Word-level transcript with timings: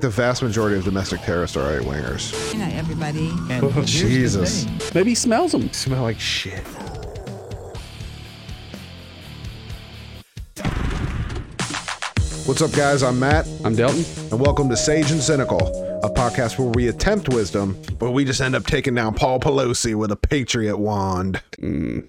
The 0.00 0.10
vast 0.10 0.44
majority 0.44 0.76
of 0.76 0.84
domestic 0.84 1.22
terrorists 1.22 1.56
are 1.56 1.76
right 1.76 1.84
wingers. 1.84 2.52
Good 2.52 2.60
night, 2.60 2.74
everybody. 2.74 3.30
And 3.50 3.64
here's 3.72 3.74
the 3.74 3.82
Jesus. 3.84 4.62
thing. 4.62 4.80
Maybe 4.94 5.10
he 5.10 5.14
smells 5.16 5.50
them. 5.50 5.72
Smell 5.72 6.02
like 6.04 6.20
shit. 6.20 6.62
What's 12.46 12.62
up, 12.62 12.70
guys? 12.74 13.02
I'm 13.02 13.18
Matt, 13.18 13.48
I'm 13.64 13.74
Delton. 13.74 14.04
and 14.30 14.38
welcome 14.38 14.68
to 14.68 14.76
Sage 14.76 15.10
and 15.10 15.20
Cynical, 15.20 15.58
a 16.04 16.08
podcast 16.08 16.60
where 16.60 16.68
we 16.68 16.86
attempt 16.86 17.30
wisdom, 17.30 17.76
but 17.98 18.12
we 18.12 18.24
just 18.24 18.40
end 18.40 18.54
up 18.54 18.66
taking 18.66 18.94
down 18.94 19.14
Paul 19.14 19.40
Pelosi 19.40 19.96
with 19.96 20.12
a 20.12 20.16
patriot 20.16 20.76
wand. 20.76 21.42
Hmm. 21.58 22.00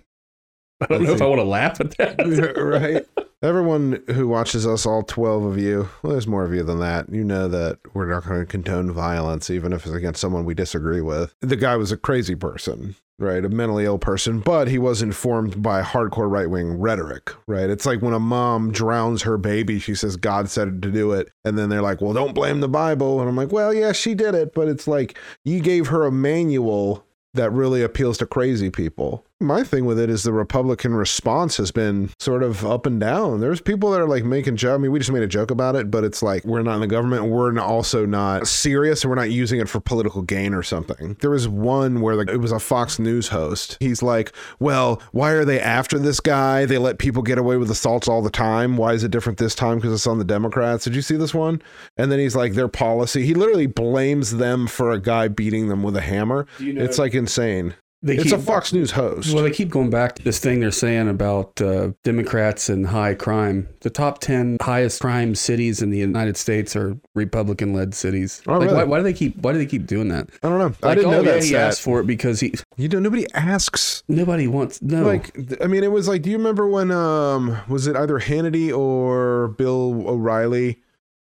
I 0.82 0.86
don't 0.86 1.04
know 1.06 1.14
if 1.14 1.22
I 1.24 1.26
want 1.26 1.40
to 1.40 1.44
laugh 1.44 1.82
at 1.82 1.98
that. 1.98 2.54
right? 2.56 3.19
Everyone 3.42 4.04
who 4.08 4.28
watches 4.28 4.68
us, 4.68 4.86
all 4.86 5.02
12 5.02 5.44
of 5.44 5.58
you, 5.58 5.88
well, 6.04 6.12
there's 6.12 6.28
more 6.28 6.44
of 6.44 6.54
you 6.54 6.62
than 6.62 6.82
that. 6.82 7.08
You 7.10 7.24
know 7.24 7.48
that 7.48 7.80
we're 7.94 8.10
not 8.10 8.26
going 8.26 8.42
to 8.42 8.46
condone 8.46 8.92
violence, 8.92 9.50
even 9.50 9.72
if 9.72 9.86
it's 9.86 9.96
against 9.96 10.20
someone 10.20 10.44
we 10.44 10.54
disagree 10.54 11.00
with. 11.00 11.34
The 11.40 11.56
guy 11.56 11.78
was 11.78 11.90
a 11.94 11.98
crazy 11.98 12.36
person, 12.36 12.98
right? 13.18 13.46
A 13.46 13.48
mentally 13.48 13.86
ill 13.86 13.98
person, 13.98 14.42
but 14.42 14.68
he 14.68 14.78
was 14.78 15.02
informed 15.02 15.64
by 15.64 15.82
hardcore 15.82 16.30
right 16.30 16.50
wing 16.50 16.82
rhetoric, 16.82 17.34
right? 17.48 17.70
It's 17.70 17.86
like 17.86 18.02
when 18.02 18.14
a 18.14 18.20
mom 18.20 18.74
drowns 18.74 19.22
her 19.22 19.38
baby, 19.38 19.80
she 19.80 19.96
says, 19.96 20.18
God 20.18 20.50
said 20.50 20.82
to 20.82 20.92
do 20.92 21.14
it. 21.14 21.32
And 21.46 21.58
then 21.58 21.70
they're 21.70 21.82
like, 21.82 22.02
well, 22.02 22.12
don't 22.12 22.36
blame 22.36 22.60
the 22.60 22.68
Bible. 22.68 23.22
And 23.22 23.30
I'm 23.30 23.38
like, 23.38 23.54
well, 23.54 23.74
yeah, 23.74 23.94
she 23.94 24.16
did 24.16 24.36
it. 24.36 24.54
But 24.54 24.68
it's 24.68 24.86
like 24.86 25.18
you 25.46 25.62
gave 25.62 25.88
her 25.88 26.06
a 26.06 26.12
manual 26.12 27.06
that 27.36 27.52
really 27.52 27.84
appeals 27.84 28.18
to 28.18 28.26
crazy 28.26 28.70
people. 28.70 29.26
My 29.42 29.64
thing 29.64 29.86
with 29.86 29.98
it 29.98 30.10
is 30.10 30.24
the 30.24 30.34
Republican 30.34 30.94
response 30.94 31.56
has 31.58 31.72
been 31.72 32.10
sort 32.20 32.44
of 32.44 32.66
up 32.66 32.86
and 32.86 33.00
down. 33.00 33.40
There's 33.40 33.62
people 33.62 33.90
that 33.92 34.02
are 34.02 34.08
like 34.08 34.26
making 34.26 34.58
joke. 34.58 34.76
I 34.76 34.78
mean, 34.82 34.92
we 34.92 35.00
just 35.00 35.14
made 35.14 35.24
a 35.24 35.28
joke 35.28 35.50
about 35.50 35.78
it, 35.78 35.90
but 35.90 36.04
it's 36.04 36.22
like 36.22 36.44
we're 36.44 36.62
not 36.62 36.76
in 36.76 36.82
the 36.82 36.88
government. 36.88 37.28
We're 37.28 37.58
also 37.58 38.06
not 38.06 38.48
serious, 38.48 39.02
and 39.04 39.10
we're 39.10 39.16
not 39.16 39.32
using 39.32 39.62
it 39.62 39.70
for 39.70 39.80
political 39.80 40.24
gain 40.24 40.54
or 40.54 40.62
something. 40.62 41.16
There 41.22 41.30
was 41.30 41.48
one 41.48 42.02
where 42.02 42.16
like 42.18 42.30
it 42.30 42.38
was 42.42 42.52
a 42.52 42.60
Fox 42.60 43.00
News 43.00 43.30
host. 43.30 43.78
He's 43.80 44.04
like, 44.04 44.34
"Well, 44.60 45.02
why 45.14 45.32
are 45.32 45.46
they 45.46 45.62
after 45.62 45.98
this 45.98 46.20
guy? 46.20 46.66
They 46.66 46.78
let 46.78 47.00
people 47.00 47.24
get 47.24 47.38
away 47.38 47.56
with 47.56 47.72
assaults 47.72 48.10
all 48.10 48.22
the 48.22 48.30
time. 48.30 48.76
Why 48.76 48.92
is 48.92 49.06
it 49.06 49.12
different 49.12 49.38
this 49.38 49.56
time? 49.56 49.78
Because 49.78 49.94
it's 49.94 50.08
on 50.08 50.18
the 50.18 50.26
Democrats." 50.26 50.84
Did 50.84 50.96
you 50.96 51.02
see 51.02 51.16
this 51.16 51.34
one? 51.34 51.62
And 51.96 52.12
then 52.12 52.20
he's 52.20 52.36
like, 52.36 52.56
"Their 52.56 52.68
policy." 52.68 53.26
He 53.26 53.34
literally 53.36 53.68
blames 53.68 54.36
them 54.36 54.68
for 54.68 54.92
a 54.92 55.00
guy 55.00 55.30
beating 55.30 55.70
them 55.70 55.82
with 55.82 55.96
a 55.96 56.02
hammer. 56.02 56.46
you 56.60 56.74
know- 56.74 56.84
it's 56.84 57.00
like 57.00 57.14
insane. 57.14 57.74
They 58.02 58.16
It's 58.16 58.26
keep, 58.26 58.34
a 58.34 58.38
Fox 58.40 58.72
News 58.72 58.92
host. 58.92 59.34
well, 59.34 59.44
they 59.44 59.52
keep 59.52 59.70
going 59.70 59.90
back 59.90 60.16
to 60.16 60.24
this 60.24 60.40
thing 60.40 60.62
they're 60.62 60.72
saying 60.72 61.10
about 61.10 61.60
uh, 61.62 61.92
Democrats 62.06 62.70
and 62.70 62.88
high 62.88 63.14
crime. 63.14 63.68
The 63.82 63.90
top 63.90 64.20
10 64.20 64.58
highest 64.62 65.02
crime 65.02 65.36
cities 65.36 65.82
in 65.82 65.90
the 65.90 65.98
United 65.98 66.38
States 66.38 66.76
are 66.78 66.98
Republican 67.14 67.74
led 67.74 67.94
cities. 67.94 68.42
Oh, 68.48 68.54
like, 68.54 68.62
really? 68.62 68.74
why, 68.76 68.84
why 68.86 68.98
do 69.00 69.04
they 69.04 69.14
keep 69.14 69.36
why 69.38 69.52
do 69.52 69.58
they 69.58 69.66
keep 69.66 69.86
doing 69.86 70.08
that? 70.10 70.30
I 70.44 70.50
don't 70.50 70.60
know. 70.60 70.74
I 70.88 70.96
didn't 70.96 71.08
oh, 71.08 71.12
know 71.12 71.22
yeah, 71.24 71.32
that 71.34 71.44
he 71.44 71.50
stat. 71.50 71.68
asked 71.68 71.82
for 71.82 72.00
it 72.00 72.08
because 72.08 72.40
he 72.40 72.54
You 72.78 72.88
know, 72.88 73.00
nobody 73.00 73.26
asks. 73.34 74.04
nobody 74.08 74.48
wants 74.48 74.82
no 74.82 75.04
Like, 75.04 75.36
I 75.62 75.68
mean, 75.68 75.84
it 75.84 75.92
was 75.92 76.08
like, 76.08 76.22
do 76.22 76.30
you 76.30 76.38
remember 76.38 76.68
when, 76.68 76.92
um, 76.92 77.58
was 77.68 77.86
it 77.88 77.98
either 77.98 78.20
Hannity 78.20 78.76
or 78.76 79.50
Bill 79.50 80.08
O'Reilly 80.08 80.80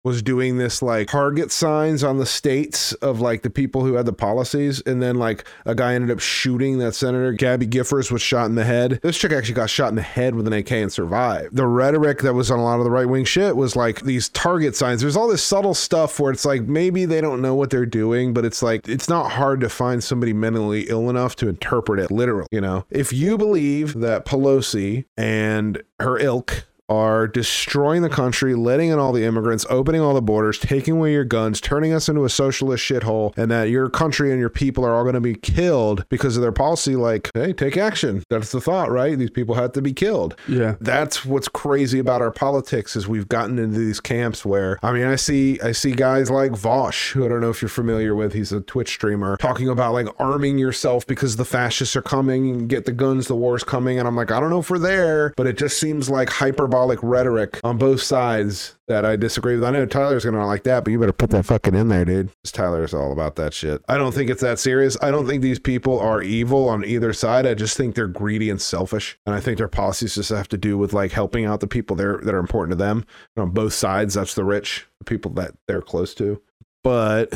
was 0.04 0.22
doing 0.22 0.58
this 0.58 0.82
like 0.82 1.10
target 1.10 1.52
signs 1.52 2.04
on 2.04 2.18
the 2.18 2.26
states 2.26 2.94
of 2.94 3.20
like 3.20 3.42
the 3.42 3.50
people 3.50 3.84
who 3.84 3.94
had 3.94 4.06
the 4.06 4.14
policies, 4.14 4.82
and 4.82 5.02
then 5.02 5.16
like 5.16 5.46
a 5.66 5.76
guy 5.76 5.94
ended 5.94 6.12
up 6.12 6.20
shooting 6.20 6.78
that 6.80 6.96
senator. 6.96 7.34
Gabby 7.34 7.68
Giffords 7.68 8.12
was 8.12 8.22
shot 8.22 8.46
in 8.46 8.56
the 8.56 8.64
head. 8.64 9.00
This 9.04 9.18
chick 9.18 9.32
actually 9.32 9.56
got 9.56 9.70
shot 9.70 9.90
in 9.90 9.96
the 9.96 10.02
head 10.02 10.36
with 10.36 10.48
an 10.48 10.54
AK 10.54 10.72
and 10.72 10.92
survived. 10.92 11.56
The 11.56 11.68
rhetoric 11.68 12.20
that 12.20 12.34
was 12.34 12.50
on 12.50 12.60
a 12.60 12.64
lot 12.64 12.80
of 12.80 12.86
the 12.86 12.92
right 12.92 13.08
wing 13.08 13.26
shit 13.26 13.56
was 13.56 13.76
like 13.76 14.02
these 14.02 14.30
target 14.30 14.76
signs. 14.76 15.02
There's 15.02 15.18
all 15.18 15.28
this 15.28 15.44
subtle 15.44 15.74
stuff 15.74 16.20
where 16.20 16.32
it's 16.32 16.46
like 16.46 16.64
maybe 16.64 17.06
they 17.06 17.22
don't 17.22 17.42
know 17.42 17.56
what 17.56 17.70
they're 17.70 17.86
doing, 17.86 18.34
but 18.34 18.46
it's 18.46 18.64
like 18.64 18.88
it's 18.88 19.10
not 19.10 19.32
hard 19.32 19.60
to 19.62 19.70
find 19.70 20.04
somebody 20.04 20.34
mentally 20.34 20.84
ill 20.90 21.10
enough 21.10 21.36
to 21.38 21.50
interpret 21.50 22.00
it 22.00 22.12
literally. 22.12 22.48
You 22.52 22.62
know, 22.62 22.86
if 22.90 23.12
you 23.12 23.38
believe 23.38 24.00
that 24.00 24.26
Pelosi 24.26 25.06
and 25.18 25.84
her 26.00 26.18
ilk 26.18 26.66
are 26.90 27.28
destroying 27.28 28.02
the 28.02 28.10
country, 28.10 28.56
letting 28.56 28.90
in 28.90 29.00
all 29.00 29.12
the 29.12 29.24
immigrants, 29.24 29.66
opening 29.70 30.02
all 30.02 30.14
the 30.14 30.22
borders, 30.22 30.58
taking 30.60 30.96
away 30.98 31.14
your 31.14 31.24
guns, 31.24 31.62
turning 31.62 31.94
us 31.94 32.10
into 32.10 32.26
a 32.26 32.30
socialist 32.30 32.84
shithole, 32.84 33.38
and 33.38 33.52
that 33.52 33.70
your 33.70 33.90
country 33.90 34.32
and 34.32 34.40
your 34.40 34.50
people 34.50 34.84
are 34.84 34.96
all 34.96 35.04
going 35.04 35.14
to 35.14 35.22
be 35.22 35.36
killed 35.36 36.06
because 36.10 36.36
of 36.36 36.42
their 36.42 36.52
policy. 36.52 36.96
Like, 36.96 37.30
hey, 37.34 37.54
take 37.54 37.78
action. 37.78 38.24
That's 38.30 38.52
the 38.52 38.60
thought, 38.60 38.90
right? 38.90 39.18
These 39.18 39.30
people 39.30 39.56
have 39.56 39.72
to 39.74 39.82
be 39.82 39.94
killed. 39.94 40.36
yeah 40.48 40.76
That's 40.82 41.24
what's 41.26 41.48
crazy 41.48 42.00
about 42.00 42.22
our 42.22 42.32
politics 42.32 42.96
is 42.96 43.08
we've 43.08 43.30
gotten 43.30 43.60
into 43.60 43.78
these 43.78 44.00
camps 44.00 44.44
where 44.46 44.80
I 44.82 44.92
mean 44.92 45.06
I 45.06 45.16
see 45.16 45.60
I 45.62 45.72
see 45.72 45.92
guys 45.92 46.32
like 46.32 46.52
Vaush, 46.54 47.12
who 47.12 47.26
I 47.26 47.28
don't 47.28 47.42
know 47.42 47.50
if 47.50 47.62
you're 47.62 47.70
familiar 47.70 48.16
with, 48.16 48.34
he's 48.34 48.52
a 48.52 48.62
Twitch 48.62 48.90
streamer, 48.90 49.38
talking 49.38 49.70
about 49.70 49.94
like 49.94 50.08
arming 50.20 50.58
yourself 50.58 51.06
because 51.06 51.36
the 51.36 51.46
fascists 51.46 51.96
are 51.96 52.02
coming 52.02 52.50
and 52.50 52.70
get 52.70 52.86
the 52.86 52.92
guns, 52.92 53.28
the 53.28 53.36
war's 53.36 53.64
coming. 53.64 54.00
And 54.00 54.08
I'm 54.08 54.16
like, 54.16 54.32
I 54.32 54.40
don't 54.40 54.50
know 54.50 54.60
if 54.60 54.70
we're 54.70 54.80
there, 54.80 55.34
but 55.38 55.46
it 55.46 55.58
just 55.58 55.80
seems 55.80 56.10
like 56.10 56.30
hyperbolic 56.30 56.79
rhetoric 56.88 57.60
on 57.64 57.78
both 57.78 58.02
sides 58.02 58.76
that 58.88 59.06
I 59.06 59.16
disagree 59.16 59.56
with. 59.56 59.64
I 59.64 59.72
know 59.72 59.86
Tyler's 59.86 60.26
gonna 60.26 60.38
not 60.38 60.48
like 60.48 60.64
that, 60.64 60.84
but 60.84 60.92
you 60.92 61.00
better 61.00 61.12
put 61.14 61.30
that 61.32 61.46
fucking 61.46 61.76
in 61.76 61.90
there, 61.90 62.06
dude. 62.06 62.30
'Cause 62.44 62.52
Tyler's 62.52 62.94
all 62.94 63.12
about 63.12 63.36
that 63.36 63.54
shit. 63.54 63.82
I 63.88 63.98
don't 63.98 64.14
think 64.14 64.30
it's 64.30 64.42
that 64.42 64.60
serious. 64.60 64.98
I 65.02 65.12
don't 65.12 65.28
think 65.28 65.42
these 65.42 65.60
people 65.60 66.00
are 66.00 66.22
evil 66.22 66.68
on 66.70 66.84
either 66.86 67.14
side. 67.14 67.46
I 67.46 67.54
just 67.54 67.78
think 67.78 67.96
they're 67.96 68.08
greedy 68.08 68.50
and 68.50 68.62
selfish. 68.62 69.20
And 69.26 69.36
I 69.36 69.40
think 69.40 69.58
their 69.58 69.68
policies 69.68 70.16
just 70.16 70.30
have 70.30 70.50
to 70.50 70.58
do 70.58 70.78
with 70.78 70.94
like 70.94 71.12
helping 71.12 71.46
out 71.46 71.60
the 71.60 71.68
people 71.68 71.96
there 71.96 72.20
that 72.24 72.34
are 72.34 72.40
important 72.40 72.72
to 72.72 72.84
them. 72.84 73.06
And 73.36 73.44
on 73.44 73.52
both 73.52 73.74
sides, 73.74 74.16
that's 74.16 74.34
the 74.34 74.44
rich, 74.44 74.88
the 75.00 75.06
people 75.06 75.32
that 75.34 75.54
they're 75.68 75.82
close 75.82 76.14
to. 76.16 76.42
But 76.84 77.34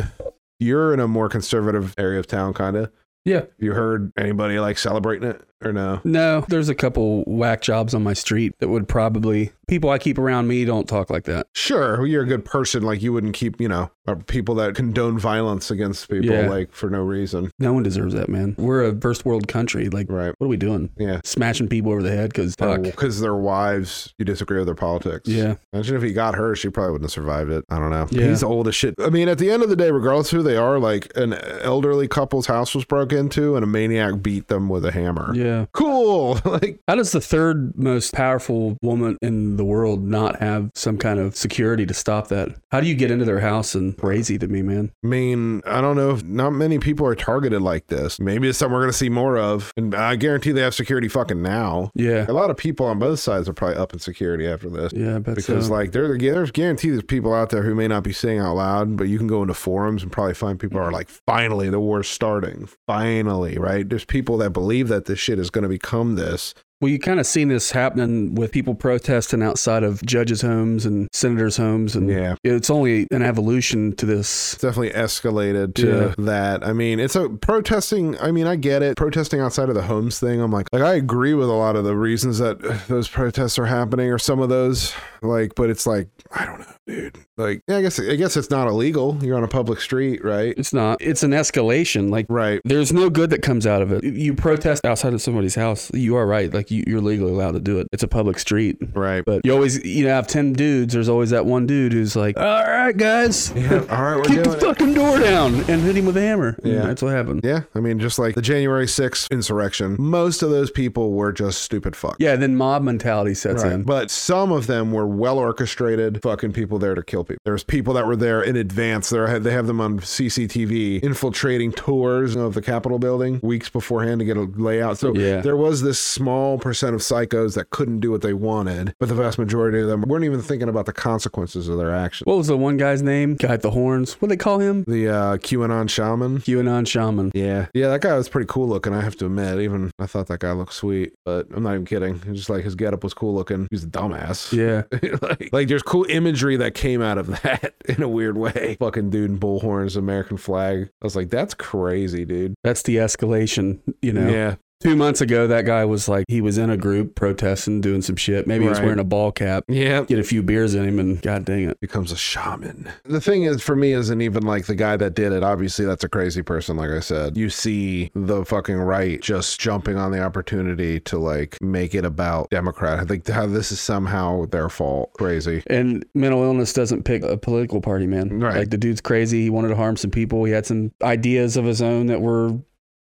you're 0.59 0.93
in 0.93 0.99
a 0.99 1.07
more 1.07 1.29
conservative 1.29 1.93
area 1.97 2.19
of 2.19 2.27
town, 2.27 2.53
kind 2.53 2.77
of. 2.77 2.91
yeah 3.25 3.43
You 3.57 3.73
heard 3.73 4.11
anybody 4.17 4.59
like 4.59 4.77
celebrating 4.77 5.27
it 5.29 5.41
or 5.65 5.73
no? 5.73 6.01
no 6.03 6.45
there's 6.49 6.69
a 6.69 6.75
couple 6.75 7.23
whack 7.25 7.61
jobs 7.61 7.93
on 7.93 8.03
my 8.03 8.13
street 8.13 8.53
that 8.59 8.69
would 8.69 8.87
probably 8.87 9.51
people 9.67 9.89
I 9.89 9.97
keep 9.97 10.17
around 10.17 10.47
me 10.47 10.65
don't 10.65 10.87
talk 10.87 11.09
like 11.09 11.23
that 11.25 11.47
Sure, 11.53 12.05
you're 12.05 12.23
a 12.23 12.27
good 12.27 12.43
person. 12.45 12.83
Like 12.83 13.01
you 13.01 13.13
wouldn't 13.13 13.33
keep, 13.33 13.59
you 13.61 13.67
know, 13.69 13.89
uh, 14.07 14.15
people 14.27 14.55
that 14.55 14.75
condone 14.75 15.17
violence 15.17 15.71
against 15.71 16.09
people 16.09 16.29
Yeah. 16.31 16.49
like 16.49 16.73
for 16.73 16.89
no 16.89 17.01
reason. 17.01 17.51
no 17.59 17.73
one 17.73 17.83
deserves 17.83 18.13
that 18.13 18.27
man 18.29 18.55
we're 18.57 18.83
a 18.83 18.95
first 18.99 19.25
world 19.25 19.47
country 19.47 19.89
like 19.89 20.07
Right. 20.09 20.33
what 20.37 20.45
are 20.45 20.49
we 20.49 20.57
doing 20.57 20.89
Yeah. 20.97 21.21
smashing 21.23 21.67
people 21.69 21.91
over 21.91 22.03
the 22.03 22.11
head 22.11 22.31
because 22.33 22.55
Because 22.55 23.21
their 23.21 23.35
wives, 23.35 24.13
you 24.17 24.25
disagree 24.25 24.57
with 24.57 24.67
their 24.67 24.75
politics. 24.75 25.29
yeah 25.29 25.55
Imagine 25.71 25.95
if 25.95 26.03
he 26.03 26.11
got 26.13 26.35
her, 26.35 26.55
she 26.55 26.69
probably 26.69 26.91
wouldn't 26.93 27.05
have 27.09 27.13
survived 27.13 27.51
it. 27.51 27.63
I 27.69 27.79
don't 27.79 27.89
know. 27.89 28.07
Yeah. 28.11 28.27
He's 28.27 28.43
old 28.43 28.67
as 28.67 28.75
shit. 28.75 28.95
I 28.99 29.09
mean, 29.09 29.27
at 29.29 29.37
the 29.37 29.49
end 29.49 29.63
of 29.63 29.69
the 29.69 29.75
day, 29.75 29.91
regardless 29.91 30.29
who 30.29 30.43
they 30.43 30.55
are, 30.57 30.77
like 30.79 31.11
an 31.15 31.33
elderly 31.61 32.07
couple's 32.07 32.47
house 32.47 32.75
was 32.75 32.85
broke 32.85 33.13
into 33.13 33.55
and 33.55 33.63
a 33.63 33.67
maniac 33.67 34.21
beat 34.21 34.47
them 34.49 34.67
with 34.69 34.85
a 34.85 34.91
hammer. 34.91 35.31
yeah 35.33 35.52
Cool. 35.73 36.39
like, 36.45 36.79
How 36.87 36.95
does 36.95 37.11
the 37.11 37.21
third 37.21 37.77
most 37.77 38.13
powerful 38.13 38.77
woman 38.81 39.17
in 39.21 39.57
the 39.57 39.65
world 39.65 40.03
not 40.03 40.39
have 40.41 40.71
some 40.75 40.97
kind 40.97 41.19
of 41.19 41.35
security 41.35 41.85
to 41.85 41.93
stop 41.93 42.27
that? 42.29 42.49
How 42.71 42.79
do 42.79 42.87
you 42.87 42.95
get 42.95 43.11
into 43.11 43.25
their 43.25 43.39
house 43.39 43.75
and 43.75 43.97
crazy 43.97 44.37
to 44.39 44.47
me, 44.47 44.61
man? 44.61 44.91
I 45.03 45.07
mean, 45.07 45.61
I 45.65 45.81
don't 45.81 45.95
know 45.95 46.11
if 46.11 46.23
not 46.23 46.51
many 46.51 46.79
people 46.79 47.05
are 47.05 47.15
targeted 47.15 47.61
like 47.61 47.87
this. 47.87 48.19
Maybe 48.19 48.49
it's 48.49 48.57
something 48.57 48.73
we're 48.73 48.81
going 48.81 48.91
to 48.91 48.97
see 48.97 49.09
more 49.09 49.37
of. 49.37 49.71
And 49.77 49.93
I 49.95 50.15
guarantee 50.15 50.51
they 50.51 50.61
have 50.61 50.75
security 50.75 51.07
fucking 51.07 51.41
now. 51.41 51.91
Yeah. 51.95 52.25
A 52.27 52.33
lot 52.33 52.49
of 52.49 52.57
people 52.57 52.85
on 52.85 52.99
both 52.99 53.19
sides 53.19 53.47
are 53.47 53.53
probably 53.53 53.77
up 53.77 53.93
in 53.93 53.99
security 53.99 54.47
after 54.47 54.69
this. 54.69 54.91
Yeah, 54.93 55.19
but 55.19 55.35
Because 55.35 55.69
like 55.69 55.91
there, 55.91 56.17
there's 56.17 56.51
guaranteed 56.51 56.93
there's 56.93 57.03
people 57.03 57.33
out 57.33 57.49
there 57.49 57.63
who 57.63 57.75
may 57.75 57.87
not 57.87 58.03
be 58.03 58.13
saying 58.13 58.39
out 58.39 58.55
loud, 58.55 58.97
but 58.97 59.05
you 59.07 59.17
can 59.17 59.27
go 59.27 59.41
into 59.41 59.53
forums 59.53 60.03
and 60.03 60.11
probably 60.11 60.33
find 60.33 60.59
people 60.59 60.79
are 60.79 60.91
like, 60.91 61.09
finally 61.09 61.69
the 61.69 61.79
war's 61.79 62.07
starting. 62.07 62.67
Finally, 62.87 63.57
right? 63.57 63.87
There's 63.87 64.05
people 64.05 64.37
that 64.37 64.51
believe 64.51 64.87
that 64.87 65.05
this 65.05 65.19
shit 65.19 65.39
is 65.39 65.42
going 65.49 65.63
to 65.63 65.69
become 65.69 66.15
this. 66.15 66.53
well, 66.81 66.91
you 66.91 66.99
kind 66.99 67.17
of 67.17 67.25
seen 67.25 67.47
this 67.47 67.71
happening 67.71 68.35
with 68.35 68.51
people 68.51 68.75
protesting 68.75 69.41
outside 69.41 69.83
of 69.83 70.05
judges' 70.05 70.41
homes 70.41 70.85
and 70.85 71.07
senators' 71.13 71.55
homes, 71.55 71.95
and 71.95 72.09
Yeah. 72.09 72.35
it's 72.43 72.69
only 72.69 73.07
an 73.09 73.21
evolution 73.21 73.95
to 73.95 74.05
this. 74.05 74.53
It's 74.55 74.61
definitely 74.63 74.89
escalated 74.89 75.75
to 75.75 75.87
Yeah. 75.87 76.25
that. 76.25 76.67
I 76.67 76.73
mean, 76.73 76.99
it's 76.99 77.15
a 77.15 77.29
protesting. 77.29 78.17
I 78.19 78.31
mean, 78.33 78.47
I 78.47 78.57
get 78.57 78.81
it. 78.83 78.97
Protesting 78.97 79.39
outside 79.39 79.69
of 79.69 79.75
the 79.75 79.83
homes 79.83 80.19
thing. 80.19 80.41
I'm 80.41 80.51
like, 80.51 80.67
like 80.73 80.81
I 80.83 80.95
agree 80.95 81.33
with 81.33 81.47
a 81.47 81.53
lot 81.53 81.77
of 81.77 81.85
the 81.85 81.95
reasons 81.95 82.39
that 82.39 82.59
those 82.89 83.07
protests 83.07 83.57
are 83.57 83.67
happening, 83.67 84.09
or 84.11 84.17
some 84.17 84.41
of 84.41 84.49
those. 84.49 84.93
Like, 85.23 85.55
but 85.55 85.69
it's 85.69 85.87
like, 85.87 86.09
I 86.31 86.45
don't 86.45 86.59
know, 86.59 86.65
dude. 86.87 87.17
Like, 87.37 87.61
yeah, 87.67 87.77
I 87.77 87.81
guess, 87.81 87.99
I 87.99 88.15
guess 88.15 88.37
it's 88.37 88.49
not 88.51 88.67
illegal. 88.67 89.17
You're 89.21 89.37
on 89.37 89.43
a 89.43 89.47
public 89.47 89.79
street, 89.81 90.23
right? 90.23 90.53
It's 90.57 90.73
not. 90.73 91.01
It's 91.01 91.23
an 91.23 91.31
escalation. 91.31 92.11
Like 92.11 92.25
Right. 92.29 92.61
there's 92.63 92.93
no 92.93 93.09
good 93.09 93.29
that 93.31 93.41
comes 93.41 93.65
out 93.65 93.81
of 93.81 93.91
it. 93.91 94.03
You 94.03 94.35
protest 94.35 94.85
outside 94.85 95.13
of 95.13 95.21
somebody's 95.21 95.55
house. 95.55 95.91
You 95.93 96.15
are 96.15 96.27
right. 96.27 96.53
Like 96.53 96.69
you, 96.69 96.83
you're 96.85 97.01
legally 97.01 97.31
allowed 97.31 97.53
to 97.53 97.59
do 97.59 97.79
it. 97.79 97.87
It's 97.91 98.03
a 98.03 98.07
public 98.07 98.37
street. 98.37 98.77
Right. 98.93 99.23
But 99.25 99.41
you 99.45 99.51
always, 99.53 99.83
you 99.83 100.03
know, 100.05 100.11
have 100.13 100.27
10 100.27 100.53
dudes. 100.53 100.93
There's 100.93 101.09
always 101.09 101.31
that 101.31 101.45
one 101.45 101.65
dude 101.65 101.93
who's 101.93 102.15
like, 102.15 102.37
all 102.37 102.43
right, 102.63 102.95
guys, 102.95 103.51
Yeah, 103.55 103.83
all 103.89 104.03
right, 104.03 104.15
we're 104.17 104.23
keep 104.23 104.43
the 104.43 104.51
it. 104.57 104.61
fucking 104.61 104.93
door 104.93 105.17
down 105.19 105.55
and 105.69 105.81
hit 105.81 105.95
him 105.95 106.05
with 106.05 106.17
a 106.17 106.21
hammer. 106.21 106.55
And 106.63 106.73
Yeah. 106.73 106.81
That's 106.85 107.01
what 107.01 107.13
happened. 107.13 107.41
Yeah, 107.43 107.61
I 107.73 107.79
mean, 107.79 107.99
just 107.99 108.19
like 108.19 108.35
the 108.35 108.41
January 108.41 108.85
6th 108.85 109.29
insurrection, 109.31 109.95
most 109.99 110.43
of 110.43 110.49
those 110.49 110.69
people 110.69 111.13
were 111.13 111.31
just 111.31 111.61
stupid 111.61 111.95
fuck. 111.95 112.17
Yeah, 112.19 112.35
then 112.35 112.55
mob 112.55 112.83
mentality 112.83 113.33
sets 113.33 113.63
Right. 113.63 113.73
in. 113.73 113.83
But 113.83 114.11
some 114.11 114.51
of 114.51 114.67
them 114.67 114.91
were 114.91 115.07
well 115.13 115.37
orchestrated 115.39 116.21
fucking 116.21 116.53
people 116.53 116.79
there 116.79 116.95
to 116.95 117.03
kill 117.03 117.23
people. 117.23 117.39
There's 117.45 117.63
people 117.63 117.93
that 117.95 118.05
were 118.07 118.15
there 118.15 118.41
in 118.41 118.55
advance. 118.55 119.09
There 119.09 119.39
they 119.39 119.51
have 119.51 119.67
them 119.67 119.79
on 119.81 119.99
CCTV 119.99 121.03
infiltrating 121.03 121.71
tours 121.71 122.35
of 122.35 122.53
the 122.53 122.61
Capitol 122.61 122.99
building 122.99 123.39
weeks 123.43 123.69
beforehand 123.69 124.19
to 124.19 124.25
get 124.25 124.37
a 124.37 124.41
layout. 124.55 124.97
So 124.97 125.13
Yeah. 125.15 125.41
there 125.41 125.55
was 125.57 125.81
this 125.81 125.99
small 125.99 126.57
percent 126.57 126.95
of 126.95 127.01
psychos 127.01 127.55
that 127.55 127.69
couldn't 127.69 127.99
do 127.99 128.11
what 128.11 128.21
they 128.21 128.33
wanted, 128.33 128.93
but 128.99 129.09
the 129.09 129.15
vast 129.15 129.37
majority 129.37 129.79
of 129.79 129.87
them 129.87 130.01
weren't 130.07 130.25
even 130.25 130.41
thinking 130.41 130.69
about 130.69 130.85
the 130.85 130.93
consequences 130.93 131.67
of 131.67 131.77
their 131.77 131.93
actions. 131.93 132.25
What 132.25 132.37
was 132.37 132.47
the 132.47 132.57
one 132.57 132.77
guy's 132.77 133.01
name? 133.01 133.35
Guy 133.35 133.53
at 133.53 133.61
the 133.61 133.71
horns. 133.71 134.13
What 134.21 134.27
do 134.29 134.33
they 134.33 134.37
call 134.37 134.59
him? 134.59 134.83
The 134.87 135.09
uh, 135.09 135.37
QAnon 135.37 135.89
shaman. 135.89 136.39
QAnon 136.39 136.87
shaman. 136.87 137.31
Yeah, 137.33 137.67
yeah, 137.73 137.89
that 137.89 138.01
guy 138.01 138.15
was 138.17 138.29
pretty 138.29 138.47
cool 138.49 138.67
looking. 138.67 138.93
I 138.93 139.01
have 139.01 139.15
to 139.17 139.25
admit, 139.25 139.59
even 139.59 139.91
I 139.99 140.05
thought 140.05 140.27
that 140.27 140.39
guy 140.39 140.51
looked 140.53 140.73
sweet, 140.73 141.13
but 141.25 141.47
I'm 141.53 141.63
not 141.63 141.73
even 141.73 141.85
kidding. 141.85 142.19
Just 142.33 142.49
like 142.49 142.63
his 142.63 142.75
getup 142.75 143.03
was 143.03 143.13
cool 143.13 143.33
looking. 143.33 143.67
He's 143.71 143.83
a 143.83 143.87
dumbass. 143.87 144.51
Yeah. 144.53 144.83
like, 145.21 145.49
like 145.51 145.67
there's 145.67 145.83
cool 145.83 146.05
imagery 146.09 146.57
that 146.57 146.73
came 146.73 147.01
out 147.01 147.17
of 147.17 147.27
that 147.27 147.73
in 147.85 148.01
a 148.01 148.09
weird 148.09 148.37
way. 148.37 148.77
Fucking 148.79 149.09
dude 149.09 149.31
in 149.31 149.39
bullhorns, 149.39 149.97
American 149.97 150.37
flag. 150.37 150.89
I 151.01 151.05
was 151.05 151.15
like, 151.15 151.29
that's 151.29 151.53
crazy, 151.53 152.25
dude. 152.25 152.55
That's 152.63 152.83
the 152.83 152.97
escalation, 152.97 153.79
you 154.01 154.13
know. 154.13 154.27
Yeah, 154.27 154.55
Two 154.83 154.95
months 154.97 155.21
ago, 155.21 155.47
that 155.47 155.65
guy 155.65 155.85
was 155.85 156.09
like, 156.09 156.25
he 156.27 156.41
was 156.41 156.57
in 156.57 156.69
a 156.69 156.75
group 156.75 157.15
protesting, 157.15 157.79
doing 157.79 158.01
some 158.01 158.17
shit. 158.17 158.45
Maybe 158.47 158.63
he 158.65 158.69
was 158.69 158.79
Right. 158.79 158.85
wearing 158.85 158.99
a 158.99 159.03
ball 159.05 159.31
cap. 159.31 159.63
yeah. 159.69 160.03
Get 160.03 160.19
a 160.19 160.23
few 160.23 160.43
beers 160.43 160.75
in 160.75 160.83
him, 160.85 160.99
and 160.99 161.21
god 161.21 161.45
dang 161.45 161.69
it. 161.69 161.79
Becomes 161.79 162.11
a 162.11 162.17
shaman. 162.17 162.89
The 163.05 163.21
thing 163.21 163.43
is, 163.43 163.61
for 163.61 163.75
me, 163.77 163.93
isn't 163.93 164.21
even 164.21 164.43
like 164.43 164.65
the 164.65 164.75
guy 164.75 164.97
that 164.97 165.13
did 165.15 165.31
it. 165.31 165.41
Obviously, 165.41 165.85
that's 165.85 166.03
a 166.03 166.09
crazy 166.09 166.41
person. 166.41 166.75
Like 166.75 166.89
I 166.89 166.99
said, 166.99 167.37
you 167.37 167.49
see 167.49 168.11
the 168.13 168.43
fucking 168.43 168.75
right 168.75 169.21
just 169.21 169.59
jumping 169.59 169.97
on 169.97 170.11
the 170.11 170.21
opportunity 170.21 170.99
to 171.01 171.17
like 171.17 171.57
make 171.61 171.95
it 171.95 172.03
about 172.03 172.49
Democrat. 172.49 172.99
I 172.99 173.05
think 173.05 173.27
how 173.29 173.45
this 173.47 173.71
is 173.71 173.79
somehow 173.79 174.45
their 174.47 174.67
fault. 174.67 175.13
Crazy. 175.13 175.63
And 175.67 176.05
mental 176.13 176.43
illness 176.43 176.73
doesn't 176.73 177.03
pick 177.03 177.23
a 177.23 177.37
political 177.37 177.79
party, 177.79 178.05
man. 178.05 178.39
Right. 178.41 178.57
Like 178.57 178.69
the 178.69 178.77
dude's 178.77 178.99
crazy. 179.01 179.43
He 179.43 179.49
wanted 179.49 179.69
to 179.69 179.75
harm 179.77 179.95
some 179.95 180.11
people. 180.11 180.43
He 180.43 180.51
had 180.51 180.65
some 180.65 180.91
ideas 181.01 181.55
of 181.55 181.63
his 181.65 181.81
own 181.81 182.07
that 182.07 182.21
were 182.21 182.51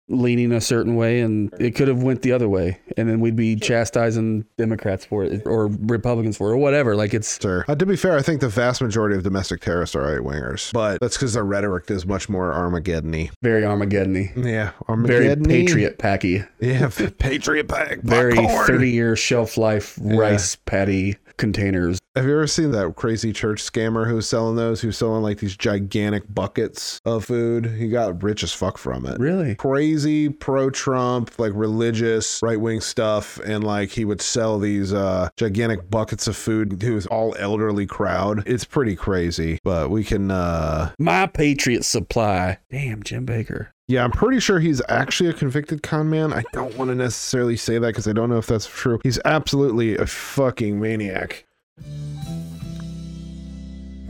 leaning 0.09 0.51
a 0.54 0.62
certain 0.62 0.95
way, 0.95 1.19
and 1.19 1.54
it 1.59 1.75
could 1.75 1.88
have 1.88 2.01
went 2.01 2.21
the 2.21 2.31
other 2.31 2.48
way. 2.48 2.80
And 2.95 3.09
then 3.09 3.19
we'd 3.19 3.36
be 3.36 3.56
chastising 3.56 4.45
Democrats 4.57 5.06
for 5.06 5.24
it, 5.24 5.44
or 5.45 5.68
Republicans 5.68 6.38
for 6.38 6.50
it, 6.50 6.54
or 6.54 6.57
whatever. 6.57 6.95
Like 6.95 7.13
it's 7.13 7.39
Sure. 7.42 7.65
Uh, 7.68 7.75
to 7.75 7.86
be 7.86 7.95
fair, 7.95 8.18
I 8.18 8.21
think 8.21 8.42
the 8.42 8.48
vast 8.50 8.81
majority 8.81 9.15
of 9.18 9.24
domestic 9.24 9.62
terrorists 9.62 9.95
are 9.95 10.01
right 10.04 10.21
wingers, 10.21 10.71
but 10.74 11.00
that's 11.01 11.18
because 11.18 11.33
their 11.33 11.44
rhetoric 11.44 11.92
is 11.92 12.06
much 12.06 12.30
more 12.30 12.54
Armageddon-y. 12.54 13.30
very 13.44 13.65
Armageddon-y. 13.65 14.31
Yeah, 14.38 14.44
Very 14.44 14.71
Armageddon. 14.88 15.44
patriot 15.45 15.98
packy. 15.98 16.44
Yeah, 16.59 16.89
patriot 17.19 17.68
pack. 17.68 18.00
Very 18.01 18.36
30 18.36 18.89
year 18.89 19.15
shelf 19.15 19.57
life 19.57 20.00
Yeah. 20.04 20.18
rice 20.18 20.56
patty 20.65 21.18
containers. 21.38 22.00
Have 22.16 22.25
you 22.25 22.31
ever 22.31 22.48
seen 22.48 22.72
that 22.72 22.95
crazy 22.95 23.31
church 23.31 23.63
scammer 23.63 24.07
who's 24.07 24.28
selling 24.28 24.56
those? 24.56 24.81
Who's 24.81 24.98
selling 24.98 25.22
like 25.22 25.38
these 25.38 25.56
gigantic 25.56 26.24
buckets 26.34 27.00
of 27.06 27.25
food? 27.25 27.68
He 27.68 27.89
got 27.89 28.24
rich 28.24 28.44
as 28.44 28.51
fuck 28.51 28.80
from 28.80 29.06
it. 29.06 29.19
Really? 29.19 29.54
Crazy 29.56 30.30
pro 30.30 30.72
Trump, 30.72 31.38
like 31.38 31.51
religious 31.54 32.42
right 32.42 32.60
wing 32.60 32.81
stuff. 32.81 33.38
And 33.45 33.63
like 33.63 33.92
he 33.92 34.04
would 34.04 34.22
sell 34.22 34.57
these 34.57 34.94
uh, 34.94 35.30
gigantic 35.38 35.92
buckets 35.92 36.28
of 36.28 36.36
food 36.36 36.80
to 36.80 36.95
his 36.95 37.06
all 37.06 37.36
elderly 37.38 37.86
crowd. 37.86 38.44
It's 38.48 38.66
pretty 38.66 38.95
crazy, 38.95 39.60
but 39.63 39.92
we 39.92 40.04
can, 40.04 40.31
uh, 40.31 40.92
My 40.98 41.28
Patriot 41.28 41.86
Supply. 41.86 42.57
Damn, 42.72 43.04
Jim 43.04 43.28
Bakker. 43.28 43.68
Yeah, 43.88 44.04
I'm 44.04 44.12
pretty 44.12 44.42
sure 44.42 44.60
he's 44.60 44.81
actually 44.89 45.30
a 45.30 45.34
convicted 45.34 45.81
con 45.81 46.10
man. 46.10 46.34
I 46.34 46.44
don't 46.51 46.75
want 46.78 46.89
to 46.89 46.95
necessarily 46.95 47.56
say 47.56 47.80
that 47.80 47.88
because 47.88 48.06
I 48.06 48.12
don't 48.12 48.30
know 48.30 48.38
if 48.38 48.45
that's 48.45 48.68
true. 48.68 49.00
He's 49.01 49.18
absolutely 49.24 49.95
a 49.95 50.06
fucking 50.06 50.78
maniac. 50.78 51.45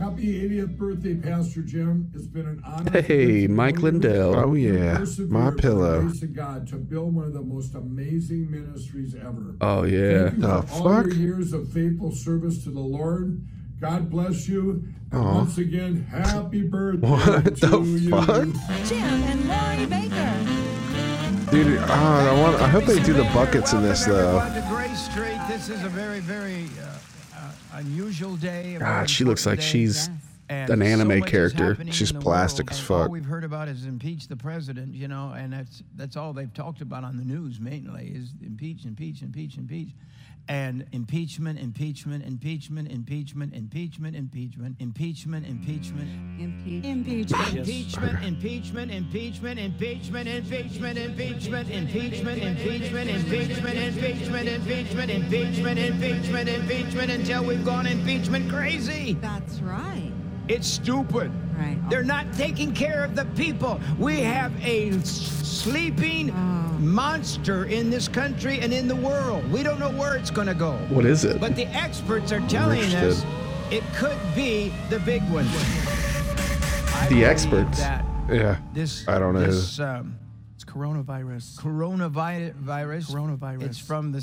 Happy 0.00 0.48
80th 0.48 0.76
birthday, 0.76 1.14
Pastor 1.14 1.62
Jim. 1.62 2.10
It's 2.12 2.26
been 2.26 2.46
an 2.46 2.62
honor. 2.64 2.90
Hey, 3.02 3.42
get 3.42 3.46
to 3.46 3.48
know 3.48 3.54
Mike. 3.54 3.78
Lindell. 3.78 4.34
Oh, 4.36 4.54
yeah. 4.54 5.04
My 5.28 5.52
pillow. 5.52 6.02
grace 6.02 6.22
of 6.22 6.34
God 6.34 6.66
to 6.68 6.76
build 6.76 7.14
one 7.14 7.26
of 7.26 7.32
the 7.32 7.42
most 7.42 7.74
amazing 7.76 8.50
ministries 8.50 9.14
ever. 9.14 9.54
Oh, 9.60 9.84
yeah. 9.84 10.30
Thank 10.30 10.34
you 10.34 10.40
The 10.40 10.62
for 10.62 10.74
all 10.74 11.02
your 11.02 11.14
years 11.14 11.52
of 11.52 11.72
faithful 11.72 12.10
service 12.12 12.64
to 12.64 12.70
the 12.70 12.80
Lord. 12.80 13.46
God 13.80 14.10
bless 14.10 14.48
you. 14.48 14.84
And 15.12 15.20
Aw. 15.20 15.34
once 15.36 15.58
again, 15.58 16.04
happy 16.10 16.62
birthday 16.62 17.06
What 17.06 17.44
to 17.44 17.66
the 17.66 17.80
you. 17.80 18.10
fuck? 18.10 18.48
Jim 18.86 19.02
and 19.02 19.48
Lori 19.48 19.86
Bakker. 19.86 21.50
Dude, 21.50 21.78
ah, 21.82 22.28
I 22.30 22.40
want. 22.40 22.56
I 22.60 22.68
hope 22.68 22.84
they 22.84 23.02
do 23.02 23.14
the 23.14 23.24
buckets 23.32 23.72
in 23.72 23.82
this 23.82 24.04
though. 24.04 24.36
Welcome 24.36 24.68
Gray 24.68 24.94
Street. 24.94 25.38
This 25.48 25.70
is 25.70 25.82
a 25.84 25.88
very, 25.88 26.20
very 26.20 26.64
uh, 26.82 27.38
uh, 27.38 27.52
unusual 27.74 28.36
day. 28.36 28.76
God, 28.78 29.08
she 29.08 29.24
looks 29.24 29.46
like 29.46 29.60
she's 29.62 30.10
And 30.50 30.68
an 30.70 30.82
anime 30.82 31.20
so 31.20 31.26
character. 31.26 31.78
She's 31.90 32.12
plastic 32.12 32.70
as 32.70 32.78
fuck. 32.78 33.06
All 33.06 33.08
we've 33.08 33.24
heard 33.24 33.44
about 33.44 33.68
is 33.68 33.86
impeach 33.86 34.28
the 34.28 34.36
president, 34.36 34.94
you 34.94 35.08
know, 35.08 35.32
and 35.34 35.50
that's 35.52 35.82
that's 35.96 36.16
all 36.16 36.34
they've 36.34 36.52
talked 36.52 36.82
about 36.82 37.04
on 37.04 37.16
the 37.16 37.24
news 37.24 37.60
mainly 37.60 38.08
is 38.14 38.32
impeach, 38.44 38.84
impeach, 38.84 39.22
impeach, 39.22 39.56
impeach. 39.56 39.90
And 40.48 40.86
impeachment, 40.92 41.58
impeachment, 41.58 42.24
impeachment, 42.24 42.90
impeachment, 42.90 43.54
impeachment, 43.54 44.16
impeachment, 44.16 44.76
impeachment, 44.80 45.46
impeachment, 45.46 46.08
Impeachment. 46.40 46.86
Impeachment, 46.86 48.22
impeachment, 48.24 48.90
impeachment, 48.90 49.58
impeachment, 49.58 49.58
impeachment, 49.58 50.28
impeachment, 50.28 51.68
impeachment, 51.68 51.68
impeachment, 51.68 53.10
impeachment, 53.10 53.10
impeachment, 53.10 53.78
impeachment, 53.78 54.48
impeachment, 54.48 55.10
impeachment, 55.10 55.78
impeachment, 55.78 56.48
impeachment 56.48 57.10
until 57.10 57.44
we've 57.44 57.64
gone 57.64 57.86
impeachment 57.86 58.48
crazy. 58.50 59.18
That's 59.20 59.60
right. 59.60 60.12
It's 60.48 60.66
stupid. 60.66 61.30
Right. 61.58 61.78
They're 61.90 62.02
not 62.02 62.32
taking 62.32 62.72
care 62.72 63.04
of 63.04 63.14
the 63.14 63.26
people. 63.36 63.80
We 63.98 64.20
have 64.20 64.52
a 64.64 64.92
sleeping 65.02 66.30
monster 66.78 67.64
in 67.64 67.90
this 67.90 68.08
country 68.08 68.60
and 68.60 68.72
in 68.72 68.88
the 68.88 68.96
world. 68.96 69.50
We 69.50 69.62
don't 69.62 69.78
know 69.78 69.90
where 69.90 70.16
it's 70.16 70.30
going 70.30 70.46
to 70.48 70.54
go. 70.54 70.72
What 70.88 71.04
is 71.04 71.24
it? 71.24 71.40
But 71.40 71.56
the 71.56 71.66
experts 71.66 72.32
are 72.32 72.40
telling 72.48 72.94
us 72.94 73.24
it 73.70 73.82
could 73.96 74.18
be 74.34 74.72
the 74.90 74.98
big 75.00 75.22
one. 75.30 75.46
I 75.48 77.06
The 77.10 77.24
experts? 77.24 77.78
That 77.78 78.04
Yeah. 78.30 78.56
this 78.74 79.06
I 79.08 79.18
don't 79.18 79.34
know 79.34 79.40
who- 79.40 79.46
This, 79.52 79.78
um, 79.80 80.16
It's 80.54 80.64
coronavirus. 80.64 81.56
coronavirus. 81.58 82.54
Virus. 82.54 83.10
Coronavirus. 83.10 83.62
It's 83.62 83.78
from 83.78 84.12
the 84.12 84.20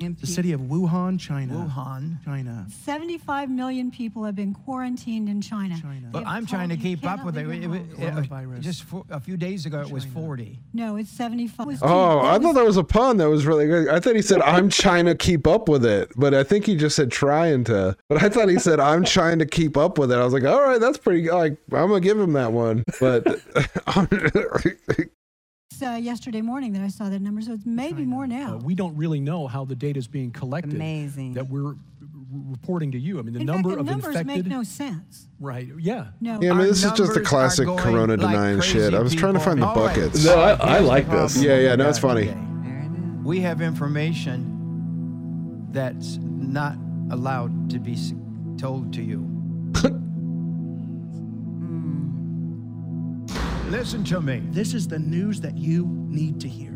s- 0.00 0.20
The 0.20 0.26
city 0.26 0.52
of 0.52 0.60
Wuhan, 0.60 1.18
China. 1.18 1.54
Wuhan. 1.70 2.22
China. 2.24 2.66
75 2.84 3.50
million 3.50 3.90
people 3.90 4.24
have 4.24 4.34
been 4.34 4.52
quarantined 4.54 5.28
in 5.28 5.40
China. 5.40 5.76
China. 5.80 6.08
But 6.12 6.26
I'm 6.26 6.46
trying 6.46 6.68
to 6.70 6.76
keep 6.76 7.04
up 7.06 7.24
with 7.24 7.36
it. 7.38 7.46
leave 7.46 7.64
It- 7.72 7.80
it- 7.98 8.02
it- 8.02 8.30
uh, 8.30 8.58
just 8.60 8.84
for, 8.84 9.04
a 9.10 9.20
few 9.20 9.36
days 9.36 9.66
ago, 9.66 9.80
it 9.80 9.90
was 9.90 10.04
40. 10.04 10.58
No, 10.74 10.96
it's 10.96 11.10
75. 11.10 11.68
It's 11.70 11.80
Oh, 11.82 11.86
two- 11.86 12.26
I 12.26 12.36
it 12.36 12.42
thought 12.42 12.54
that 12.54 12.64
was 12.64 12.76
a 12.76 12.84
pun. 12.84 13.16
That 13.18 13.28
was 13.30 13.46
really 13.46 13.66
good. 13.66 13.88
I 13.88 14.00
thought 14.00 14.16
he 14.16 14.22
said, 14.22 14.40
"I'm 14.42 14.68
trying 14.68 15.06
to 15.06 15.14
keep 15.14 15.46
up 15.46 15.68
with 15.68 15.84
it," 15.84 16.10
but 16.16 16.34
I 16.34 16.42
think 16.44 16.66
he 16.66 16.76
just 16.76 16.96
said 16.96 17.10
"trying 17.10 17.64
to." 17.64 17.96
But 18.08 18.22
I 18.22 18.28
thought 18.28 18.48
he 18.48 18.58
said, 18.58 18.80
"I'm 18.80 19.04
trying 19.04 19.38
to 19.38 19.46
keep 19.46 19.76
up 19.76 19.98
with 19.98 20.12
it." 20.12 20.16
I 20.16 20.24
was 20.24 20.32
like, 20.32 20.44
"All 20.44 20.60
right, 20.62 20.80
that's 20.80 20.98
pretty." 20.98 21.22
good. 21.22 21.34
Like, 21.34 21.56
I'm 21.72 21.88
gonna 21.88 22.00
give 22.00 22.18
him 22.18 22.32
that 22.34 22.52
one. 22.52 22.82
But 23.00 23.26
It's, 23.86 25.10
uh, 25.82 25.90
yesterday 26.00 26.40
morning 26.42 26.72
that 26.74 26.82
I 26.82 26.88
saw 26.88 27.08
that 27.08 27.20
number, 27.22 27.40
so 27.40 27.52
it's 27.52 27.66
maybe 27.66 28.04
more 28.04 28.26
now. 28.26 28.54
Uh, 28.54 28.58
we 28.58 28.74
don't 28.74 28.96
really 28.96 29.20
know 29.20 29.46
how 29.46 29.64
the 29.64 29.74
data 29.74 29.98
is 29.98 30.06
being 30.08 30.30
collected. 30.30 30.74
Amazing. 30.74 31.34
That 31.34 31.48
we're 31.48 31.74
reporting 32.32 32.92
to 32.92 32.98
you. 32.98 33.18
I 33.18 33.22
mean, 33.22 33.34
the 33.34 33.40
in 33.40 33.46
number 33.46 33.70
fact, 33.70 33.76
the 33.76 33.80
of 33.80 33.86
numbers 33.86 34.16
infected. 34.16 34.44
make 34.44 34.46
no 34.46 34.62
sense. 34.62 35.28
right. 35.40 35.68
Yeah. 35.78 36.08
No. 36.20 36.40
yeah, 36.40 36.50
I 36.52 36.54
mean, 36.54 36.66
this 36.66 36.84
is 36.84 36.92
just 36.92 37.14
the 37.14 37.20
classic 37.20 37.66
Corona 37.66 38.16
like 38.16 38.20
denying 38.32 38.60
shit. 38.60 38.94
I 38.94 39.00
was 39.00 39.14
trying 39.14 39.34
to 39.34 39.40
find 39.40 39.62
the 39.62 39.66
All 39.66 39.74
right. 39.76 39.94
buckets. 39.96 40.24
No, 40.24 40.36
I- 40.38 40.76
I 40.76 40.78
like 40.80 41.08
this. 41.10 41.36
Yeah, 41.42 41.58
yeah, 41.58 41.70
we 41.72 41.76
no, 41.76 41.88
it's 41.88 41.98
funny. 41.98 42.26
today. 42.26 42.34
There 42.64 42.78
it 42.78 42.90
is. 43.20 43.24
We 43.24 43.40
have 43.40 43.60
information 43.60 44.52
that's 45.72 46.18
not 46.22 46.76
allowed 47.10 47.70
to 47.70 47.78
be 47.78 47.96
told 48.58 48.92
to 48.94 49.02
you. 49.02 49.30
Listen 53.70 54.04
to 54.04 54.20
me. 54.20 54.42
This 54.50 54.74
is 54.74 54.86
the 54.86 54.98
news 54.98 55.40
that 55.40 55.58
you 55.58 55.86
need 56.08 56.40
to 56.40 56.48
hear. 56.48 56.72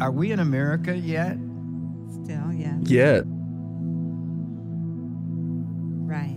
Are 0.00 0.10
we 0.10 0.32
in 0.32 0.40
America 0.40 0.96
yet? 0.96 1.36
Still, 2.24 2.52
yes. 2.52 2.80
Yet. 2.82 3.22
Right. 6.04 6.36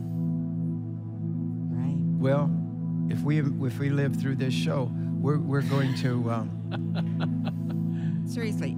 Right. 1.71 1.97
Well, 2.19 2.51
if 3.09 3.21
we 3.21 3.39
if 3.39 3.79
we 3.79 3.89
live 3.89 4.15
through 4.15 4.35
this 4.35 4.53
show, 4.53 4.91
we're 5.19 5.39
we're 5.39 5.63
going 5.63 5.95
to. 5.95 6.31
Um, 6.31 8.23
Seriously. 8.27 8.75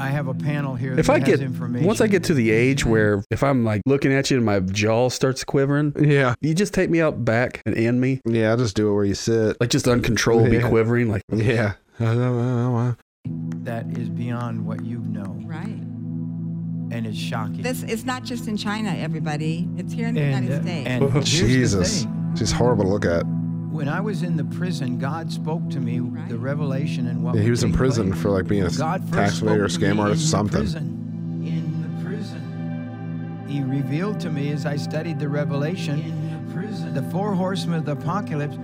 Try 0.00 0.08
to 0.08 0.12
I 0.12 0.16
have 0.16 0.28
a 0.28 0.34
panel 0.34 0.74
here 0.74 0.98
If 0.98 1.06
that 1.06 1.12
I 1.12 1.18
has 1.18 1.28
get 1.28 1.40
information. 1.40 1.86
once 1.86 2.00
I 2.00 2.06
get 2.06 2.24
to 2.24 2.34
the 2.34 2.50
age 2.50 2.84
where 2.86 3.22
if 3.30 3.42
I'm 3.42 3.64
like 3.64 3.82
looking 3.86 4.12
at 4.12 4.30
you 4.30 4.36
and 4.38 4.46
my 4.46 4.60
jaw 4.60 5.08
starts 5.10 5.44
quivering, 5.44 5.92
Yeah. 6.00 6.34
you 6.40 6.54
just 6.54 6.72
take 6.74 6.88
me 6.90 7.00
out 7.00 7.24
back 7.24 7.62
and 7.66 7.76
end 7.76 8.00
me, 8.00 8.20
Yeah, 8.24 8.50
I'll 8.50 8.56
just 8.56 8.76
do 8.76 8.90
it 8.90 8.94
where 8.94 9.04
you 9.04 9.14
sit. 9.14 9.56
like 9.60 9.70
just 9.70 9.86
uncontrollably 9.86 10.58
Yeah. 10.58 10.68
quivering, 10.68 11.08
like 11.10 11.22
Yeah. 11.32 11.74
that 11.98 13.84
is 13.98 14.08
beyond 14.08 14.64
what 14.66 14.84
you 14.84 15.00
know, 15.00 15.36
Right. 15.46 15.66
and 15.66 17.06
it's 17.06 17.18
shocking. 17.18 17.62
This 17.62 17.82
it's 17.82 18.04
not 18.04 18.24
just 18.24 18.48
in 18.48 18.56
China, 18.56 18.90
everybody. 18.96 19.68
It's 19.76 19.92
here 19.92 20.08
in 20.08 20.14
the 20.14 20.22
and, 20.22 20.44
United 20.46 20.60
uh, 20.60 20.62
States. 20.62 20.88
and 20.88 21.12
here's 21.12 21.28
Jesus. 21.28 22.06
She's 22.36 22.52
horrible 22.52 22.84
to 22.84 22.90
look 22.90 23.04
at. 23.04 23.24
When 23.70 23.88
I 23.88 24.00
was 24.00 24.22
in 24.22 24.36
the 24.36 24.44
prison, 24.44 24.98
God 24.98 25.30
spoke 25.32 25.68
to 25.70 25.80
me 25.80 26.00
Right. 26.00 26.28
the 26.28 26.36
revelation 26.38 27.06
and 27.06 27.22
what 27.22 27.36
Yeah, 27.36 27.42
he 27.42 27.50
was 27.50 27.62
in 27.62 27.72
prison 27.72 28.08
place. 28.10 28.20
for 28.22 28.30
like 28.30 28.48
being 28.48 28.62
a 28.64 28.70
tax 28.70 29.40
evader 29.40 29.60
or 29.64 29.68
spoke 29.68 29.82
scam 29.82 29.98
artist 30.00 30.22
or 30.22 30.24
in 30.24 30.28
something. 30.28 30.52
The 30.52 30.58
prison. 30.58 31.42
In 31.46 31.82
the 31.82 32.04
prison, 32.04 33.44
He 33.46 33.62
revealed 33.62 34.20
to 34.20 34.30
me 34.30 34.50
as 34.52 34.66
I 34.66 34.76
studied 34.76 35.18
the 35.18 35.28
revelation. 35.28 36.00
In 36.00 36.46
the 36.46 36.52
prison, 36.54 36.94
the 36.94 37.02
four 37.10 37.34
horsemen 37.34 37.78
of 37.80 37.84
the 37.84 37.92
apocalypse. 37.92 38.56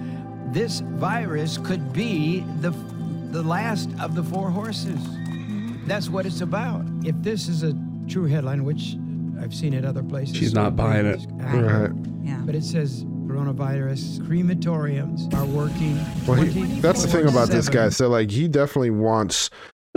This 0.52 0.80
virus 0.80 1.58
could 1.58 1.92
be 1.92 2.44
the 2.60 2.72
the 3.32 3.42
last 3.42 3.90
of 4.00 4.14
the 4.14 4.22
four 4.22 4.50
horses. 4.50 4.98
Mm-hmm. 5.00 5.86
That's 5.86 6.08
what 6.08 6.24
it's 6.26 6.40
about. 6.40 6.84
If 7.04 7.14
this 7.22 7.48
is 7.48 7.62
a 7.64 7.74
true 8.08 8.26
headline, 8.26 8.64
which 8.64 8.96
I've 9.40 9.52
seen 9.54 9.74
at 9.74 9.84
other 9.84 10.02
places, 10.02 10.36
She's 10.36 10.54
not 10.54 10.74
buying 10.76 11.04
it. 11.06 11.26
Right. 11.32 11.90
yeah. 12.22 12.40
But 12.46 12.54
it 12.54 12.64
says 12.64 13.04
coronavirus 13.26 14.20
crematoriums 14.20 15.32
are 15.34 15.44
working. 15.46 15.98
Well, 16.26 16.42
he, 16.42 16.80
that's 16.80 17.02
the 17.02 17.08
thing 17.08 17.28
about 17.28 17.48
this 17.48 17.68
guy. 17.68 17.88
So, 17.88 18.08
like, 18.08 18.30
he 18.30 18.48
definitely 18.48 18.90
wants 18.90 19.50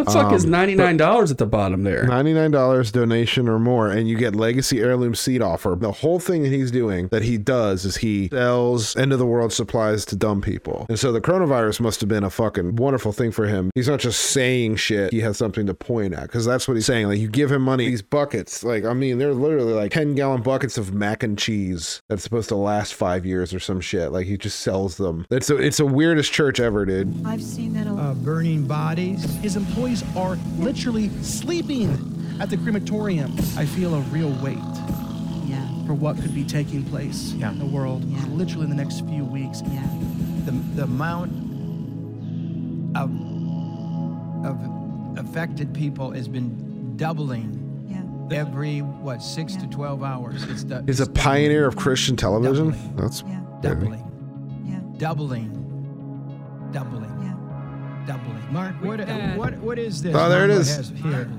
the 0.05 0.11
fuck 0.11 0.33
is 0.33 0.45
Um, 0.45 0.51
ninety 0.51 0.75
nine 0.75 0.97
dollars 0.97 1.31
at 1.31 1.37
the 1.37 1.45
bottom 1.45 1.83
there? 1.83 2.05
$99 2.05 2.91
donation 2.91 3.47
or 3.47 3.59
more, 3.59 3.89
and 3.89 4.07
you 4.07 4.17
get 4.17 4.35
legacy 4.35 4.79
heirloom 4.81 5.15
seed 5.15 5.41
offer. 5.41 5.75
The 5.79 5.91
whole 5.91 6.19
thing 6.19 6.43
that 6.43 6.49
he's 6.51 6.71
doing, 6.71 7.07
that 7.09 7.23
he 7.23 7.37
does, 7.37 7.85
is 7.85 7.97
he 7.97 8.29
sells 8.29 8.95
end 8.95 9.13
of 9.13 9.19
the 9.19 9.25
world 9.25 9.53
supplies 9.53 10.05
to 10.05 10.15
dumb 10.15 10.41
people. 10.41 10.85
And 10.89 10.99
so 10.99 11.11
the 11.11 11.21
coronavirus 11.21 11.79
must 11.81 11.99
have 12.01 12.09
been 12.09 12.23
a 12.23 12.29
fucking 12.29 12.75
wonderful 12.77 13.11
thing 13.11 13.31
for 13.31 13.47
him. 13.47 13.71
He's 13.75 13.87
not 13.87 13.99
just 13.99 14.19
saying 14.19 14.77
shit, 14.77 15.11
he 15.11 15.21
has 15.21 15.37
something 15.37 15.65
to 15.67 15.73
point 15.73 16.13
at, 16.13 16.23
because 16.23 16.45
that's 16.45 16.67
what 16.67 16.75
he's 16.75 16.85
saying. 16.85 17.07
Like, 17.07 17.19
you 17.19 17.27
give 17.27 17.51
him 17.51 17.61
money, 17.61 17.87
these 17.89 18.01
buckets, 18.01 18.63
like, 18.63 18.85
I 18.85 18.93
mean, 18.93 19.17
they're 19.17 19.33
literally 19.33 19.73
like 19.73 19.91
10 19.91 20.15
gallon 20.15 20.41
buckets 20.41 20.77
of 20.77 20.93
mac 20.93 21.23
and 21.23 21.37
cheese 21.37 22.01
that's 22.09 22.23
supposed 22.23 22.49
to 22.49 22.55
last 22.55 22.93
five 22.93 23.25
years 23.25 23.53
or 23.53 23.59
some 23.59 23.81
shit. 23.81 24.11
Like, 24.11 24.27
he 24.27 24.37
just 24.37 24.59
sells 24.61 24.97
them. 24.97 25.25
It's, 25.29 25.49
a, 25.49 25.57
it's 25.57 25.77
the 25.77 25.85
weirdest 25.85 26.31
church 26.31 26.59
ever, 26.59 26.85
dude. 26.85 27.25
I've 27.25 27.43
seen 27.43 27.73
that 27.73 27.87
a 27.87 27.93
lot. 27.93 27.99
Uh, 27.99 28.13
burning 28.13 28.65
bodies. 28.65 29.23
His 29.41 29.55
employees 29.89 30.15
are 30.15 30.35
literally 30.57 31.09
sleeping 31.23 31.89
at 32.39 32.49
the 32.49 32.57
crematorium. 32.57 33.35
I 33.57 33.65
feel 33.65 33.95
a 33.95 33.99
real 34.01 34.31
weight 34.41 34.57
yeah. 35.45 35.65
for 35.85 35.93
what 35.93 36.15
could 36.17 36.33
be 36.33 36.43
taking 36.43 36.83
place 36.85 37.33
Yeah. 37.33 37.51
in 37.51 37.59
the 37.59 37.65
world 37.65 38.03
Yeah. 38.05 38.23
literally 38.27 38.65
in 38.65 38.69
the 38.69 38.75
next 38.75 39.01
few 39.07 39.23
weeks. 39.25 39.61
Yeah. 39.65 39.87
the, 40.45 40.51
the 40.75 40.83
amount 40.83 41.31
of 42.95 43.11
of 44.45 44.57
affected 45.17 45.73
people 45.73 46.11
has 46.11 46.27
been 46.27 46.95
doubling 46.95 47.55
every 48.31 48.79
what 48.81 49.23
six 49.23 49.55
to 49.55 49.65
twelve 49.67 50.03
hours. 50.03 50.43
It's 50.43 50.63
the, 50.63 50.83
He's 50.85 50.99
a 50.99 51.03
it's 51.03 51.11
pioneer 51.19 51.65
of 51.65 51.75
Christian 51.75 52.15
television. 52.15 52.69
Doubling. 52.69 52.95
That's 52.95 53.23
Yeah. 53.27 53.41
doubling, 53.61 54.03
Yeah. 54.67 54.79
doubling, 54.99 55.49
doubling, 56.71 57.09
Yeah. 57.23 58.05
doubling. 58.05 58.38
Mark, 58.51 58.75
what, 58.81 58.99
what, 59.37 59.57
what 59.57 59.79
is 59.79 60.01
this? 60.01 60.15
Oh, 60.15 60.27
there 60.29 60.45
it 60.45 60.49
Mama 60.49 61.15
Here. 61.15 61.29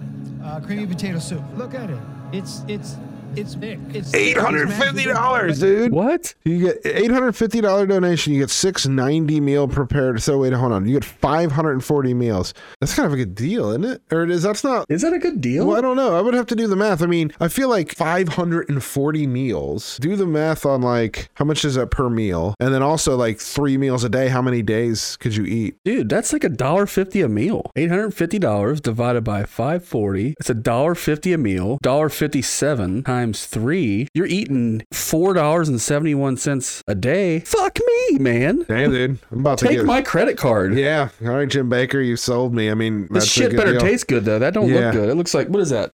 Uh, 0.44 0.60
creamy 0.60 0.86
potato 0.86 1.18
soup. 1.18 1.42
Look 1.56 1.74
at 1.74 1.90
it. 1.90 1.98
It's 2.32 2.62
it's 2.68 2.96
it's 3.36 3.56
it's 3.60 4.14
Eight 4.14 4.36
hundred 4.36 4.72
fifty 4.72 5.04
dollars, 5.04 5.60
dude. 5.60 5.92
What? 5.92 6.34
You 6.44 6.58
get 6.58 6.80
eight 6.84 7.10
hundred 7.10 7.32
fifty 7.32 7.60
dollar 7.60 7.86
donation. 7.86 8.32
You 8.32 8.40
get 8.40 8.50
six 8.50 8.86
ninety 8.86 9.40
meal 9.40 9.68
prepared. 9.68 10.20
So 10.22 10.38
wait, 10.38 10.52
hold 10.52 10.72
on. 10.72 10.86
You 10.86 10.94
get 10.94 11.04
five 11.04 11.52
hundred 11.52 11.72
and 11.72 11.84
forty 11.84 12.12
meals. 12.12 12.54
That's 12.80 12.94
kind 12.94 13.06
of 13.06 13.12
a 13.12 13.16
good 13.16 13.34
deal, 13.34 13.70
isn't 13.70 13.84
it? 13.84 14.02
Or 14.10 14.26
is 14.28 14.42
that's 14.42 14.64
not? 14.64 14.86
Is 14.88 15.02
that 15.02 15.12
a 15.12 15.18
good 15.18 15.40
deal? 15.40 15.66
Well, 15.66 15.76
I 15.76 15.80
don't 15.80 15.96
know. 15.96 16.16
I 16.16 16.20
would 16.20 16.34
have 16.34 16.46
to 16.46 16.56
do 16.56 16.66
the 16.66 16.76
math. 16.76 17.02
I 17.02 17.06
mean, 17.06 17.32
I 17.40 17.48
feel 17.48 17.68
like 17.68 17.94
540 17.94 19.26
meals. 19.26 19.98
Do 19.98 20.16
the 20.16 20.26
math 20.26 20.66
on 20.66 20.82
like 20.82 21.28
how 21.34 21.44
much 21.44 21.64
is 21.64 21.76
that 21.76 21.90
per 21.90 22.10
meal? 22.10 22.54
And 22.58 22.74
then 22.74 22.82
also 22.82 23.16
like 23.16 23.38
three 23.38 23.76
meals 23.76 24.02
a 24.04 24.08
day. 24.08 24.28
How 24.28 24.42
many 24.42 24.62
days 24.62 25.16
could 25.16 25.36
you 25.36 25.44
eat? 25.44 25.76
Dude, 25.84 26.08
that's 26.08 26.32
like 26.32 26.44
a 26.44 26.48
dollar 26.48 26.86
fifty 26.86 27.20
a 27.20 27.28
meal. 27.28 27.70
Eight 27.76 27.90
hundred 27.90 28.12
fifty 28.12 28.38
dollars 28.38 28.80
divided 28.80 29.22
by 29.22 29.44
five 29.44 29.84
forty. 29.84 30.34
It's 30.40 30.50
a 30.50 30.54
dollar 30.54 30.94
fifty 30.94 31.32
a 31.32 31.38
meal. 31.38 31.78
Dollar 31.82 32.08
fifty 32.08 32.42
seven 32.42 33.02
times 33.04 33.19
three. 33.32 34.08
You're 34.14 34.26
eating 34.26 34.82
four 34.92 35.34
dollars 35.34 35.68
and 35.68 35.80
seventy 35.80 36.14
one 36.14 36.36
cents 36.36 36.82
a 36.88 36.94
day. 36.94 37.40
Fuck 37.40 37.78
me, 38.10 38.18
man. 38.18 38.64
Damn, 38.68 38.90
dude. 38.90 39.18
I'm 39.30 39.40
about 39.40 39.58
to 39.58 39.66
Take 39.66 39.76
get. 39.78 39.86
my 39.86 40.02
credit 40.02 40.36
card. 40.36 40.74
yeah. 40.74 41.08
All 41.22 41.28
right, 41.30 41.48
Jim 41.48 41.70
Bakker, 41.70 42.04
you 42.04 42.16
sold 42.16 42.54
me. 42.54 42.70
I 42.70 42.74
mean, 42.74 43.06
This 43.10 43.30
shit 43.30 43.56
better 43.56 43.72
deal. 43.72 43.80
taste 43.80 44.08
good 44.08 44.24
though. 44.24 44.38
That 44.38 44.54
don't 44.54 44.68
Yeah. 44.68 44.86
look 44.86 44.92
good. 44.94 45.08
It 45.10 45.14
looks 45.14 45.34
like 45.34 45.48
what 45.48 45.60
is 45.60 45.70
that? 45.70 45.90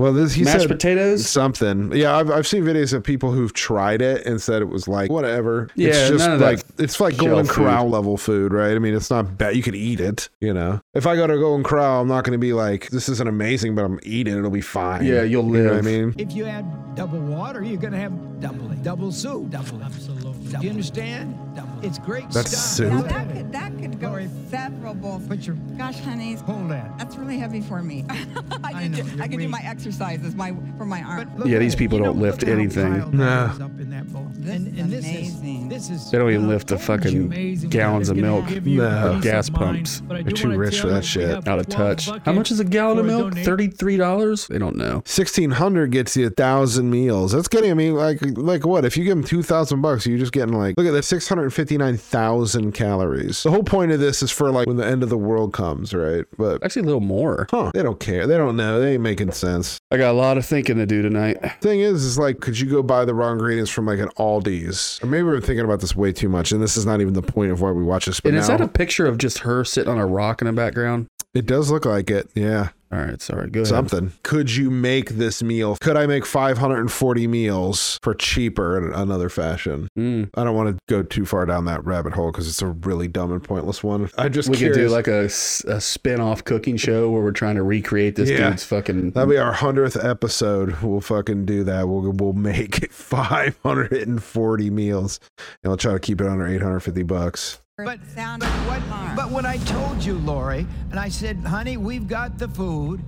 Well, 0.00 0.12
this 0.14 0.32
he 0.32 0.44
Mashed 0.44 0.60
said 0.60 0.68
potatoes. 0.68 1.28
something. 1.28 1.92
Yeah, 1.94 2.16
I've, 2.16 2.30
I've 2.30 2.46
seen 2.46 2.64
videos 2.64 2.92
of 2.94 3.04
people 3.04 3.32
who've 3.32 3.52
tried 3.52 4.00
it 4.00 4.24
and 4.24 4.40
said 4.40 4.62
it 4.62 4.68
was 4.68 4.88
like 4.88 5.10
whatever. 5.10 5.68
Yeah, 5.74 5.88
it's 5.90 6.08
just 6.08 6.18
none 6.20 6.32
of 6.32 6.38
that 6.40 6.46
like 6.46 6.60
it's 6.78 6.98
like 7.00 7.14
shell 7.16 7.26
Golden 7.26 7.44
food. 7.46 7.52
Corral 7.54 7.88
level 7.90 8.16
food, 8.16 8.52
right? 8.52 8.74
I 8.74 8.78
mean, 8.78 8.94
it's 8.94 9.10
not 9.10 9.36
bad. 9.36 9.56
You 9.56 9.62
could 9.62 9.74
eat 9.74 10.00
it, 10.00 10.30
you 10.40 10.54
know. 10.54 10.80
If 10.94 11.06
I 11.06 11.16
go 11.16 11.26
to 11.26 11.36
Golden 11.38 11.62
Corral, 11.64 12.00
I'm 12.00 12.08
not 12.08 12.24
going 12.24 12.32
to 12.32 12.38
be 12.38 12.52
like, 12.54 12.88
this 12.90 13.08
isn't 13.10 13.28
amazing, 13.28 13.74
but 13.74 13.84
I'm 13.84 14.00
eating. 14.02 14.34
it. 14.34 14.38
It'll 14.38 14.50
be 14.50 14.60
fine. 14.62 15.04
Yeah, 15.04 15.22
you'll 15.22 15.44
You 15.54 15.62
know 15.64 15.70
what 15.70 15.78
I 15.78 15.82
mean? 15.82 16.14
If 16.16 16.32
you 16.32 16.46
add 16.46 16.64
double 16.94 17.20
water, 17.20 17.62
you're 17.62 17.80
gonna 17.80 17.96
have 17.98 18.40
doubling, 18.40 18.82
double 18.82 19.12
soup, 19.12 19.50
doubling. 19.50 19.82
Absolutely. 19.82 20.32
Do 20.50 20.64
you 20.64 20.70
understand? 20.70 21.36
Doubling. 21.54 21.84
It's 21.84 21.98
great 21.98 22.28
That's 22.30 22.50
stuff. 22.56 22.88
soup. 22.88 22.92
Now 22.92 23.02
that 23.02 23.32
could 23.32 23.52
that 23.52 23.78
could 23.78 24.00
go 24.00 24.08
Lori, 24.08 24.28
several 24.48 24.94
bowls. 24.94 25.26
Put 25.28 25.46
your 25.46 25.56
Gosh, 25.78 25.98
honey, 26.00 26.34
hold 26.34 26.70
that. 26.70 26.98
that's 26.98 27.16
really 27.16 27.38
heavy 27.38 27.60
for 27.60 27.82
me. 27.82 28.04
I, 28.10 28.72
I 28.72 28.88
know, 28.88 28.98
to, 28.98 29.04
you're 29.04 29.22
I 29.22 29.28
can 29.28 29.30
do 29.32 29.36
weak. 29.38 29.48
my 29.50 29.60
exercises 29.90 30.34
my 30.36 30.54
for 30.78 30.84
my 30.84 31.02
arm. 31.02 31.30
Look 31.36 31.48
Yeah, 31.48 31.58
these 31.58 31.74
people 31.74 31.98
don't 31.98 32.18
lift 32.18 32.44
anything. 32.44 32.92
piled 33.00 33.14
No. 33.14 33.24
that 33.24 33.54
is 33.54 33.60
Up 33.60 33.80
in 33.80 33.90
that 33.90 34.12
bowl. 34.12 34.26
This 34.34 34.56
and, 34.56 34.78
and 34.78 34.90
this 34.90 35.04
amazing. 35.04 35.72
is 35.72 35.88
this 35.88 35.90
is. 35.90 36.10
They 36.10 36.18
don't 36.18 36.30
even 36.30 36.48
lift 36.48 36.68
the 36.68 36.76
told 36.76 37.02
fucking 37.02 37.68
gallons 37.68 38.08
of 38.08 38.16
milk 38.16 38.48
No. 38.64 39.10
of 39.16 39.22
gas 39.22 39.50
pumps. 39.50 40.02
They're 40.08 40.22
too 40.24 40.56
rich 40.56 40.80
for 40.80 40.88
that 40.88 41.04
shit. 41.04 41.46
Out 41.48 41.58
of 41.58 41.68
touch. 41.68 42.08
How 42.24 42.32
much 42.32 42.50
is 42.50 42.60
a 42.60 42.64
gallon 42.64 42.98
of 42.98 43.06
milk? 43.06 43.34
Thirty-three 43.36 43.96
dollars? 43.96 44.46
They 44.46 44.58
don't 44.58 44.76
know. 44.76 45.02
Sixteen 45.04 45.50
hundred 45.52 45.90
gets 45.90 46.16
you 46.16 46.26
a 46.28 46.30
thousand 46.30 46.90
meals. 46.90 47.32
That's 47.32 47.48
getting. 47.48 47.70
I 47.70 47.74
mean, 47.74 47.94
like, 47.94 48.18
like 48.22 48.64
what? 48.64 48.84
If 48.84 48.96
you 48.96 49.04
give 49.04 49.16
them 49.16 49.24
two 49.24 49.42
thousand 49.42 49.80
bucks, 49.82 50.06
you're 50.06 50.18
just 50.18 50.32
getting 50.32 50.54
like, 50.54 50.76
look 50.78 50.86
at 50.86 50.92
that, 50.92 51.02
six 51.02 51.28
hundred 51.28 51.50
fifty 51.50 51.76
nine 51.76 51.96
thousand 51.96 52.72
calories. 52.72 53.42
The 53.42 53.50
whole 53.50 53.64
point 53.64 53.92
of 53.92 54.00
this 54.00 54.22
is 54.22 54.30
for 54.30 54.50
like 54.50 54.66
when 54.66 54.76
the 54.76 54.86
end 54.86 55.02
of 55.02 55.08
the 55.08 55.18
world 55.18 55.52
comes, 55.52 55.92
right? 55.92 56.24
But 56.38 56.62
Actually, 56.64 56.82
a 56.82 56.86
little 56.86 57.00
more. 57.00 57.46
huh, 57.50 57.70
they 57.74 57.82
don't 57.82 58.00
care. 58.00 58.26
They 58.26 58.36
don't 58.36 58.56
know. 58.56 58.80
They 58.80 58.94
ain't 58.94 59.02
making 59.02 59.32
sense. 59.32 59.79
I 59.92 59.96
got 59.96 60.12
a 60.12 60.16
lot 60.18 60.38
of 60.38 60.46
thinking 60.46 60.76
to 60.76 60.86
do 60.86 61.02
tonight. 61.02 61.36
Thing 61.60 61.80
is, 61.80 62.04
is 62.04 62.16
like, 62.16 62.38
could 62.38 62.58
you 62.60 62.70
go 62.70 62.80
buy 62.80 63.04
the 63.04 63.12
raw 63.12 63.32
ingredients 63.32 63.72
from 63.72 63.86
like 63.86 63.98
an 63.98 64.08
Aldi's? 64.18 65.00
Or 65.02 65.06
maybe 65.06 65.24
we're 65.24 65.40
thinking 65.40 65.64
about 65.64 65.80
this 65.80 65.96
way 65.96 66.12
too 66.12 66.28
much, 66.28 66.52
and 66.52 66.62
this 66.62 66.76
is 66.76 66.86
not 66.86 67.00
even 67.00 67.14
the 67.14 67.22
point 67.22 67.50
of 67.50 67.60
why 67.60 67.72
we 67.72 67.82
watch 67.82 68.06
this. 68.06 68.20
But 68.20 68.28
And 68.30 68.38
is 68.38 68.46
that 68.46 68.60
a 68.60 68.68
picture 68.68 69.06
of 69.06 69.18
just 69.18 69.38
her 69.38 69.64
sitting 69.64 69.90
on 69.90 69.98
a 69.98 70.06
rock 70.06 70.40
in 70.42 70.46
the 70.46 70.52
background? 70.52 71.08
It 71.34 71.46
does 71.46 71.70
look 71.70 71.84
like 71.84 72.10
it. 72.10 72.28
Yeah. 72.34 72.70
All 72.92 72.98
right, 72.98 73.22
sorry. 73.22 73.48
Go 73.50 73.60
ahead. 73.60 73.68
something. 73.68 74.12
Could 74.24 74.56
you 74.56 74.68
make 74.68 75.10
this 75.10 75.44
meal? 75.44 75.76
Could 75.80 75.96
I 75.96 76.06
make 76.06 76.26
540 76.26 77.28
meals 77.28 78.00
for 78.02 78.14
cheaper 78.14 78.76
in 78.76 78.92
another 78.92 79.28
fashion? 79.28 79.86
Mm. 79.96 80.30
I 80.34 80.42
don't 80.42 80.56
want 80.56 80.70
to 80.70 80.78
go 80.88 81.04
too 81.04 81.24
far 81.24 81.46
down 81.46 81.66
that 81.66 81.84
rabbit 81.84 82.14
hole 82.14 82.32
because 82.32 82.48
it's 82.48 82.60
a 82.62 82.66
really 82.66 83.06
dumb 83.06 83.30
and 83.30 83.44
pointless 83.44 83.84
one. 83.84 84.10
I 84.18 84.28
just 84.28 84.48
We 84.48 84.56
could 84.56 84.72
do 84.72 84.88
like 84.88 85.06
a 85.06 85.28
spin-off 85.28 86.42
cooking 86.42 86.76
show 86.76 87.08
where 87.10 87.22
we're 87.22 87.30
trying 87.30 87.54
to 87.54 87.62
recreate 87.62 88.16
this 88.16 88.28
Yeah. 88.28 88.50
dude's 88.50 88.64
fucking. 88.64 89.12
That'll 89.12 89.30
be 89.30 89.38
our 89.38 89.52
hundredth 89.52 89.96
episode. 90.04 90.76
We'll 90.82 91.00
fucking 91.00 91.44
do 91.46 91.62
that. 91.62 91.86
We'll 91.88 92.10
we'll 92.10 92.32
make 92.32 92.90
540 93.64 94.70
meals, 94.70 95.20
and 95.62 95.70
we'll 95.70 95.76
try 95.76 95.92
to 95.92 96.00
keep 96.00 96.20
it 96.20 96.26
under 96.26 96.44
850 96.46 97.04
bucks. 97.04 97.60
But, 97.84 98.00
but 98.40 98.48
what? 98.66 99.16
But 99.16 99.30
when 99.30 99.46
I 99.46 99.56
told 99.58 100.04
you, 100.04 100.14
Lori, 100.18 100.66
and 100.90 100.98
I 100.98 101.08
said, 101.08 101.36
"Honey, 101.38 101.76
we've 101.76 102.06
got 102.08 102.38
the 102.38 102.48
food, 102.48 103.00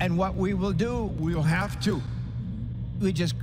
and 0.00 0.18
what 0.18 0.34
we 0.34 0.54
will 0.54 0.72
do, 0.72 1.04
we'll 1.18 1.42
have 1.42 1.80
to. 1.84 2.00
We 3.00 3.12
just 3.12 3.34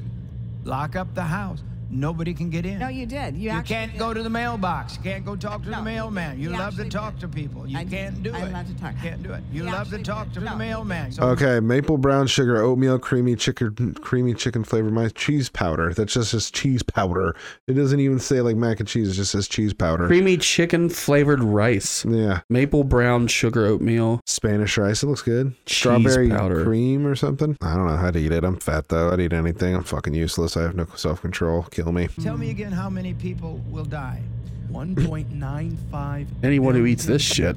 lock 0.63 0.95
up 0.95 1.13
the 1.15 1.23
house. 1.23 1.61
Nobody 1.89 2.33
can 2.33 2.49
get 2.49 2.65
in. 2.65 2.79
No, 2.79 2.87
you 2.87 3.05
did. 3.05 3.35
You, 3.35 3.51
You 3.51 3.61
can't 3.61 3.91
did. 3.91 3.99
go 3.99 4.13
to 4.13 4.21
the 4.23 4.29
mailbox. 4.29 4.97
You 4.97 5.03
can't 5.03 5.25
go 5.25 5.35
talk 5.35 5.63
to 5.63 5.69
No, 5.69 5.77
the 5.77 5.83
mailman. 5.83 6.37
You 6.39 6.51
You 6.51 6.57
love 6.57 6.75
to 6.77 6.85
talk 6.89 7.13
did. 7.15 7.21
to 7.21 7.27
people. 7.27 7.67
You 7.67 7.77
I 7.77 7.85
can't 7.85 8.21
do 8.23 8.33
I 8.33 8.39
it. 8.45 8.53
love 8.53 8.67
to 8.67 8.73
talk. 8.79 8.93
You 8.95 9.09
can't 9.09 9.23
do 9.23 9.33
it. 9.33 9.43
You 9.51 9.63
You 9.63 9.71
love 9.71 9.89
to 9.89 10.01
talk 10.03 10.25
did. 10.27 10.33
to 10.35 10.39
the 10.41 10.45
No, 10.47 10.51
you 10.53 10.57
mailman. 10.57 11.11
So 11.11 11.23
Okay, 11.23 11.59
maple 11.59 11.97
brown 11.97 12.27
sugar, 12.27 12.61
oatmeal, 12.61 12.99
creamy 12.99 13.35
chicken, 13.35 13.93
creamy 14.01 14.33
chicken 14.33 14.63
flavored 14.63 14.93
my 14.93 15.09
cheese 15.09 15.49
powder. 15.49 15.93
That's 15.93 16.13
just 16.13 16.31
just 16.31 16.53
cheese 16.53 16.83
powder. 16.83 17.35
It 17.67 17.73
doesn't 17.73 17.99
even 17.99 18.19
say 18.19 18.41
like 18.41 18.55
mac 18.55 18.79
and 18.79 18.87
cheese. 18.87 19.09
It 19.09 19.13
just 19.13 19.31
says 19.31 19.47
cheese 19.47 19.73
powder. 19.73 20.07
Creamy 20.07 20.37
chicken 20.37 20.89
flavored 20.89 21.43
rice. 21.43 22.05
Yeah, 22.05 22.41
Maple 22.49 22.83
brown 22.83 23.27
sugar 23.27 23.65
oatmeal. 23.65 24.21
Spanish 24.25 24.77
rice. 24.77 25.03
It 25.03 25.07
looks 25.07 25.21
good. 25.21 25.53
Cheese 25.65 25.77
Strawberry 25.77 26.29
powder. 26.29 26.63
cream 26.63 27.05
or 27.05 27.15
something. 27.15 27.57
I 27.61 27.75
don't 27.75 27.87
know 27.87 27.97
how 27.97 28.11
to 28.11 28.19
eat 28.19 28.31
it. 28.31 28.43
I'm 28.43 28.57
fat 28.57 28.89
though. 28.89 29.11
I'd 29.11 29.19
eat 29.19 29.33
anything. 29.33 29.75
I'm 29.75 29.83
fucking 29.83 30.13
useless. 30.13 30.55
I 30.57 30.61
have 30.63 30.75
no 30.75 30.85
self 30.95 31.21
control. 31.21 31.63
Kill 31.83 31.91
me. 31.93 32.07
tell 32.21 32.37
me 32.37 32.49
again 32.49 32.71
how 32.71 32.89
many 32.89 33.13
people 33.13 33.61
will 33.69 33.85
die. 33.85 34.21
1.95. 34.71 36.27
Anyone 36.43 36.75
who 36.75 36.85
eats 36.85 37.05
this 37.05 37.21
shit. 37.21 37.55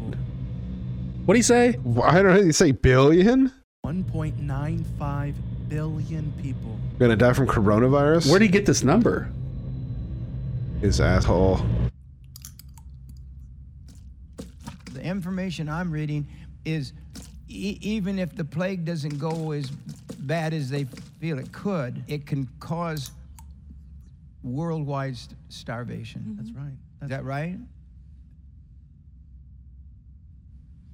What 1.25 1.35
do 1.35 1.38
you 1.38 1.43
say? 1.43 1.76
I 2.02 2.23
don't 2.23 2.35
know. 2.35 2.41
you 2.41 2.52
say 2.52 2.71
billion? 2.73 3.52
1.95 3.85 5.35
billion 5.69 6.33
people. 6.41 6.79
Gonna 6.99 7.17
die 7.17 7.33
from 7.33 7.47
coronavirus? 7.47 8.31
Where'd 8.31 8.43
he 8.43 8.49
get 8.49 8.64
this 8.64 8.83
number? 8.85 9.29
His 10.81 11.00
asshole. 11.00 11.61
The 14.93 15.02
information 15.02 15.69
I'm 15.69 15.91
reading 15.91 16.26
is 16.64 16.93
e- 17.49 17.79
even 17.81 18.19
if 18.19 18.35
the 18.37 18.45
plague 18.45 18.85
doesn't 18.85 19.19
go 19.19 19.50
as 19.50 19.71
bad 20.19 20.55
as 20.55 20.71
they 20.71 20.85
feel 21.21 21.38
it 21.38 21.50
could, 21.52 22.02
it 22.09 22.26
can 22.26 22.49
cause 22.61 23.11
worldwide 24.42 25.16
st- 25.16 25.37
starvation. 25.49 26.37
That's 26.38 26.50
right. 26.52 26.72
Is 27.02 27.08
that 27.11 27.25
right? 27.25 27.58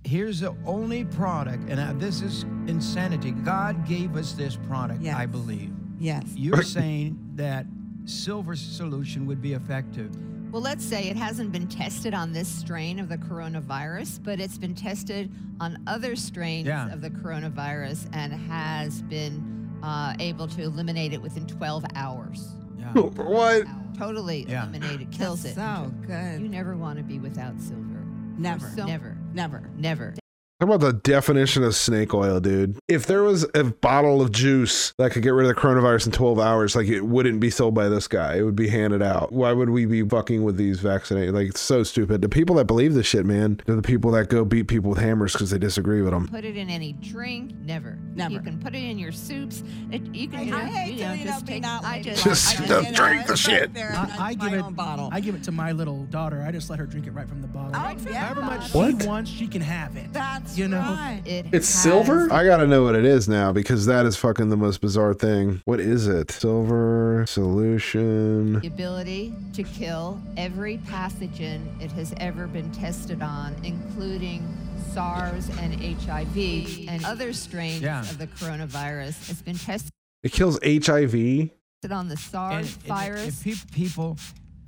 Here's 0.05 0.40
the 0.40 0.55
only 0.64 1.05
product, 1.05 1.69
and 1.69 1.78
uh, 1.78 1.93
this 1.99 2.23
is 2.23 2.45
insanity. 2.67 3.33
God 3.33 3.87
gave 3.87 4.17
us 4.17 4.33
this 4.33 4.57
product, 4.57 5.02
Yes. 5.02 5.17
I 5.17 5.26
believe. 5.26 5.71
Yes. 5.99 6.25
You're 6.35 6.62
saying 6.62 7.19
that 7.35 7.67
silver 8.07 8.57
solution 8.57 9.26
would 9.26 9.43
be 9.43 9.52
effective. 9.52 10.11
Well, 10.50 10.62
let's 10.62 10.83
say 10.85 11.09
it 11.11 11.17
hasn't 11.17 11.52
been 11.52 11.67
tested 11.67 12.14
on 12.14 12.33
this 12.33 12.49
strain 12.49 12.99
of 13.00 13.11
the 13.11 13.19
coronavirus, 13.19 14.23
but 14.23 14.40
it's 14.40 14.57
been 14.57 14.75
tested 14.75 15.31
on 15.61 15.83
other 15.87 16.17
strains 16.17 16.67
Yeah. 16.69 16.90
of 16.90 17.02
the 17.02 17.11
coronavirus 17.11 18.09
and 18.14 18.33
has 18.33 19.02
been 19.02 19.69
uh, 19.83 20.14
able 20.21 20.49
to 20.49 20.62
eliminate 20.62 21.12
it 21.12 21.21
within 21.21 21.47
12 21.47 21.85
hours. 21.97 22.49
Yeah. 22.79 22.93
What? 22.95 23.65
Totally 23.97 24.47
Yeah. 24.49 24.63
eliminate 24.69 25.01
it, 25.01 25.11
kills 25.11 25.43
That's 25.43 25.57
it. 25.57 25.61
So 25.61 25.93
good. 26.07 26.41
You 26.41 26.49
never 26.49 26.77
want 26.77 26.99
to 26.99 27.03
be 27.05 27.19
without 27.19 27.61
silver. 27.61 28.05
Never. 28.39 28.69
So- 28.77 28.87
never. 28.87 29.17
Never. 29.33 29.69
Never. 29.77 30.15
How 30.61 30.67
about 30.67 30.81
the 30.81 30.93
definition 30.93 31.62
of 31.62 31.77
snake 31.77 32.12
oil, 32.12 32.41
dude? 32.41 32.81
If 32.88 33.07
there 33.07 33.23
was 33.23 33.47
a 33.55 33.62
bottle 33.62 34.21
of 34.21 34.33
juice 34.33 34.93
that 34.99 35.12
could 35.12 35.23
get 35.23 35.29
rid 35.33 35.47
of 35.49 35.55
the 35.55 35.61
coronavirus 35.61 36.07
in 36.07 36.12
12 36.12 36.41
hours, 36.41 36.75
like 36.75 36.88
it 36.88 37.03
wouldn't 37.03 37.38
be 37.38 37.49
sold 37.49 37.75
by 37.77 37.88
this 37.88 38.09
guy. 38.09 38.38
It 38.38 38.43
would 38.43 38.57
be 38.57 38.67
handed 38.67 39.00
out. 39.00 39.31
Why 39.31 39.53
would 39.53 39.71
we 39.71 39.87
be 39.87 40.03
fucking 40.03 40.43
with 40.43 40.57
these 40.57 40.81
vaccinated? 40.81 41.33
Like, 41.33 41.47
it's 41.50 41.61
so 41.61 41.85
stupid. 41.85 42.23
The 42.23 42.29
people 42.29 42.57
that 42.57 42.65
believe 42.65 42.95
this 42.95 43.07
shit, 43.07 43.25
man, 43.25 43.61
they're 43.67 43.77
the 43.77 43.83
people 43.83 44.11
that 44.11 44.31
go 44.31 44.45
beat 44.45 44.67
people 44.67 44.91
with 44.91 44.99
hammers 44.99 45.33
because 45.33 45.50
they 45.50 45.59
disagree 45.59 46.03
with 46.03 46.11
them. 46.11 46.27
Put 46.27 46.45
it 46.45 46.57
in 46.57 46.69
any 46.69 46.93
drink, 46.95 47.53
never. 47.62 47.97
Never. 48.17 48.35
You 48.35 48.41
can 48.41 48.59
put 48.59 48.75
it 48.75 48.83
in 48.83 48.99
your 48.99 49.12
soups. 49.12 49.62
It, 49.93 50.12
you 50.12 50.27
can, 50.27 50.45
you 50.47 50.50
know, 50.50 50.59
I 50.59 50.65
hate 50.65 50.95
you 50.95 51.05
know, 51.05 51.12
to, 51.12 51.19
you 51.19 51.25
know, 51.25 51.31
just 51.31 51.47
be 51.47 51.53
take. 51.53 51.62
not 51.62 51.85
I 51.85 51.99
lady 51.99 52.11
just, 52.11 52.27
like 52.27 52.35
Just 52.35 52.59
that, 52.59 52.69
don't 52.69 52.95
drink 52.97 53.27
the 53.29 53.37
shit. 53.37 53.73
there 53.75 53.93
I, 53.95 54.31
I 54.31 54.35
give 54.35 54.53
it. 54.55 54.59
own 54.61 54.75
bottle. 54.75 55.09
I 55.12 55.21
give 55.21 55.37
it 55.37 55.45
to 55.45 55.53
my 55.53 55.71
little 55.71 56.03
daughter. 56.07 56.43
I 56.45 56.50
just 56.50 56.69
let 56.69 56.81
her 56.81 56.87
drink 56.87 57.07
it 57.07 57.12
right 57.12 57.29
from 57.29 57.43
the 57.43 57.47
bottle. 57.49 57.71
Oh, 57.77 58.11
yeah. 58.11 58.25
However 58.25 58.43
much 58.43 58.75
What? 58.75 59.00
she 59.00 59.07
wants, 59.07 59.31
she 59.31 59.47
can 59.47 59.62
have 59.62 59.97
it. 59.97 60.12
That's 60.12 60.48
you 60.57 60.69
know. 60.69 60.78
right. 60.78 61.23
it 61.26 61.47
It's 61.52 61.71
has 61.73 61.83
silver? 61.83 62.33
I 62.33 62.45
gotta 62.45 62.67
know 62.67 62.85
what 62.85 62.95
it 62.95 63.05
is 63.05 63.28
now 63.28 63.52
because 63.52 63.87
that 63.87 64.07
is 64.07 64.17
fucking 64.17 64.49
the 64.49 64.57
most 64.57 64.81
bizarre 64.81 65.14
thing. 65.14 65.61
What 65.64 65.81
is 65.81 66.07
it? 66.07 66.31
Silver 66.31 67.25
solution. 67.28 68.61
the 68.61 68.67
ability 68.69 69.35
to 69.55 69.62
kill 69.62 70.21
every 70.37 70.78
pathogen 70.78 71.61
it 71.83 71.90
has 71.93 72.14
ever 72.19 72.47
been 72.47 72.71
tested 72.73 73.21
on, 73.23 73.55
including 73.64 74.47
SARS 74.93 75.49
and 75.61 75.75
HIV 75.75 76.88
and 76.88 77.05
other 77.05 77.33
strains 77.33 77.83
Yeah. 77.83 78.00
of 78.00 78.19
the 78.19 78.26
coronavirus. 78.28 79.31
It's 79.31 79.43
been 79.43 79.59
tested 79.59 79.90
It 80.23 80.33
kills 80.33 80.59
HIV. 80.64 81.50
on 81.90 82.09
the 82.09 82.17
SARS 82.17 82.67
if- 82.67 82.83
virus. 82.87 83.26
If, 83.28 83.43
peop- 83.45 83.73
people, 83.73 84.17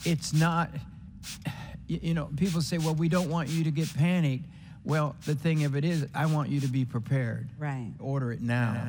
it's 0.04 0.32
not, 0.32 0.70
you, 1.86 1.98
you 2.02 2.14
know, 2.14 2.28
people 2.36 2.60
say, 2.60 2.78
well, 2.78 2.94
we 2.94 3.08
don't 3.08 3.28
want 3.28 3.48
you 3.48 3.64
to 3.64 3.70
get 3.70 3.92
panicked. 3.96 4.44
Well, 4.84 5.14
the 5.26 5.34
thing 5.34 5.64
of 5.64 5.76
it 5.76 5.84
is, 5.84 6.06
I 6.14 6.26
want 6.26 6.48
you 6.48 6.60
to 6.60 6.68
be 6.68 6.84
prepared. 6.84 7.48
Right. 7.58 7.92
Order 7.98 8.32
it 8.32 8.40
now. 8.40 8.80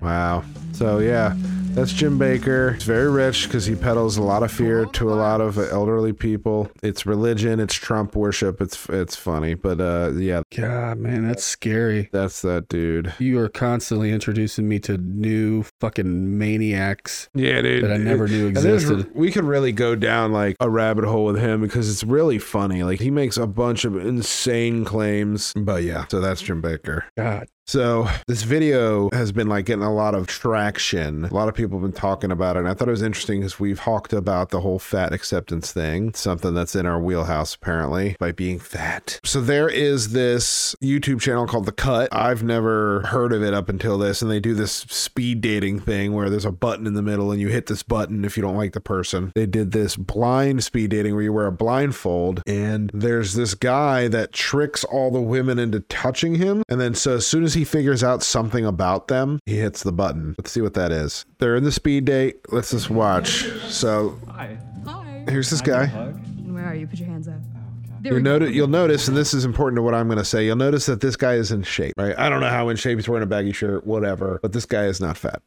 Wow. 0.00 0.44
So 0.72 0.98
yeah, 0.98 1.34
that's 1.78 1.92
Jim 1.92 2.18
Bakker. 2.18 2.74
He's 2.74 2.82
very 2.82 3.08
rich 3.08 3.44
because 3.44 3.64
he 3.64 3.76
peddles 3.76 4.16
a 4.16 4.22
lot 4.22 4.42
of 4.42 4.50
fear 4.50 4.84
to 4.84 5.12
a 5.12 5.14
lot 5.14 5.40
of 5.40 5.56
elderly 5.58 6.12
people. 6.12 6.68
It's 6.82 7.06
religion. 7.06 7.60
It's 7.60 7.74
Trump 7.74 8.16
worship. 8.16 8.60
It's 8.60 8.88
it's 8.88 9.14
funny, 9.14 9.54
but 9.54 9.80
uh, 9.80 10.10
yeah, 10.16 10.42
God, 10.56 10.98
man, 10.98 11.28
that's 11.28 11.44
scary. 11.44 12.08
that's 12.12 12.42
that 12.42 12.68
dude. 12.68 13.14
You 13.20 13.38
are 13.38 13.48
constantly 13.48 14.10
introducing 14.10 14.68
me 14.68 14.80
to 14.80 14.98
new 14.98 15.62
fucking 15.80 16.36
maniacs. 16.36 17.28
Yeah, 17.32 17.62
dude. 17.62 17.84
That 17.84 17.92
I 17.92 17.98
never 17.98 18.26
knew 18.26 18.48
existed. 18.48 19.14
We 19.14 19.30
could 19.30 19.44
really 19.44 19.70
go 19.70 19.94
down 19.94 20.32
like 20.32 20.56
a 20.58 20.68
rabbit 20.68 21.04
hole 21.04 21.26
with 21.26 21.38
him 21.38 21.60
because 21.60 21.88
it's 21.88 22.02
really 22.02 22.40
funny. 22.40 22.82
Like 22.82 22.98
he 22.98 23.12
makes 23.12 23.36
a 23.36 23.46
bunch 23.46 23.84
of 23.84 23.94
insane 23.96 24.84
claims. 24.84 25.52
But 25.56 25.84
yeah, 25.84 26.06
so 26.10 26.20
that's 26.20 26.42
Jim 26.42 26.60
Bakker. 26.60 27.04
God. 27.16 27.46
So 27.68 28.08
this 28.26 28.44
video 28.44 29.10
has 29.12 29.30
been 29.30 29.46
like 29.46 29.66
getting 29.66 29.84
a 29.84 29.92
lot 29.92 30.14
of 30.14 30.26
traction. 30.26 31.26
A 31.26 31.34
lot 31.34 31.50
of 31.50 31.54
people 31.54 31.78
have 31.78 31.82
been 31.82 32.00
talking 32.00 32.30
about 32.32 32.56
it. 32.56 32.60
And 32.60 32.68
I 32.68 32.72
thought 32.72 32.88
it 32.88 32.92
was 32.92 33.02
interesting 33.02 33.40
because 33.40 33.60
we've 33.60 33.78
talked 33.78 34.14
about 34.14 34.48
the 34.48 34.62
whole 34.62 34.78
fat 34.78 35.12
acceptance 35.12 35.70
thing, 35.70 36.14
something 36.14 36.54
that's 36.54 36.74
in 36.74 36.86
our 36.86 36.98
wheelhouse 36.98 37.54
apparently 37.54 38.16
by 38.18 38.32
being 38.32 38.58
fat. 38.58 39.20
So 39.22 39.42
there 39.42 39.68
is 39.68 40.12
this 40.12 40.74
YouTube 40.82 41.20
channel 41.20 41.46
called 41.46 41.66
The 41.66 41.72
Cut. 41.72 42.08
I've 42.10 42.42
never 42.42 43.02
heard 43.02 43.34
of 43.34 43.42
it 43.42 43.52
up 43.52 43.68
until 43.68 43.98
this. 43.98 44.22
And 44.22 44.30
they 44.30 44.40
do 44.40 44.54
this 44.54 44.72
speed 44.72 45.42
dating 45.42 45.80
thing 45.80 46.14
where 46.14 46.30
there's 46.30 46.46
a 46.46 46.50
button 46.50 46.86
in 46.86 46.94
the 46.94 47.02
middle 47.02 47.30
and 47.32 47.38
you 47.38 47.48
hit 47.48 47.66
this 47.66 47.82
button 47.82 48.24
if 48.24 48.38
you 48.38 48.42
don't 48.42 48.56
like 48.56 48.72
the 48.72 48.80
person. 48.80 49.30
They 49.34 49.44
did 49.44 49.72
this 49.72 49.94
blind 49.94 50.64
speed 50.64 50.88
dating 50.88 51.12
where 51.12 51.22
you 51.22 51.34
wear 51.34 51.46
a 51.46 51.52
blindfold 51.52 52.42
and 52.46 52.90
there's 52.94 53.34
this 53.34 53.52
guy 53.52 54.08
that 54.08 54.32
tricks 54.32 54.84
all 54.84 55.10
the 55.10 55.20
women 55.20 55.58
into 55.58 55.80
touching 55.80 56.36
him. 56.36 56.62
And 56.70 56.80
then 56.80 56.94
so 56.94 57.16
as 57.16 57.26
soon 57.26 57.44
as 57.44 57.57
he 57.57 57.57
figures 57.64 58.02
out 58.04 58.22
something 58.22 58.64
about 58.66 59.08
them, 59.08 59.38
he 59.46 59.58
hits 59.58 59.82
the 59.82 59.92
button. 59.92 60.34
Let's 60.38 60.50
see 60.52 60.60
what 60.60 60.74
that 60.74 60.92
is. 60.92 61.24
They're 61.38 61.56
in 61.56 61.64
the 61.64 61.72
speed 61.72 62.04
date. 62.04 62.36
Let's 62.50 62.70
just 62.70 62.90
watch. 62.90 63.44
So 63.68 64.18
Hi. 64.28 64.58
Hi. 64.86 65.24
here's 65.28 65.50
this 65.50 65.60
guy. 65.60 65.86
get 65.86 65.94
a 65.94 65.98
hug? 65.98 66.14
And 66.38 66.54
where 66.54 66.64
are 66.64 66.74
you? 66.74 66.86
Put 66.86 66.98
your 66.98 67.08
hands 67.08 67.28
up. 67.28 67.34
Oh, 67.36 68.00
you'll, 68.04 68.14
we 68.16 68.22
noti- 68.22 68.52
you'll 68.52 68.68
notice, 68.68 69.08
and 69.08 69.16
this 69.16 69.34
is 69.34 69.44
important 69.44 69.76
to 69.78 69.82
what 69.82 69.94
I'm 69.94 70.06
going 70.06 70.18
to 70.18 70.24
say. 70.24 70.44
You'll 70.46 70.56
notice 70.56 70.86
that 70.86 71.00
this 71.00 71.16
guy 71.16 71.34
is 71.34 71.50
in 71.52 71.62
shape, 71.64 71.94
right? 71.98 72.16
I 72.18 72.28
don't 72.28 72.40
know 72.40 72.48
how 72.48 72.68
in 72.68 72.76
shape 72.76 72.96
he's 72.98 73.08
wearing 73.08 73.24
a 73.24 73.26
baggy 73.26 73.52
shirt, 73.52 73.86
whatever, 73.86 74.38
but 74.40 74.52
this 74.52 74.64
guy 74.66 74.84
is 74.84 75.00
not 75.00 75.16
fat. 75.16 75.42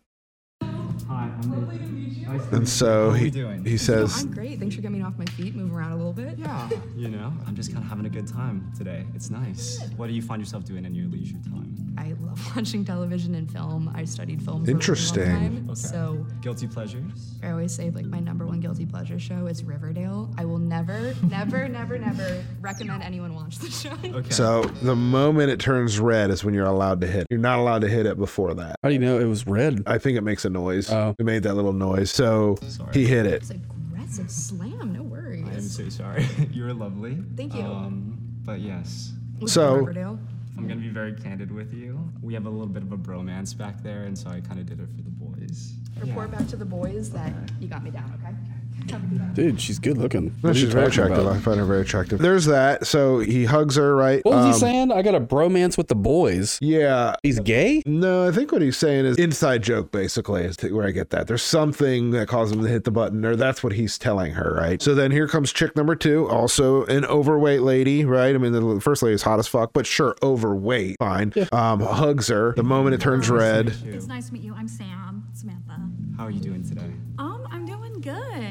Hi, 0.62 0.67
I'm 1.41 1.50
Nathan. 1.69 2.26
Nice 2.28 2.41
to 2.47 2.50
And 2.52 2.60
meet 2.60 2.67
so 2.67 3.06
you. 3.06 3.10
How 3.12 3.15
he, 3.15 3.28
are 3.28 3.30
doing? 3.32 3.65
he 3.65 3.71
No, 3.71 3.78
says, 3.78 4.21
I'm 4.24 4.32
great. 4.34 4.60
Thanks 4.60 4.76
for 4.76 4.82
getting 4.82 4.97
me 5.00 5.04
off 5.04 5.17
my 5.17 5.26
feet, 5.26 5.56
move 5.56 5.74
around 5.76 5.91
a 5.93 5.97
little 5.97 6.13
bit. 6.13 6.38
Yeah. 6.38 6.69
You 6.95 7.10
know, 7.10 7.34
I'm 7.47 7.56
just 7.56 7.71
kind 7.74 7.84
of 7.84 7.89
having 7.89 8.06
a 8.06 8.10
good 8.10 8.28
time 8.28 8.71
today. 8.78 9.06
It's 9.15 9.30
nice. 9.30 9.82
What 9.97 10.08
do 10.08 10.13
you 10.13 10.21
find 10.21 10.41
yourself 10.41 10.63
doing 10.65 10.86
in 10.86 10.93
your 10.95 11.08
leisure 11.08 11.38
time? 11.43 11.90
I 11.97 12.13
love 12.21 12.39
watching 12.56 12.86
television 12.86 13.36
and 13.36 13.51
film. 13.51 13.91
I 13.93 14.06
studied 14.06 14.41
film. 14.41 14.65
For 14.65 14.71
Interesting. 14.71 15.23
A 15.23 15.34
long 15.34 15.39
time, 15.41 15.65
Okay. 15.71 15.75
So 15.75 16.25
Guilty 16.41 16.67
pleasures? 16.67 17.36
I 17.43 17.49
always 17.51 17.73
say 17.73 17.89
like 17.89 18.06
my 18.06 18.19
number 18.19 18.45
one 18.45 18.60
guilty 18.60 18.86
pleasure 18.86 19.19
show 19.19 19.47
is 19.47 19.63
Riverdale. 19.63 20.34
I 20.38 20.45
will 20.45 20.58
never, 20.58 21.13
never, 21.30 21.67
never, 21.69 21.97
never 21.97 22.43
recommend 22.62 23.04
anyone 23.04 23.36
watch 23.36 23.58
the 23.60 23.69
show. 23.69 23.91
Okay. 24.04 24.30
so 24.30 24.63
the 24.82 24.95
moment 24.95 25.51
it 25.51 25.60
turns 25.60 25.99
red 25.99 26.30
is 26.32 26.43
when 26.43 26.54
you're 26.54 26.65
allowed 26.65 27.01
to 27.01 27.08
hit. 27.08 27.27
You're 27.30 27.39
not 27.39 27.60
allowed 27.60 27.82
to 27.82 27.88
hit 27.89 28.06
it 28.06 28.17
before 28.17 28.54
that. 28.56 28.75
How 28.84 28.89
do 28.89 28.93
you 28.95 28.99
know 29.01 29.19
it 29.19 29.25
was 29.25 29.45
red? 29.47 29.84
I 29.86 29.97
think 29.97 30.17
it 30.17 30.21
makes 30.21 30.43
a 30.45 30.49
noise. 30.49 30.91
Oh. 30.91 31.13
It 31.19 31.25
made 31.25 31.43
that 31.43 31.54
little 31.56 31.73
noise. 31.73 32.12
So 32.12 32.58
Sorry. 32.67 32.93
he 32.93 33.06
hit 33.06 33.25
it. 33.25 33.34
It's 33.41 33.51
aggressive 33.51 34.30
slam. 34.32 34.93
No 34.93 35.04
worries. 35.04 35.45
I 35.47 35.54
am 35.54 35.62
so 35.62 35.89
sorry. 35.89 36.27
You're 36.51 36.73
lovely. 36.73 37.21
Thank 37.36 37.54
you. 37.56 37.62
Um, 37.63 38.17
but 38.43 38.60
yes, 38.60 39.13
Was 39.39 39.51
So- 39.54 39.75
Riverdale. 39.75 40.19
I'm 40.58 40.68
gonna 40.68 40.82
be 40.82 40.90
very 40.90 41.14
candid 41.14 41.52
with 41.52 41.74
you. 41.74 42.00
We 42.22 42.34
have 42.34 42.46
a 42.46 42.50
little 42.50 42.68
bit 42.68 42.84
of 42.84 42.92
a 42.92 42.98
bromance 42.98 43.58
back 43.58 43.82
there, 43.82 44.04
and 44.04 44.18
so 44.18 44.30
I 44.30 44.42
kind 44.42 44.60
of 44.60 44.66
did 44.66 44.80
it 44.80 44.90
for 44.90 45.02
the 45.02 45.10
boys. 45.10 45.74
Report 46.00 46.32
back 46.32 46.48
to 46.48 46.56
the 46.56 46.66
boys 46.66 47.10
that 47.12 47.34
you 47.60 47.68
got 47.68 47.84
me 47.84 47.92
down. 47.92 48.20
Okay. 48.24 48.36
Dude, 49.34 49.62
she's 49.62 49.80
good 49.80 49.97
looking. 49.97 50.25
No, 50.25 50.32
What 50.41 50.49
are 50.49 50.60
you 50.60 50.65
she's 50.65 50.73
very 50.73 50.88
attractive. 50.88 51.19
about? 51.19 51.36
I 51.36 51.39
find 51.39 51.58
her 51.60 51.65
very 51.65 51.82
attractive. 51.82 52.19
There's 52.19 52.45
that. 52.45 52.86
So 52.86 53.19
he 53.19 53.45
hugs 53.45 53.75
her, 53.77 53.95
right? 53.95 54.23
What 54.25 54.36
was 54.36 54.45
Um, 54.45 54.51
he 54.51 54.58
saying? 54.60 54.91
I 54.91 55.01
got 55.01 55.15
a 55.15 55.21
bromance 55.21 55.77
with 55.77 55.88
the 55.88 55.95
boys. 55.95 56.58
Yeah. 56.62 57.15
He's 57.23 57.39
gay? 57.39 57.82
No, 57.86 58.27
I 58.27 58.32
think 58.32 58.51
what 58.51 58.62
he's 58.62 58.77
saying 58.77 59.06
is 59.06 59.17
inside 59.17 59.63
joke, 59.63 59.91
basically, 59.91 60.43
is 60.43 60.58
where 60.69 60.86
I 60.86 60.91
get 60.91 61.12
that. 61.12 61.27
There's 61.27 61.41
something 61.43 62.12
that 62.12 62.27
caused 62.27 62.54
him 62.54 62.62
to 62.63 62.67
hit 62.67 62.84
the 62.84 62.91
button, 62.91 63.23
or 63.25 63.36
that's 63.36 63.63
what 63.63 63.73
he's 63.73 63.97
telling 63.97 64.34
her, 64.34 64.54
right? 64.60 64.82
So 64.82 64.93
then 64.95 65.12
here 65.12 65.27
comes 65.27 65.54
chick 65.54 65.75
number 65.75 65.95
two, 65.95 66.27
also 66.30 66.86
an 66.86 67.06
overweight 67.06 67.62
lady, 67.62 68.04
right? 68.04 68.36
I 68.36 68.38
mean, 68.38 68.51
the 68.51 68.82
first 68.82 69.01
lady 69.04 69.15
is 69.15 69.21
hot 69.23 69.39
as 69.39 69.47
fuck, 69.47 69.71
but 69.73 69.86
sure, 69.88 70.15
overweight, 70.21 70.97
fine. 70.99 71.34
Um, 71.51 71.80
hugs 71.80 72.27
her. 72.27 72.54
The 72.56 72.63
moment 72.63 72.95
it 72.95 73.01
turns 73.01 73.30
red, 73.30 73.73
It's 73.86 74.08
nice 74.08 74.27
to 74.27 74.34
meet 74.34 74.43
you. 74.43 74.54
I'm 74.56 74.67
Sam, 74.67 75.27
Samantha. 75.34 75.80
How 76.17 76.25
are 76.25 76.32
you 76.32 76.41
doing 76.41 76.63
today? 76.67 76.91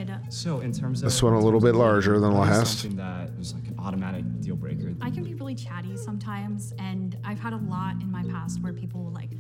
Good. 0.04 0.32
So, 0.32 0.60
in 0.60 0.72
terms 0.72 1.00
of 1.02 1.06
This 1.06 1.22
one 1.22 1.34
a 1.34 1.38
little 1.40 1.60
bit 1.60 1.74
larger 1.74 2.18
than 2.18 2.32
what 2.34 2.48
is 2.48 2.58
last. 2.58 2.78
Something 2.80 2.96
that 2.98 3.36
was 3.36 3.54
like 3.54 3.66
an 3.68 3.74
automatic 3.78 4.24
deal 4.40 4.56
breaker. 4.56 4.94
I 5.00 5.10
can 5.10 5.24
be 5.24 5.34
really 5.34 5.54
chatty 5.54 5.96
sometimes, 5.96 6.72
and 6.78 7.16
I've 7.24 7.40
had 7.40 7.52
a 7.52 7.58
lot 7.58 7.94
in 8.00 8.10
my 8.10 8.24
past 8.24 8.62
where 8.62 8.72
people 8.72 9.04
will 9.04 9.12
like, 9.12 9.30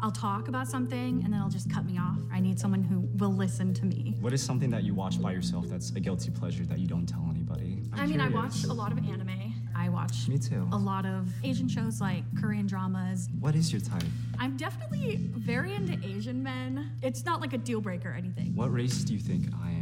I'll 0.00 0.12
talk 0.12 0.48
about 0.48 0.68
something 0.68 1.22
and 1.24 1.32
then 1.32 1.40
they'll 1.40 1.48
just 1.48 1.70
cut 1.72 1.86
me 1.86 1.98
off. 1.98 2.18
I 2.30 2.38
need 2.38 2.60
someone 2.60 2.82
who 2.84 3.00
will 3.16 3.34
listen 3.34 3.72
to 3.74 3.86
me. 3.86 4.14
What 4.20 4.34
is 4.34 4.42
something 4.42 4.68
that 4.70 4.84
you 4.84 4.94
watch 4.94 5.20
by 5.20 5.32
yourself 5.32 5.66
that's 5.68 5.90
a 5.90 6.00
guilty 6.00 6.30
pleasure 6.30 6.64
that 6.66 6.78
you 6.78 6.86
don't 6.86 7.06
tell 7.06 7.26
anybody? 7.30 7.82
I'm 7.94 8.00
I 8.00 8.06
mean, 8.06 8.20
I 8.20 8.28
watch 8.28 8.64
a 8.64 8.72
lot 8.74 8.92
of 8.92 8.98
anime. 8.98 9.54
I 9.74 9.88
watch 9.88 10.28
Me 10.28 10.38
too. 10.38 10.68
a 10.72 10.76
lot 10.76 11.06
of 11.06 11.28
Asian 11.44 11.68
shows 11.68 12.00
like 12.00 12.24
Korean 12.38 12.66
dramas. 12.66 13.28
What 13.40 13.54
is 13.54 13.72
your 13.72 13.80
type? 13.80 14.02
I'm 14.38 14.56
definitely 14.56 15.16
very 15.32 15.74
into 15.74 15.98
Asian 16.06 16.42
men. 16.42 16.92
It's 17.02 17.24
not 17.24 17.40
like 17.40 17.52
a 17.54 17.58
deal 17.58 17.80
breaker 17.80 18.10
or 18.10 18.14
anything. 18.14 18.54
What 18.54 18.72
race 18.72 19.02
do 19.04 19.12
you 19.14 19.18
think 19.18 19.46
I 19.62 19.70
am? 19.70 19.75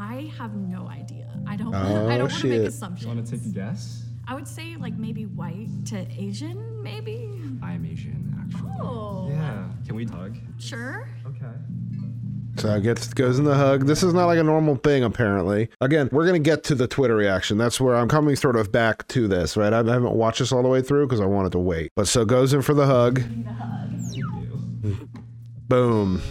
I 0.00 0.32
have 0.38 0.54
no 0.54 0.88
idea. 0.88 1.28
I 1.46 1.56
don't. 1.56 1.74
Oh, 1.74 2.08
I 2.08 2.16
don't 2.16 2.20
want 2.20 2.32
to 2.32 2.38
shit. 2.38 2.80
make 2.80 3.02
You 3.02 3.08
want 3.08 3.26
to 3.26 3.30
take 3.30 3.44
a 3.44 3.50
guess? 3.50 4.04
I 4.26 4.34
would 4.34 4.48
say 4.48 4.76
like 4.76 4.94
maybe 4.94 5.26
white 5.26 5.68
to 5.86 6.06
Asian, 6.18 6.82
maybe. 6.82 7.30
I 7.62 7.74
am 7.74 7.84
Asian, 7.84 8.34
actually. 8.42 8.72
Oh. 8.80 9.28
Yeah. 9.28 9.68
Can 9.86 9.96
we 9.96 10.06
hug? 10.06 10.38
Sure. 10.58 11.06
Okay. 11.26 11.52
So 12.56 12.74
it 12.74 12.82
gets 12.82 13.12
goes 13.12 13.38
in 13.38 13.44
the 13.44 13.54
hug. 13.54 13.86
This 13.86 14.02
is 14.02 14.14
not 14.14 14.24
like 14.24 14.38
a 14.38 14.42
normal 14.42 14.76
thing, 14.76 15.04
apparently. 15.04 15.68
Again, 15.82 16.08
we're 16.12 16.24
gonna 16.24 16.38
get 16.38 16.64
to 16.64 16.74
the 16.74 16.88
Twitter 16.88 17.14
reaction. 17.16 17.58
That's 17.58 17.78
where 17.78 17.94
I'm 17.94 18.08
coming 18.08 18.36
sort 18.36 18.56
of 18.56 18.72
back 18.72 19.06
to 19.08 19.28
this, 19.28 19.54
right? 19.54 19.72
I 19.72 19.78
haven't 19.78 20.14
watched 20.14 20.38
this 20.38 20.50
all 20.50 20.62
the 20.62 20.68
way 20.68 20.80
through 20.80 21.08
because 21.08 21.20
I 21.20 21.26
wanted 21.26 21.52
to 21.52 21.58
wait. 21.58 21.92
But 21.94 22.08
so 22.08 22.24
goes 22.24 22.54
in 22.54 22.62
for 22.62 22.72
the 22.72 22.86
hug. 22.86 23.22
Boom. 25.68 26.22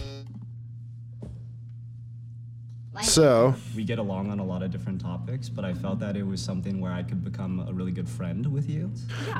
So 3.02 3.54
We 3.76 3.84
get 3.84 3.98
along 3.98 4.30
on 4.30 4.38
a 4.38 4.44
lot 4.44 4.62
of 4.62 4.70
different 4.70 5.00
topics, 5.00 5.48
but 5.48 5.64
I 5.64 5.74
felt 5.74 5.98
that 6.00 6.16
it 6.16 6.26
was 6.26 6.42
something 6.42 6.80
where 6.80 6.92
I 6.92 7.02
could 7.02 7.24
become 7.24 7.64
a 7.68 7.72
really 7.72 7.92
good 7.92 8.08
friend 8.08 8.46
with 8.52 8.68
you. 8.68 8.90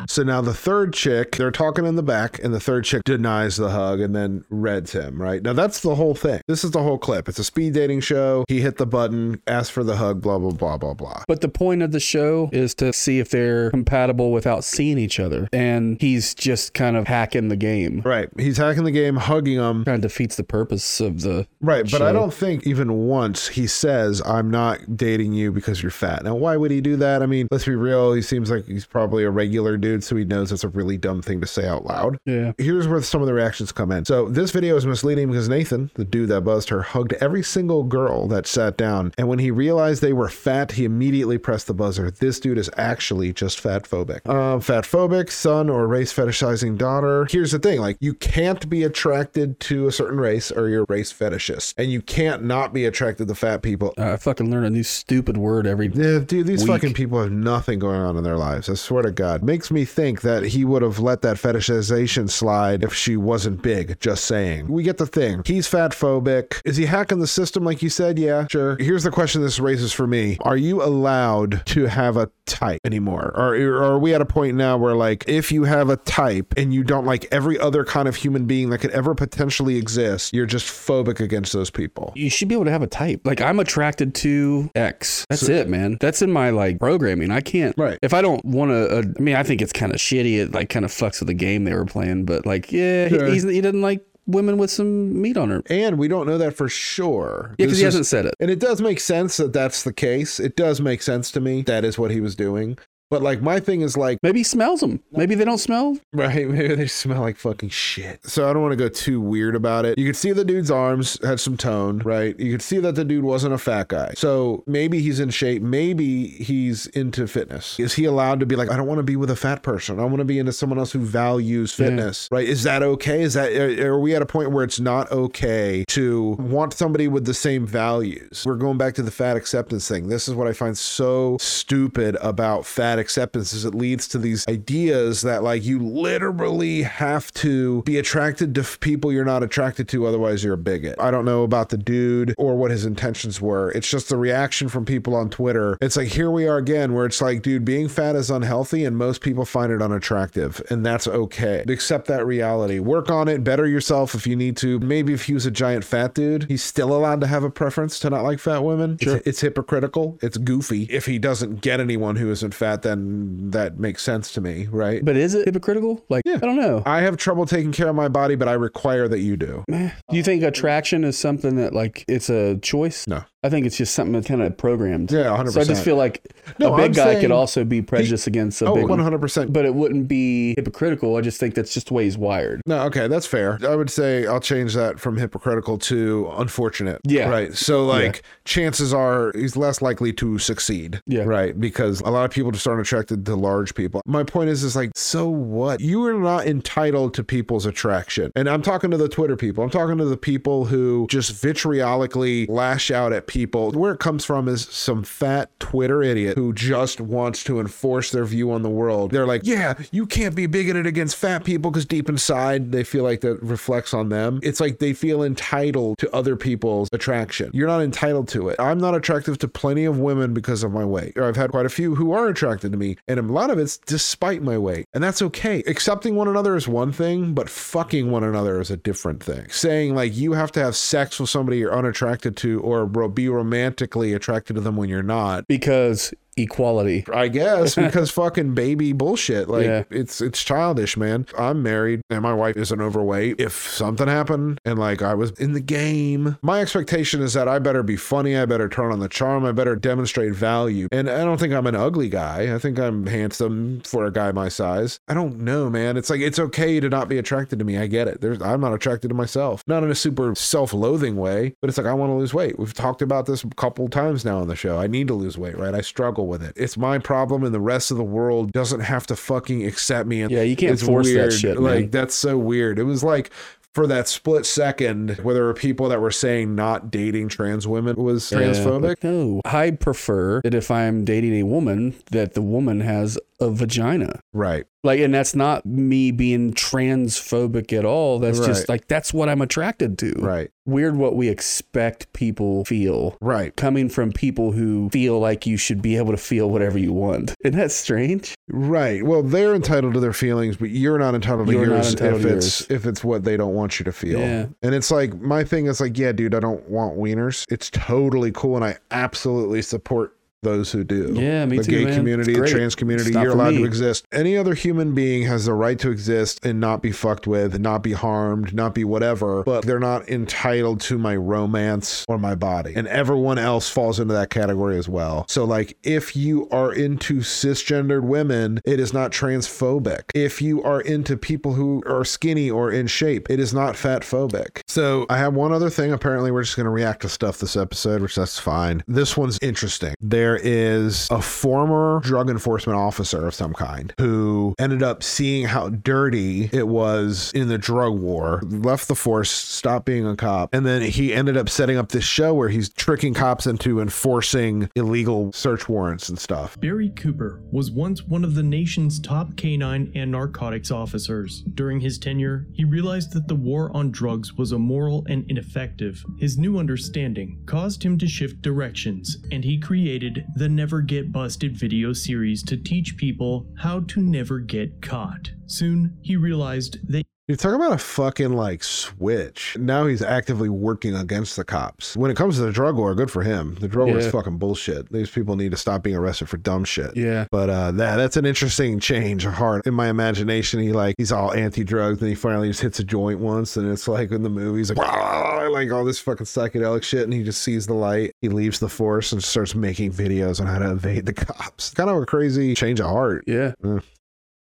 So 0.09 0.23
now 0.23 0.41
the 0.41 0.55
third 0.55 0.93
chick, 0.93 1.37
they're 1.37 1.51
talking 1.51 1.87
in 1.87 1.97
the 1.97 2.03
back, 2.03 2.43
and 2.43 2.53
the 2.55 2.61
third 2.61 2.85
chick 2.85 3.03
denies 3.05 3.57
the 3.57 3.71
hug 3.71 4.01
and 4.01 4.15
then 4.15 4.45
reds 4.51 4.93
him, 4.93 5.21
right? 5.21 5.43
Now 5.43 5.53
that's 5.53 5.81
the 5.81 5.95
whole 5.95 6.15
thing. 6.15 6.41
This 6.47 6.65
is 6.65 6.71
the 6.71 6.83
whole 6.83 6.99
clip. 6.99 7.29
It's 7.29 7.39
a 7.39 7.45
speed 7.45 7.75
dating 7.75 8.01
show. 8.01 8.45
He 8.49 8.61
hit 8.61 8.77
the 8.77 8.87
button, 8.87 9.41
asked 9.47 9.73
for 9.73 9.85
the 9.85 9.97
hug, 9.97 10.21
blah, 10.23 10.39
blah, 10.39 10.51
blah, 10.51 10.77
blah, 10.77 10.95
blah. 10.95 11.25
But 11.29 11.41
the 11.41 11.49
point 11.49 11.83
of 11.83 11.93
the 11.93 12.01
show 12.01 12.49
is 12.53 12.75
to 12.77 12.93
see 12.93 13.19
if 13.19 13.31
they're 13.31 13.71
compatible 13.71 14.33
without 14.33 14.65
seeing 14.65 14.99
each 14.99 15.21
other. 15.21 15.49
And 15.53 16.01
he's 16.01 16.35
just 16.35 16.75
kind 16.75 16.97
of 16.97 17.07
hacking 17.07 17.49
the 17.49 17.57
game. 17.57 18.03
Right. 18.05 18.29
He's 18.39 18.57
hacking 18.57 18.85
the 18.85 18.91
game, 18.91 19.17
hugging 19.17 19.59
him. 19.59 19.85
Kind 19.85 19.97
of 19.97 20.11
defeats 20.11 20.37
the 20.37 20.45
purpose 20.45 21.01
of 21.01 21.23
the 21.23 21.47
Right, 21.61 21.89
but 21.91 22.03
I 22.03 22.13
don't 22.13 22.33
think 22.33 22.67
even 22.67 23.07
once 23.07 23.49
he 23.51 23.67
says, 23.67 24.23
I'm 24.25 24.51
not 24.51 24.97
dating 24.97 25.33
you 25.33 25.53
because 25.53 25.83
you're 25.83 25.91
fat. 25.91 26.25
Now, 26.25 26.35
why 26.35 26.57
would 26.57 26.71
he 26.71 26.81
do 26.81 26.97
that? 26.97 27.23
I 27.23 27.27
mean, 27.27 27.49
let's 27.51 27.65
be 27.65 27.75
real. 27.75 28.13
He 28.13 28.23
seems 28.23 28.51
like 28.51 28.67
he's 28.67 28.87
probably 28.87 29.25
a 29.25 29.31
regular 29.31 29.77
dude, 29.77 30.05
so 30.05 30.17
he 30.17 30.25
knows 30.25 30.53
it's 30.53 30.65
a 30.65 30.69
really 30.69 30.97
dumb 30.97 31.23
thing 31.23 31.41
to 31.41 31.47
say 31.47 31.67
out 31.67 31.85
loud. 31.85 32.19
Yeah. 32.25 32.53
Here's 32.59 32.89
where 32.89 33.03
some 33.03 33.21
of 33.21 33.27
the 33.27 33.35
reactions 33.35 33.73
come 33.73 33.93
in. 33.93 34.05
So, 34.05 34.29
this 34.29 34.51
video 34.51 34.77
is 34.77 34.87
misleading 34.87 35.29
because 35.29 35.49
Nathan, 35.49 35.91
the 35.95 36.05
dude 36.05 36.29
that 36.31 36.43
buzzed 36.43 36.69
her, 36.71 36.83
hugged 36.83 37.13
every 37.15 37.43
single 37.43 37.85
girl 37.85 38.27
that 38.29 38.47
sat 38.47 38.77
down. 38.77 39.13
And 39.19 39.29
when 39.29 39.39
he 39.39 39.51
realized 39.51 40.03
they 40.03 40.13
were 40.13 40.29
fat, 40.29 40.73
he 40.73 40.85
immediately 40.85 41.39
pressed 41.39 41.67
the 41.67 41.75
buzzer. 41.75 42.11
This 42.11 42.41
dude 42.41 42.59
is 42.59 42.71
actually 42.77 43.33
just 43.33 43.61
fat 43.61 43.85
phobic. 43.85 44.29
Um, 44.29 44.61
fat 44.61 44.85
phobic, 44.85 45.31
son, 45.31 45.69
or 45.69 45.87
race 45.87 46.13
fetishizing 46.13 46.79
daughter. 46.79 47.27
Here's 47.31 47.53
the 47.53 47.59
thing 47.59 47.81
like, 47.81 47.97
you 48.01 48.15
can't 48.15 48.69
be 48.69 48.85
attracted 48.85 49.59
to 49.61 49.87
a 49.87 49.93
certain 49.93 50.19
race 50.19 50.51
or 50.51 50.69
you're 50.69 50.87
race 50.89 51.13
fetishist. 51.13 51.75
And 51.77 51.91
you 51.91 52.03
can't 52.03 52.45
not 52.45 52.73
be 52.73 52.85
attracted 52.85 53.29
to 53.29 53.35
fat 53.41 53.63
people. 53.63 53.95
I 53.99 54.17
fucking 54.17 54.51
learn 54.51 54.65
a 54.65 54.71
new 54.71 54.83
stupid 54.83 55.37
word 55.37 55.67
every 55.67 55.89
Yeah, 55.89 56.19
dude, 56.21 56.47
these 56.47 56.61
week. 56.63 56.69
fucking 56.71 56.95
people 56.95 57.21
have 57.23 57.33
nothing 57.33 57.79
going 57.79 58.01
on 58.01 58.17
in 58.17 58.23
their 58.23 58.37
lives. 58.37 58.69
I 58.69 58.75
swear 58.75 59.03
to 59.03 59.11
God. 59.11 59.43
Makes 59.43 59.71
me 59.71 59.85
think 59.85 60.21
that 60.21 60.45
he 60.45 60.65
would 60.65 60.83
have 60.83 60.99
let 60.99 61.23
that 61.23 61.37
fetishization 61.39 62.31
slide 62.31 62.85
if 62.85 62.95
she 62.95 63.17
wasn't 63.17 63.63
big. 63.63 63.99
Just 64.01 64.25
saying. 64.27 64.69
We 64.69 64.83
get 64.83 64.99
the 64.99 65.07
thing. 65.07 65.43
He's 65.45 65.67
fat 65.67 65.93
phobic. 65.93 66.61
Is 66.65 66.77
he 66.77 66.87
hacking 66.87 67.19
the 67.21 67.27
system 67.27 67.65
like 67.65 67.83
you 67.83 67.89
said? 67.89 68.19
Yeah, 68.19 68.47
sure. 68.49 68.77
Here's 68.79 69.05
the 69.05 69.11
question 69.11 69.41
this 69.43 69.59
raises 69.59 69.93
for 69.93 70.07
me 70.07 70.37
Are 70.43 70.57
you 70.57 70.83
allowed 70.83 71.65
to 71.67 71.87
have 71.87 72.17
a 72.17 72.31
type 72.47 72.81
anymore? 72.85 73.33
Or, 73.35 73.55
or 73.57 73.83
are 73.83 73.99
we 73.99 74.15
at 74.15 74.21
a 74.21 74.27
point 74.27 74.57
now 74.57 74.77
where, 74.77 74.95
like, 74.95 75.25
if 75.29 75.51
you 75.51 75.65
have 75.65 75.89
a 75.89 75.97
type 75.97 76.53
and 76.57 76.75
you 76.75 76.85
don't 76.85 77.07
like 77.07 77.27
every 77.33 77.59
other 77.59 77.85
kind 77.85 78.07
of 78.09 78.17
human 78.17 78.45
being 78.47 78.71
that 78.71 78.79
could 78.79 78.91
ever 78.91 79.15
potentially 79.15 79.77
exist, 79.77 80.35
you're 80.35 80.47
just 80.47 80.67
phobic 80.67 81.21
against 81.21 81.53
those 81.53 81.71
people? 81.71 82.13
You 82.15 82.29
should 82.29 82.49
be 82.49 82.55
able 82.55 82.67
to 82.67 82.71
have 82.71 82.83
a 82.83 82.87
type. 82.87 83.20
Like 83.25 83.41
I'm 83.41 83.61
attracted 83.61 84.15
to 84.17 84.71
X. 84.75 85.25
That's 85.29 85.47
So- 85.47 85.53
it, 85.53 85.69
man. 85.69 85.97
That's 86.01 86.23
in 86.23 86.31
my 86.33 86.51
like 86.51 86.79
programming. 86.79 87.31
I 87.31 87.41
can't. 87.41 87.75
Right. 87.77 87.99
If 88.03 88.15
I 88.15 88.23
don't 88.23 88.45
want 88.45 88.71
to, 88.71 88.99
uh, 88.99 89.03
I 89.19 89.21
mean, 89.23 89.35
I 89.37 89.43
think 89.43 89.61
it's 89.63 89.73
kind 89.73 89.93
of 89.93 89.99
shitty. 89.99 90.39
It 90.39 90.53
like 90.53 90.69
kind 90.69 90.85
of 90.85 90.91
fucks 90.91 91.21
with 91.21 91.27
the 91.29 91.35
game 91.35 91.65
they 91.65 91.75
were 91.75 91.85
playing. 91.87 92.25
But 92.25 92.47
like, 92.47 92.73
yeah, 92.73 93.09
he, 93.09 93.19
Sure. 93.19 93.27
he's, 93.29 93.43
he 93.45 93.61
doesn't 93.61 93.83
like 93.83 94.05
women 94.27 94.59
with 94.59 94.71
some 94.71 95.21
meat 95.21 95.37
on 95.37 95.51
her. 95.51 95.63
And 95.69 95.99
we 95.99 96.07
don't 96.07 96.27
know 96.27 96.39
that 96.39 96.57
for 96.57 96.69
sure. 96.69 97.55
Yeah, 97.59 97.67
because 97.67 97.79
he 97.79 97.85
hasn't 97.85 98.07
said 98.07 98.27
it. 98.27 98.35
And 98.41 98.51
it 98.51 98.61
does 98.61 98.81
make 98.81 99.01
sense 99.01 99.37
that 99.39 99.53
that's 99.53 99.83
the 99.83 99.93
case. 99.93 100.39
It 100.39 100.57
does 100.57 100.81
make 100.81 101.03
sense 101.03 101.31
to 101.33 101.41
me. 101.41 101.63
That 101.63 101.85
is 101.85 101.99
what 101.99 102.11
he 102.11 102.21
was 102.21 102.37
doing. 102.37 102.79
But 103.11 103.23
like 103.23 103.43
my 103.43 103.59
thing 103.61 103.81
is 103.81 103.97
like 103.97 104.19
maybe 104.23 104.43
smells 104.43 104.81
them. 104.81 105.03
Maybe 105.13 105.35
they 105.35 105.45
don't 105.45 105.59
smell. 105.59 105.99
Right, 106.13 106.49
maybe 106.49 106.75
they 106.77 106.87
smell 106.87 107.21
like 107.23 107.37
fucking 107.37 107.71
shit. 107.71 108.25
So 108.25 108.49
I 108.49 108.53
don't 108.53 108.63
want 108.63 108.73
to 108.73 108.77
go 108.77 108.89
too 108.89 109.21
weird 109.21 109.57
about 109.57 109.85
it. 109.85 109.99
You 109.99 110.07
could 110.07 110.17
see 110.17 110.33
the 110.33 110.45
dude's 110.45 110.71
arms 110.71 111.19
had 111.25 111.41
some 111.41 111.57
tone, 111.57 111.99
right? 112.01 112.39
You 112.39 112.53
could 112.53 112.63
see 112.63 112.79
that 112.79 112.95
the 112.95 113.05
dude 113.05 113.25
wasn't 113.25 113.55
a 113.55 113.59
fat 113.59 113.89
guy. 113.89 114.13
So 114.17 114.63
maybe 114.67 115.01
he's 115.01 115.19
in 115.21 115.31
shape. 115.31 115.61
Maybe 115.63 116.29
he's 116.29 116.87
into 116.89 117.27
fitness. 117.27 117.79
Is 117.81 117.95
he 117.95 118.05
allowed 118.05 118.41
to 118.41 118.47
be 118.47 118.55
like, 118.57 118.71
I 118.71 118.77
don't 118.77 118.87
want 118.87 118.99
to 118.99 119.03
be 119.05 119.17
with 119.17 119.31
a 119.31 119.37
fat 119.37 119.63
person. 119.63 119.99
I 119.99 120.05
want 120.05 120.19
to 120.19 120.25
be 120.25 120.39
into 120.39 120.53
someone 120.53 120.79
else 120.79 120.93
who 120.93 121.01
values 121.01 121.77
Yeah. 121.79 121.87
fitness, 121.87 122.29
right? 122.31 122.47
Is 122.49 122.63
that 122.63 122.83
okay? 122.83 123.23
Is 123.23 123.35
that 123.35 123.53
are 123.53 123.89
are 123.95 123.99
we 124.01 124.15
at 124.15 124.23
a 124.23 124.27
point 124.27 124.53
where 124.53 124.63
it's 124.65 124.79
not 124.81 125.11
okay 125.11 125.85
to 125.89 126.37
want 126.39 126.75
somebody 126.75 127.09
with 127.09 127.25
the 127.25 127.35
same 127.35 127.67
values? 127.67 128.45
We're 128.47 128.55
going 128.55 128.79
back 128.79 128.95
to 128.95 129.03
the 129.03 129.11
fat 129.11 129.37
acceptance 129.37 129.89
thing. 129.89 130.09
This 130.09 130.29
is 130.29 130.35
what 130.35 130.47
I 130.47 130.53
find 130.53 130.79
so 130.79 131.37
stupid 131.41 132.17
about 132.21 132.65
fat 132.67 133.00
acceptance 133.01 133.53
is 133.53 133.65
it 133.65 133.75
leads 133.75 134.07
to 134.09 134.19
these 134.19 134.47
ideas 134.49 135.23
that 135.23 135.43
like 135.43 135.65
you 135.65 135.79
literally 135.79 136.83
have 136.83 137.33
to 137.33 137.83
be 137.83 137.99
attracted 137.99 138.55
to 138.55 138.63
people 138.81 139.13
you're 139.13 139.25
not 139.25 139.43
attracted 139.43 139.89
to 139.89 140.07
otherwise 140.07 140.45
you're 140.45 140.55
a 140.55 140.59
bigot. 140.59 140.97
I 141.01 141.11
don't 141.11 141.25
know 141.25 141.43
about 141.43 141.71
the 141.71 141.79
dude 141.79 142.35
or 142.39 142.57
what 142.57 142.71
his 142.71 142.85
intentions 142.85 143.41
were. 143.41 143.71
It's 143.73 143.89
just 143.89 144.09
the 144.09 144.17
reaction 144.17 144.69
from 144.69 144.85
people 144.85 145.15
on 145.15 145.31
Twitter. 145.31 145.77
It's 145.81 145.97
like 145.97 146.09
here 146.09 146.31
we 146.31 146.47
are 146.47 146.59
again 146.59 146.95
where 146.95 147.07
it's 147.07 147.21
like 147.21 147.43
dude 147.43 147.65
being 147.65 147.89
fat 147.89 148.17
is 148.17 148.31
unhealthy 148.31 148.85
and 148.85 148.97
most 148.97 149.21
people 149.21 149.45
find 149.45 149.73
it 149.73 149.83
unattractive 149.83 150.63
and 150.71 150.85
that's 150.85 151.07
okay. 151.09 151.65
Accept 151.69 152.07
that 152.09 152.27
reality. 152.27 152.79
Work 152.79 153.11
on 153.11 153.29
it, 153.29 153.43
better 153.43 153.67
yourself 153.67 154.15
if 154.15 154.27
you 154.27 154.37
need 154.37 154.57
to. 154.59 154.79
Maybe 154.81 155.13
if 155.13 155.25
he 155.25 155.35
was 155.35 155.47
a 155.47 155.51
giant 155.51 155.85
fat 155.85 156.15
dude, 156.15 156.45
he's 156.45 156.63
still 156.63 156.93
allowed 156.93 157.21
to 157.23 157.27
have 157.27 157.45
a 157.45 157.51
preference 157.51 157.99
to 158.01 158.11
not 158.11 158.23
like 158.23 158.39
fat 158.39 158.63
women. 158.63 158.99
Sure. 158.99 159.17
It's, 159.17 159.27
it's 159.27 159.41
hypocritical. 159.41 160.19
It's 160.23 160.37
goofy. 160.37 160.85
If 160.91 161.07
he 161.07 161.19
doesn't 161.19 161.61
get 161.61 161.81
anyone 161.81 162.17
who 162.17 162.31
isn't 162.31 162.55
fat, 162.55 162.83
then 162.91 163.51
that 163.51 163.79
makes 163.79 164.03
sense 164.03 164.33
to 164.33 164.41
me, 164.41 164.67
right? 164.71 165.05
But 165.05 165.17
is 165.17 165.35
it 165.35 165.47
hypocritical? 165.47 166.05
Like, 166.09 166.23
I 166.27 166.37
don't 166.37 166.57
know. 166.57 166.83
I 166.85 167.01
have 167.01 167.17
trouble 167.17 167.47
taking 167.47 167.73
care 167.73 167.89
of 167.89 167.95
my 167.95 168.09
body, 168.09 168.35
but 168.35 168.49
I 168.49 168.53
require 168.55 169.09
that 169.09 169.21
you 169.21 169.37
do. 169.37 169.65
Do 169.69 169.91
you 170.11 170.23
think 170.23 170.43
attraction 170.43 171.05
is 171.05 171.19
something 171.19 171.57
that 171.57 171.73
like 171.73 172.05
it's 172.09 172.29
a 172.29 172.57
choice? 172.59 173.07
No. 173.07 173.25
I 173.43 173.49
think 173.49 173.65
it's 173.67 173.77
just 173.77 173.95
something 173.95 174.13
that's 174.15 174.27
kind 174.27 174.43
of 174.43 174.57
programmed. 174.57 175.13
Yeah, 175.13 175.27
100%. 175.27 175.53
So 175.53 175.61
I 175.61 175.65
just 175.65 175.85
feel 175.85 175.97
like 175.97 176.23
No, 176.59 176.75
a 176.75 176.77
big 176.77 176.87
I'm 176.87 176.93
guy 176.93 177.21
could 177.21 177.31
also 177.31 177.65
be 177.65 177.81
prejudiced 177.81 178.27
against 178.27 178.61
a 178.61 178.67
Oh, 178.67 178.75
big 178.75 178.89
one. 178.89 178.99
100%. 178.99 179.53
But 179.53 179.65
it 179.65 179.75
wouldn't 179.75 180.09
be 180.09 180.55
hypocritical. 180.57 181.17
I 181.17 181.21
just 181.21 181.39
think 181.39 181.55
that's 181.55 181.73
just 181.73 181.87
the 181.87 181.95
way 181.95 182.05
he's 182.05 182.19
wired. 182.19 182.61
No, 182.67 182.83
okay, 182.87 183.07
that's 183.07 183.27
fair. 183.27 183.59
I 183.67 183.77
would 183.77 183.91
say 183.91 184.27
I'll 184.27 184.41
change 184.41 184.75
that 184.75 184.99
from 184.99 185.17
hypocritical 185.17 185.79
to 185.79 186.31
unfortunate. 186.37 187.01
Yeah. 187.05 187.29
Right. 187.31 187.55
So, 187.55 187.87
like, 187.87 188.23
chances 188.45 188.93
are 188.93 189.33
he's 189.35 189.57
less 189.57 189.81
likely 189.81 190.13
to 190.15 190.39
succeed. 190.39 191.01
Yeah. 191.07 191.23
Right. 191.23 191.59
Because 191.59 192.01
a 192.01 192.11
lot 192.11 192.25
of 192.25 192.33
people 192.33 192.51
just 192.51 192.67
aren't 192.67 192.81
aren't 192.81 192.89
attracted 192.89 193.27
to 193.27 193.37
large 193.37 193.75
people. 193.75 194.03
My 194.07 194.25
point 194.25 194.49
is, 194.51 194.65
is 194.65 194.75
like, 194.75 194.93
so 194.95 195.29
what? 195.29 195.81
You 195.81 196.05
are 196.07 196.15
not 196.15 196.47
entitled 196.47 197.15
to 197.15 197.25
people's 197.25 197.67
attraction. 197.67 198.33
And 198.35 198.49
I'm 198.49 198.63
talking 198.63 198.91
to 198.91 198.97
the 198.97 199.09
Twitter 199.09 199.37
people. 199.37 199.63
I'm 199.63 199.71
talking 199.71 199.99
to 199.99 200.05
the 200.05 200.17
people 200.17 200.65
who 200.65 201.07
just 201.11 201.33
vitriolically 201.33 202.49
lash 202.49 202.91
out 202.91 203.13
at 203.13 203.27
people. 203.31 203.71
Where 203.71 203.93
it 203.93 204.01
comes 204.01 204.25
from 204.25 204.49
is 204.49 204.63
some 204.69 205.05
fat 205.05 205.59
Twitter 205.61 206.03
idiot 206.03 206.37
who 206.37 206.53
just 206.53 207.01
wants 207.01 207.45
to 207.45 207.61
enforce 207.61 208.11
their 208.11 208.25
view 208.25 208.51
on 208.51 208.63
the 208.63 208.69
world. 208.69 209.13
They're 209.13 209.27
like, 209.27 209.43
yeah, 209.45 209.75
you 209.93 210.05
can't 210.05 210.35
be 210.35 210.47
bigoted 210.47 210.85
against 210.85 211.15
fat 211.15 211.45
people 211.45 211.71
because 211.71 211.87
deep 211.87 212.09
inside 212.09 212.73
they 212.73 212.83
feel 212.83 213.05
like 213.05 213.21
that 213.21 213.41
reflects 213.41 213.95
on 213.95 214.09
them. 214.09 214.41
It's 214.43 214.61
like 214.61 214.81
they 214.81 214.93
feel 214.93 215.23
entitled 215.23 215.99
to 215.99 216.13
other 216.15 216.35
people's 216.35 216.89
attraction. 216.93 217.51
You're 217.55 217.69
not 217.69 217.83
entitled 217.83 218.27
to 218.29 218.49
it. 218.49 218.57
I'm 218.59 218.79
not 218.79 218.97
attractive 218.97 219.39
to 219.39 219.49
plenty 219.49 219.85
of 219.85 219.99
women 220.01 220.35
because 220.35 220.65
of 220.65 220.73
my 220.73 220.85
weight. 220.85 221.13
Or 221.17 221.25
I've 221.25 221.37
had 221.37 221.53
quite 221.53 221.67
a 221.67 221.71
few 221.71 221.95
who 221.95 222.11
are 222.13 222.27
attracted 222.27 222.73
to 222.73 222.79
me, 222.79 222.97
and 223.07 223.21
a 223.21 223.23
lot 223.23 223.51
of 223.51 223.59
it's 223.59 223.79
despite 223.79 224.43
my 224.43 224.59
weight. 224.59 224.87
And 224.93 225.05
that's 225.05 225.23
okay. 225.23 225.63
Accepting 225.69 226.17
one 226.17 226.27
another 226.27 226.57
is 226.57 226.67
one 226.67 226.91
thing, 226.91 227.33
but 227.33 227.49
fucking 227.49 228.11
one 228.11 228.25
another 228.25 228.61
is 228.61 228.71
a 228.73 228.77
different 228.77 229.23
thing. 229.23 229.49
Saying 229.51 229.95
like 229.95 230.17
you 230.17 230.33
have 230.33 230.51
to 230.53 230.61
have 230.61 230.75
sex 230.75 231.21
with 231.21 231.31
somebody 231.31 231.59
you're 231.59 231.77
unattracted 231.77 232.37
to 232.39 232.61
or 232.61 232.87
ro- 232.87 233.09
be 233.21 233.29
romantically 233.29 234.15
attracted 234.15 234.55
to 234.55 234.61
them 234.63 234.77
when 234.77 234.89
you're 234.89 235.03
not 235.03 235.47
because 235.47 236.15
equality. 236.43 237.05
I 237.13 237.29
guess 237.29 237.75
because 237.77 238.11
fucking 238.11 238.55
baby 238.55 238.93
bullshit. 238.93 239.49
Like 239.49 239.67
Yeah. 239.67 239.85
it's 239.91 240.21
it's 240.21 240.43
childish, 240.43 240.97
man. 240.97 241.27
I'm 241.39 241.63
married 241.63 242.01
and 242.11 242.23
my 242.23 242.35
wife 242.35 242.57
isn't 242.57 242.81
overweight. 242.81 243.41
If 243.41 243.53
something 243.53 244.09
happened 244.09 244.59
and 244.65 244.79
like 244.79 245.03
I 245.03 245.15
was 245.15 245.31
in 245.33 245.53
the 245.53 245.61
game, 245.61 246.37
my 246.43 246.61
expectation 246.61 247.23
is 247.23 247.35
that 247.35 247.49
I 247.49 247.59
better 247.59 247.83
be 247.83 247.97
funny, 247.97 248.37
I 248.37 248.45
better 248.47 248.69
turn 248.69 248.93
on 248.93 249.01
the 249.01 249.09
charm, 249.09 249.45
I 249.45 249.53
better 249.53 249.77
demonstrate 249.77 250.35
value. 250.35 250.89
And 250.93 251.09
I 251.09 251.25
don't 251.25 251.39
think 251.39 251.53
I'm 251.53 251.67
an 251.67 251.77
ugly 251.77 252.09
guy. 252.09 252.55
I 252.55 252.59
think 252.59 252.79
I'm 252.79 253.07
handsome 253.07 253.81
for 253.85 254.05
a 254.07 254.13
guy 254.13 254.33
my 254.33 254.49
size. 254.49 255.01
I 255.09 255.15
don't 255.15 255.41
know, 255.41 255.71
man. 255.71 255.97
It's 255.97 256.11
like 256.11 256.21
it's 256.21 256.39
okay 256.39 256.81
to 256.81 256.89
not 256.89 257.09
be 257.09 257.19
attracted 257.19 257.59
to 257.59 257.65
me. 257.65 257.79
I 257.79 257.87
get 257.87 258.09
it. 258.09 258.21
There's 258.21 258.41
I'm 258.43 258.61
not 258.61 258.73
attracted 258.75 259.09
to 259.09 259.15
myself. 259.15 259.63
Not 259.67 259.83
in 259.85 259.91
a 259.91 259.95
super 259.95 260.35
self-loathing 260.35 261.17
way, 261.17 261.55
but 261.61 261.69
it's 261.69 261.79
like 261.79 261.87
I 261.87 261.95
want 261.95 262.11
to 262.11 262.15
lose 262.15 262.35
weight. 262.35 262.59
We've 262.59 262.75
talked 262.75 263.03
about 263.03 263.27
this 263.27 263.45
a 263.45 263.49
couple 263.51 263.89
times 263.89 264.25
now 264.25 264.39
on 264.39 264.49
the 264.49 264.57
show. 264.57 264.79
I 264.79 264.87
need 264.87 265.09
to 265.09 265.15
lose 265.15 265.39
weight, 265.39 265.57
right? 265.59 265.75
I 265.75 265.81
struggle 265.81 266.27
with 266.31 266.43
it. 266.43 266.55
It's 266.57 266.79
my 266.79 266.99
problem, 266.99 267.45
and 267.45 267.55
the 267.55 267.61
rest 267.61 267.91
of 267.91 267.99
the 267.99 268.05
world 268.05 268.53
doesn't 268.53 268.81
have 268.81 269.07
to 269.09 269.17
fucking 269.17 269.67
accept 269.67 270.09
me. 270.09 270.23
And 270.23 270.31
Yeah, 270.31 270.43
you 270.43 270.57
can't 270.57 270.73
it's 270.73 270.83
force 270.83 271.07
that 271.09 271.15
weird. 271.15 271.33
shit, 271.35 271.61
Like 271.61 271.81
man. 271.81 271.91
that's 271.91 272.15
so 272.15 272.39
weird. 272.39 272.79
It 272.79 272.85
was 272.85 273.05
like 273.05 273.31
for 273.75 273.87
that 273.87 274.09
split 274.09 274.45
second 274.47 275.11
where 275.23 275.33
there 275.35 275.45
were 275.45 275.55
people 275.55 275.89
that 275.91 276.01
were 276.01 276.11
saying 276.11 276.57
not 276.57 276.91
dating 276.91 277.29
trans 277.29 277.69
women 277.69 277.95
was 277.97 278.29
transphobic. 278.31 278.97
Yeah, 279.03 279.11
no, 279.11 279.41
I 279.45 279.71
prefer 279.71 280.41
that 280.43 280.55
if 280.55 280.71
I'm 280.73 281.05
dating 281.05 281.35
a 281.35 281.45
woman, 281.45 281.95
that 282.11 282.35
the 282.35 282.43
woman 282.43 282.81
has 282.81 283.17
a 283.39 283.49
vagina. 283.51 284.21
Right. 284.33 284.67
Like, 284.83 285.01
and 285.01 285.13
that's 285.13 285.35
not 285.35 285.67
me 285.67 286.11
being 286.11 286.55
transphobic 286.55 287.77
at 287.77 287.85
all. 287.85 288.19
That's 288.19 288.39
Right. 288.39 288.47
just 288.47 288.69
like 288.69 288.89
that's 288.89 289.13
what 289.13 289.29
I'm 289.29 289.43
attracted 289.43 289.99
to. 289.99 290.13
Right. 290.19 290.51
Weird 290.67 290.97
what 290.97 291.17
we 291.17 291.29
expect 291.29 292.13
people 292.13 292.65
feel. 292.65 293.17
Right. 293.21 293.55
Coming 293.57 293.89
from 293.89 294.13
people 294.13 294.53
who 294.53 294.89
feel 294.91 295.19
like 295.19 295.47
you 295.47 295.57
should 295.57 295.83
be 295.83 295.97
able 295.97 296.13
to 296.13 296.17
feel 296.17 296.49
whatever 296.51 296.79
you 296.79 296.93
want. 296.93 297.35
Isn't 297.45 297.59
that 297.59 297.73
strange? 297.73 298.35
Right. 298.49 299.05
Well, 299.05 299.23
they're 299.23 299.55
entitled 299.55 299.95
to 299.95 300.01
their 300.01 300.13
feelings, 300.13 300.57
but 300.57 300.71
you're 300.71 300.99
not 300.99 301.15
entitled 301.15 301.49
to 301.49 301.53
You're 301.53 301.67
yours 301.67 301.91
entitled 301.91 302.21
if 302.23 302.27
to 302.29 302.37
it's 302.37 302.61
yours. 302.61 302.71
if 302.71 302.87
it's 302.87 303.03
what 303.05 303.25
they 303.25 303.37
don't 303.37 303.55
want 303.55 303.79
you 303.79 303.85
to 303.85 303.93
feel. 303.93 304.19
Yeah. 304.21 304.47
And 304.63 304.75
it's 304.75 304.91
like 304.91 305.19
my 305.21 305.45
thing 305.45 305.67
is 305.67 305.81
like, 305.81 305.99
yeah, 305.99 306.13
dude, 306.13 306.35
I 306.35 306.41
don't 306.41 306.67
want 306.69 306.97
wieners. 306.99 307.45
It's 307.51 307.69
totally 307.71 308.31
cool, 308.33 308.57
and 308.57 308.65
I 308.65 308.79
absolutely 308.91 309.63
support 309.63 310.17
those 310.43 310.73
who 310.73 310.85
do. 310.85 311.13
Yeah, 311.15 311.45
me 311.47 311.59
the 311.59 311.65
too, 311.65 311.71
gay 311.71 311.85
man. 311.85 311.97
community, 311.97 312.33
the 312.35 312.47
trans 312.47 312.75
community, 312.75 313.13
you're 313.13 313.33
allowed 313.33 313.55
me. 313.55 313.59
to 313.59 313.65
exist. 313.65 314.07
Any 314.13 314.37
other 314.37 314.55
human 314.55 314.95
being 314.95 315.25
has 315.25 315.45
the 315.45 315.53
right 315.55 315.79
to 315.81 315.91
exist 315.91 316.45
and 316.45 316.61
not 316.61 316.83
be 316.83 316.93
fucked 316.93 317.27
with, 317.27 317.59
not 317.61 317.83
be 317.83 317.93
harmed, 317.93 318.55
not 318.55 318.75
be 318.75 318.85
whatever, 318.85 319.43
but 319.43 319.67
they're 319.67 319.79
not 319.79 320.09
entitled 320.09 320.81
to 320.83 320.99
my 320.99 321.17
romance 321.17 322.05
or 322.09 322.19
my 322.19 322.35
body. 322.35 322.73
And 322.75 322.89
everyone 322.89 323.39
else 323.39 323.69
falls 323.69 324.01
into 324.01 324.15
that 324.15 324.31
category 324.31 324.79
as 324.79 324.89
well. 324.89 325.27
So 325.29 325.45
like 325.45 325.77
if 325.83 326.17
you 326.17 326.49
are 326.51 326.73
into 326.73 327.21
cisgendered 327.21 328.03
women, 328.03 328.61
it 328.65 328.81
is 328.81 328.93
not 328.93 329.13
transphobic. 329.13 330.11
If 330.15 330.41
you 330.41 330.63
are 330.63 330.81
into 330.81 331.17
people 331.17 331.53
who 331.53 331.83
are 331.87 332.05
skinny 332.05 332.51
or 332.51 332.71
in 332.71 332.87
shape, 332.87 333.29
it 333.31 333.41
is 333.41 333.53
not 333.53 333.77
fat 333.77 334.03
phobic. 334.03 334.63
So 334.67 335.07
I 335.11 335.19
have 335.19 335.35
one 335.35 335.53
other 335.53 335.71
thing. 335.71 335.93
Apparently 335.93 336.31
we're 336.31 336.45
just 336.45 336.57
going 336.57 336.65
to 336.65 336.71
react 336.71 337.03
to 337.03 337.09
stuff 337.09 337.39
this 337.39 337.57
episode, 337.57 338.01
which 338.01 338.15
that's 338.15 338.39
fine. 338.39 338.83
This 338.87 339.17
one's 339.17 339.39
interesting. 339.43 339.95
There 340.31 340.39
is 340.41 341.09
a 341.11 341.21
former 341.21 342.01
drug 342.05 342.31
enforcement 342.31 342.79
officer 342.79 343.27
of 343.27 343.35
some 343.35 343.53
kind 343.53 343.93
who 343.99 344.55
ended 344.61 344.81
up 344.81 345.03
seeing 345.03 345.47
how 345.47 345.71
dirty 345.71 346.49
it 346.53 346.69
was 346.69 347.33
in 347.35 347.49
the 347.49 347.59
drug 347.59 347.99
war, 347.99 348.41
left 348.45 348.87
the 348.87 348.95
force, 348.95 349.29
stopped 349.29 349.87
being 349.87 350.07
a 350.07 350.15
cop, 350.15 350.55
and 350.55 350.65
then 350.65 350.83
he 350.83 351.13
ended 351.13 351.37
up 351.37 351.49
setting 351.49 351.77
up 351.77 351.89
this 351.89 352.05
show 352.05 352.33
where 352.33 352.49
he's 352.49 352.69
tricking 352.69 353.13
cops 353.13 353.49
into 353.49 353.81
enforcing 353.81 354.71
illegal 354.77 355.33
search 355.33 355.69
warrants 355.69 356.09
and 356.09 356.17
stuff. 356.17 356.57
Barry 356.61 356.91
Cooper 356.91 357.43
was 357.51 357.73
once 357.73 358.05
one 358.05 358.23
of 358.23 358.37
the 358.37 358.45
nation's 358.45 359.01
top 359.01 359.37
canine 359.37 359.91
and 359.97 360.13
narcotics 360.13 360.71
officers. 360.71 361.43
During 361.55 361.81
his 361.81 361.99
tenure, 361.99 362.47
he 362.53 362.65
realized 362.65 363.15
that 363.15 363.27
the 363.27 363.35
war 363.35 363.73
on 363.75 363.91
drugs 363.91 364.35
was 364.35 364.53
immoral 364.53 365.05
and 365.09 365.29
ineffective. 365.29 366.05
His 366.21 366.39
new 366.39 366.57
understanding 366.57 367.43
caused 367.47 367.83
him 367.83 367.99
to 367.99 368.07
shift 368.07 368.43
directions, 368.43 369.17
and 369.33 369.43
he 369.43 369.59
created 369.59 370.20
the 370.35 370.49
Never 370.49 370.81
Get 370.81 371.13
Busted 371.13 371.57
video 371.57 371.93
series 371.93 372.43
to 372.45 372.57
teach 372.57 372.97
people 372.97 373.47
how 373.59 373.81
to 373.81 374.01
never 374.01 374.39
get 374.39 374.81
caught. 374.83 375.31
Soon, 375.47 375.97
he 376.03 376.17
realized 376.17 376.79
that 376.89 377.05
You 377.31 377.37
talk 377.37 377.55
about 377.55 377.73
a 377.73 377.79
fucking 377.79 378.33
like 378.33 378.65
switch. 378.65 379.57
Now 379.57 379.87
he's 379.87 380.03
actively 380.03 380.49
working 380.49 380.97
against 380.97 381.37
the 381.37 381.45
cops. 381.45 381.97
When 381.97 382.11
it 382.11 382.17
comes 382.17 382.35
to 382.39 382.43
the 382.43 382.51
drug 382.51 382.75
war, 382.75 382.93
good 382.97 383.09
for 383.09 383.23
him. 383.23 383.55
The 383.61 383.69
drug 383.69 383.87
war 383.87 383.99
is 383.99 384.11
fucking 384.11 384.39
bullshit. 384.39 384.91
These 384.91 385.11
people 385.11 385.37
need 385.37 385.53
to 385.53 385.57
stop 385.57 385.85
being 385.85 385.95
arrested 385.95 386.29
for 386.29 386.39
dumb 386.39 386.65
shit. 386.65 386.97
Yeah. 386.97 387.29
But 387.31 387.49
uh 387.49 387.71
that 387.71 387.99
that's 387.99 388.17
an 388.17 388.27
interesting 388.27 388.81
change 388.81 389.25
of 389.27 389.35
heart. 389.35 389.65
In 389.65 389.75
my 389.75 389.89
imagination, 389.89 390.59
he 390.59 390.73
like 390.73 390.97
he's 390.99 391.13
all 391.13 391.33
anti-drugs 391.33 392.01
and 392.01 392.09
he 392.09 392.17
finally 392.17 392.49
just 392.49 392.63
hits 392.63 392.81
a 392.81 392.85
joint 392.85 393.21
once 393.21 393.57
and 393.57 393.71
it's 393.71 393.87
like 393.87 394.11
in 394.11 394.25
the 394.25 394.29
movies 394.29 394.71
like 394.71 394.79
"Wah," 394.79 395.47
like 395.53 395.71
all 395.71 395.85
this 395.85 396.01
fucking 396.01 396.27
psychedelic 396.27 396.83
shit 396.83 397.05
and 397.05 397.13
he 397.13 397.23
just 397.23 397.43
sees 397.43 397.65
the 397.65 397.75
light. 397.75 398.11
He 398.23 398.29
leaves 398.29 398.59
the 398.59 398.69
force 398.69 399.13
and 399.13 399.23
starts 399.23 399.55
making 399.55 399.93
videos 399.93 400.41
on 400.41 400.49
how 400.49 400.59
to 400.59 400.73
evade 400.73 401.07
the 401.07 401.13
cops. 401.13 401.71
Kind 401.75 401.91
of 401.91 402.03
a 402.03 402.07
crazy 402.07 402.57
change 402.57 402.81
of 402.81 402.87
heart. 402.87 403.23
Yeah. 403.29 403.53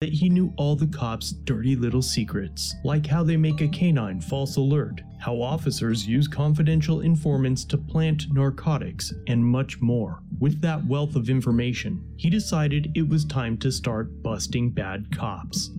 That 0.03 0.11
he 0.11 0.27
knew 0.27 0.53
all 0.57 0.75
the 0.75 0.87
cops' 0.87 1.31
dirty 1.31 1.77
little 1.77 2.01
secrets, 2.01 2.75
like 2.83 3.05
how 3.05 3.23
they 3.23 3.37
make 3.37 3.61
a 3.61 3.67
canine 3.69 4.19
false 4.19 4.57
alert, 4.57 4.99
how 5.17 5.41
officers 5.41 6.05
use 6.05 6.27
confidential 6.27 6.99
informants 6.99 7.63
to 7.63 7.77
plant 7.77 8.25
narcotics, 8.33 9.13
and 9.27 9.41
much 9.41 9.79
more. 9.79 10.19
With 10.39 10.59
that 10.59 10.85
wealth 10.87 11.15
of 11.15 11.29
information, 11.29 12.03
he 12.17 12.29
decided 12.29 12.91
it 12.95 13.07
was 13.07 13.23
time 13.23 13.57
to 13.59 13.71
start 13.71 14.21
busting 14.21 14.71
bad 14.71 15.07
cops. 15.15 15.71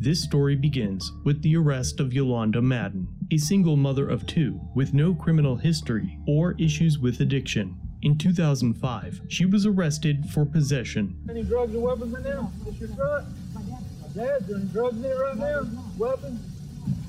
This 0.00 0.24
story 0.24 0.56
begins 0.56 1.12
with 1.24 1.40
the 1.42 1.56
arrest 1.56 2.00
of 2.00 2.12
Yolanda 2.12 2.60
Madden, 2.60 3.06
a 3.30 3.38
single 3.38 3.76
mother 3.76 4.08
of 4.08 4.26
two 4.26 4.60
with 4.74 4.92
no 4.92 5.14
criminal 5.14 5.54
history 5.54 6.18
or 6.26 6.56
issues 6.58 6.98
with 6.98 7.20
addiction. 7.20 7.78
In 8.04 8.18
2005, 8.18 9.22
she 9.28 9.46
was 9.46 9.64
arrested 9.64 10.26
for 10.26 10.44
possession. 10.44 11.16
Any 11.26 11.42
drugs 11.42 11.74
or 11.74 11.80
weapons 11.80 12.14
in 12.14 12.22
there? 12.22 12.46
Your 12.78 12.88
truck? 12.94 13.24
My 13.54 14.08
dad's 14.14 14.46
there 14.46 14.58
any 14.58 14.66
drugs 14.66 14.98
in 14.98 15.04
it 15.06 15.14
right 15.14 15.36
now? 15.38 15.66
Weapons? 15.96 16.53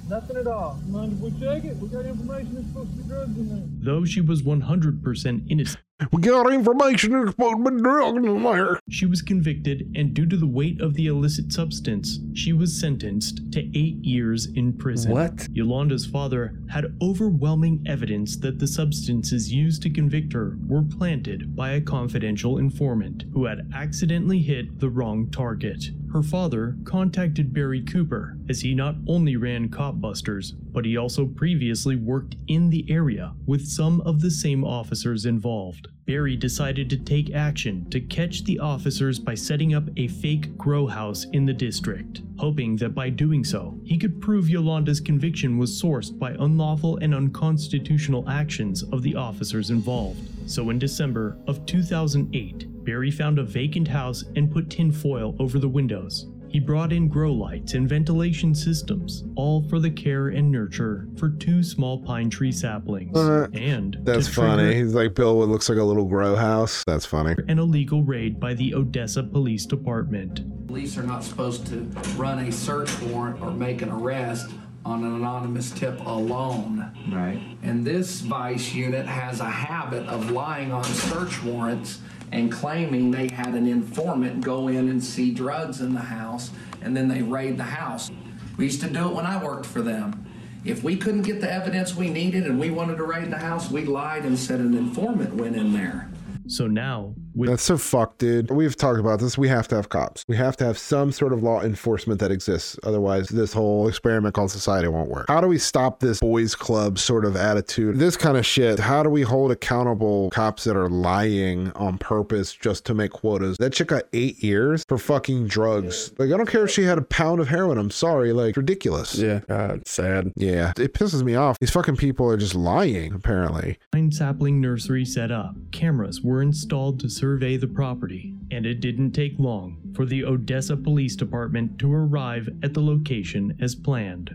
Nothing 0.08 0.38
at 0.38 0.48
all. 0.48 0.80
Mind 0.88 1.14
if 1.14 1.20
we 1.20 1.32
check 1.40 1.64
it? 1.64 1.78
We 1.78 1.88
got 1.90 2.06
information 2.06 2.54
there's 2.54 2.68
supposed 2.68 2.92
to 2.92 2.98
be 2.98 3.10
drugs 3.10 3.38
in 3.38 3.50
there. 3.50 3.64
Though 3.94 4.06
she 4.06 4.22
was 4.22 4.44
100% 4.44 5.46
innocent, 5.50 5.80
We 6.12 6.22
got 6.22 6.52
information 6.54 7.12
that's 7.12 7.32
supposed 7.32 7.66
to 7.66 7.72
be 7.72 7.82
drugs 7.82 8.18
in 8.18 8.44
there. 8.44 8.80
she 8.90 9.06
was 9.08 9.22
convicted, 9.24 9.92
and 9.96 10.14
due 10.14 10.28
to 10.28 10.38
the 10.38 10.46
weight 10.46 10.80
of 10.80 10.94
the 10.94 11.08
illicit 11.08 11.52
substance, 11.52 12.20
she 12.34 12.54
was 12.54 12.80
sentenced 12.80 13.52
to 13.54 13.62
eight 13.78 13.96
years 14.04 14.46
in 14.46 14.74
prison. 14.74 15.12
What? 15.12 15.48
Yolanda's 15.52 16.06
father 16.06 16.60
had 16.70 16.96
overwhelming 17.02 17.84
evidence 17.88 18.36
that 18.38 18.60
the 18.60 18.68
substances 18.68 19.52
used 19.52 19.82
to 19.84 19.90
convict 19.90 20.34
her 20.34 20.58
were 20.68 20.84
planted 20.84 21.56
by 21.56 21.72
a 21.72 21.82
confidential 21.82 22.58
informant 22.60 23.24
who 23.34 23.46
had 23.46 23.72
accidentally 23.74 24.40
hit 24.40 24.80
the 24.80 24.90
wrong 24.90 25.32
target. 25.32 25.86
Her 26.16 26.24
father 26.24 26.78
contacted 26.86 27.54
Barry 27.54 27.82
Cooper 27.82 28.38
as 28.48 28.62
he 28.62 28.74
not 28.74 28.96
only 29.06 29.36
ran 29.36 29.68
KopBusters, 29.68 30.54
but 30.72 30.86
he 30.86 30.96
also 30.96 31.26
previously 31.26 31.98
worked 31.98 32.38
in 32.48 32.70
the 32.70 32.90
area 32.90 33.34
with 33.46 33.68
some 33.68 34.00
of 34.00 34.22
the 34.22 34.32
same 34.32 34.64
officers 34.64 35.26
involved. 35.26 35.90
Barry 36.06 36.38
decided 36.38 36.90
to 36.90 36.98
take 36.98 37.36
action 37.36 37.90
to 37.90 38.00
catch 38.00 38.46
the 38.46 38.60
officers 38.60 39.20
by 39.20 39.36
setting 39.36 39.74
up 39.74 39.90
a 39.98 40.08
fake 40.08 40.58
grow 40.58 40.88
house 40.88 41.26
in 41.34 41.46
the 41.46 41.54
district, 41.54 42.22
hoping 42.38 42.78
that 42.78 42.96
by 42.96 43.10
doing 43.10 43.44
so, 43.44 43.78
he 43.84 43.98
could 43.98 44.22
prove 44.22 44.50
Yolanda's 44.50 45.02
conviction 45.02 45.58
was 45.58 45.82
sourced 45.82 46.18
by 46.18 46.32
unlawful 46.40 46.96
and 47.02 47.14
unconstitutional 47.14 48.30
actions 48.30 48.84
of 48.84 49.04
the 49.04 49.16
officers 49.16 49.70
involved. 49.70 50.50
So 50.50 50.70
in 50.70 50.80
December 50.80 51.38
of 51.46 51.66
2008, 51.66 52.68
Barry 52.86 53.10
found 53.10 53.40
a 53.40 53.44
vacant 53.44 53.88
house 53.88 54.24
and 54.36 54.52
put 54.52 54.70
tinfoil 54.70 55.36
over 55.40 55.58
the 55.58 55.68
windows. 55.68 56.28
He 56.48 56.60
brought 56.60 56.94
in 56.94 57.10
grow 57.10 57.34
lights 57.34 57.74
and 57.74 57.90
ventilation 57.90 58.56
systems, 58.56 59.26
all 59.36 59.68
for 59.68 59.80
the 59.80 59.90
care 59.90 60.30
and 60.30 60.50
nurture 60.50 61.10
for 61.18 61.30
two 61.30 61.64
small 61.64 61.98
pine 61.98 62.30
tree 62.30 62.52
saplings. 62.52 63.18
Uh, 63.18 63.48
and 63.54 63.98
That's 64.04 64.30
funny. 64.30 64.76
He's 64.76 64.94
like 64.94 65.16
Bill. 65.16 65.38
What 65.38 65.50
looks 65.50 65.68
like 65.68 65.80
a 65.80 65.84
little 65.84 66.06
grow 66.06 66.36
house. 66.36 66.84
That's 66.88 67.06
funny. 67.06 67.36
An 67.50 67.60
illegal 67.60 68.04
raid 68.04 68.40
by 68.40 68.54
the 68.54 68.74
Odessa 68.74 69.24
Police 69.24 69.66
Department. 69.66 70.68
Police 70.68 70.98
are 70.98 71.04
not 71.04 71.26
supposed 71.26 71.68
to 71.68 71.82
run 72.16 72.40
a 72.40 72.52
search 72.52 73.02
warrant 73.02 73.42
or 73.42 73.52
make 73.52 73.82
an 73.82 73.90
arrest 73.90 74.52
on 74.86 75.04
an 75.04 75.14
anonymous 75.16 75.72
tip 75.72 76.00
alone. 76.06 76.90
Right. 77.12 77.42
And 77.64 77.84
this 77.84 78.22
vice 78.22 78.74
unit 78.74 79.06
has 79.08 79.40
a 79.40 79.50
habit 79.50 80.08
of 80.08 80.32
lying 80.32 80.72
on 80.72 80.84
search 80.84 81.44
warrants 81.44 82.00
and 82.32 82.52
claiming 82.52 83.12
they 83.12 83.28
had 83.28 83.54
an 83.54 83.68
informant 83.68 84.42
go 84.42 84.68
in 84.68 84.90
and 84.90 85.04
see 85.04 85.32
drugs 85.32 85.82
in 85.82 85.94
the 85.94 86.00
house 86.00 86.52
and 86.82 86.96
then 86.96 87.08
they 87.08 87.22
raid 87.22 87.58
the 87.58 87.64
house. 87.64 88.12
We 88.58 88.66
used 88.66 88.82
to 88.82 88.90
do 88.90 89.10
it 89.10 89.14
when 89.14 89.26
I 89.26 89.44
worked 89.44 89.66
for 89.66 89.82
them. 89.82 90.26
If 90.64 90.84
we 90.84 90.98
couldn't 90.98 91.24
get 91.24 91.42
the 91.42 91.52
evidence 91.52 91.96
we 91.96 92.10
needed 92.10 92.46
and 92.46 92.60
we 92.60 92.72
wanted 92.72 92.98
to 92.98 93.04
raid 93.04 93.30
the 93.32 93.38
house, 93.38 93.70
we 93.70 93.86
lied 93.86 94.26
and 94.26 94.38
said 94.38 94.60
an 94.60 94.76
informant 94.76 95.36
went 95.36 95.56
in 95.56 95.74
there. 95.74 96.10
So 96.48 96.68
now, 96.68 97.14
with 97.36 97.50
That's 97.50 97.64
so 97.64 97.78
fucked, 97.78 98.20
dude. 98.20 98.50
We've 98.50 98.76
talked 98.76 99.00
about 99.00 99.20
this. 99.20 99.38
We 99.38 99.48
have 99.50 99.68
to 99.70 99.76
have 99.76 99.90
cops. 99.90 100.24
We 100.28 100.38
have 100.38 100.56
to 100.58 100.66
have 100.66 100.78
some 100.78 101.12
sort 101.12 101.34
of 101.34 101.44
law 101.44 101.62
enforcement 101.62 102.20
that 102.22 102.32
exists. 102.32 102.78
Otherwise, 102.84 103.30
this 103.30 103.54
whole 103.54 103.88
experiment 103.88 104.34
called 104.36 104.52
society 104.52 104.88
won't 104.88 105.10
work. 105.10 105.26
How 105.28 105.42
do 105.42 105.48
we 105.48 105.58
stop 105.58 106.00
this 106.00 106.20
boys 106.20 106.56
club 106.56 106.98
sort 107.00 107.26
of 107.26 107.36
attitude? 107.36 107.98
This 108.00 108.18
kind 108.18 108.38
of 108.38 108.46
shit. 108.46 108.80
How 108.80 109.04
do 109.04 109.10
we 109.10 109.22
hold 109.22 109.52
accountable 109.52 110.30
cops 110.32 110.64
that 110.64 110.76
are 110.76 110.90
lying 110.90 111.72
on 111.74 111.98
purpose 111.98 112.54
just 112.54 112.86
to 112.86 112.94
make 112.94 113.12
quotas? 113.12 113.58
That 113.58 113.74
chick 113.74 113.88
got 113.90 114.04
eight 114.14 114.42
years 114.44 114.84
for 114.88 114.98
fucking 114.98 115.48
drugs. 115.48 116.14
Like, 116.18 116.32
I 116.32 116.38
don't 116.38 116.48
care 116.50 116.66
if 116.66 116.72
she 116.72 116.84
had 116.84 116.98
a 116.98 117.02
pound 117.02 117.40
of 117.42 117.48
heroin. 117.50 117.78
I'm 117.78 117.92
sorry. 117.92 118.32
Like, 118.34 118.56
ridiculous. 118.58 119.16
Yeah. 119.16 119.42
God, 119.48 119.88
sad. 119.88 120.32
Yeah. 120.36 120.74
It 120.78 120.94
pisses 120.94 121.24
me 121.24 121.36
off. 121.36 121.60
These 121.60 121.72
fucking 121.72 121.98
people 121.98 122.30
are 122.30 122.38
just 122.38 122.56
lying, 122.56 123.14
apparently. 123.14 123.78
pine 123.92 124.12
sapling 124.12 124.62
nursery 124.62 125.06
set 125.06 125.32
up, 125.32 125.56
cameras 125.72 126.22
were 126.22 126.42
installed 126.42 127.00
to 127.02 127.10
survey 127.26 127.58
the 127.58 127.66
property, 127.66 128.36
and 128.52 128.68
it 128.68 128.82
didn't 128.82 129.12
take 129.12 129.34
long 129.40 129.80
for 129.96 130.06
the 130.06 130.24
Odessa 130.24 130.78
Police 130.78 131.16
Department 131.16 131.80
to 131.80 131.92
arrive 131.92 132.48
at 132.62 132.76
the 132.76 132.80
location 132.80 133.58
as 133.60 133.74
planned. 133.74 134.30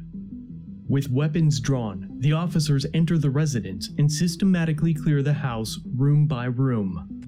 With 0.88 1.08
weapons 1.08 1.60
drawn, 1.60 2.08
the 2.18 2.32
officers 2.32 2.86
enter 2.92 3.16
the 3.16 3.30
residence 3.30 3.90
and 3.98 4.10
systematically 4.10 4.92
clear 4.92 5.22
the 5.22 5.32
house 5.32 5.78
room 5.94 6.26
by 6.26 6.46
room. 6.46 7.19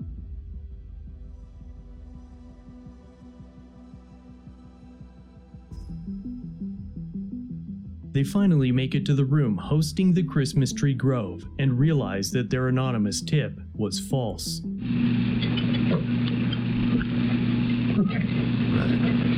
They 8.12 8.24
finally 8.24 8.72
make 8.72 8.94
it 8.94 9.06
to 9.06 9.14
the 9.14 9.24
room 9.24 9.56
hosting 9.56 10.12
the 10.12 10.22
Christmas 10.22 10.72
tree 10.72 10.92
grove 10.92 11.44
and 11.58 11.78
realize 11.78 12.30
that 12.32 12.50
their 12.50 12.68
anonymous 12.68 13.22
tip 13.22 13.58
was 13.74 13.98
false. 13.98 14.60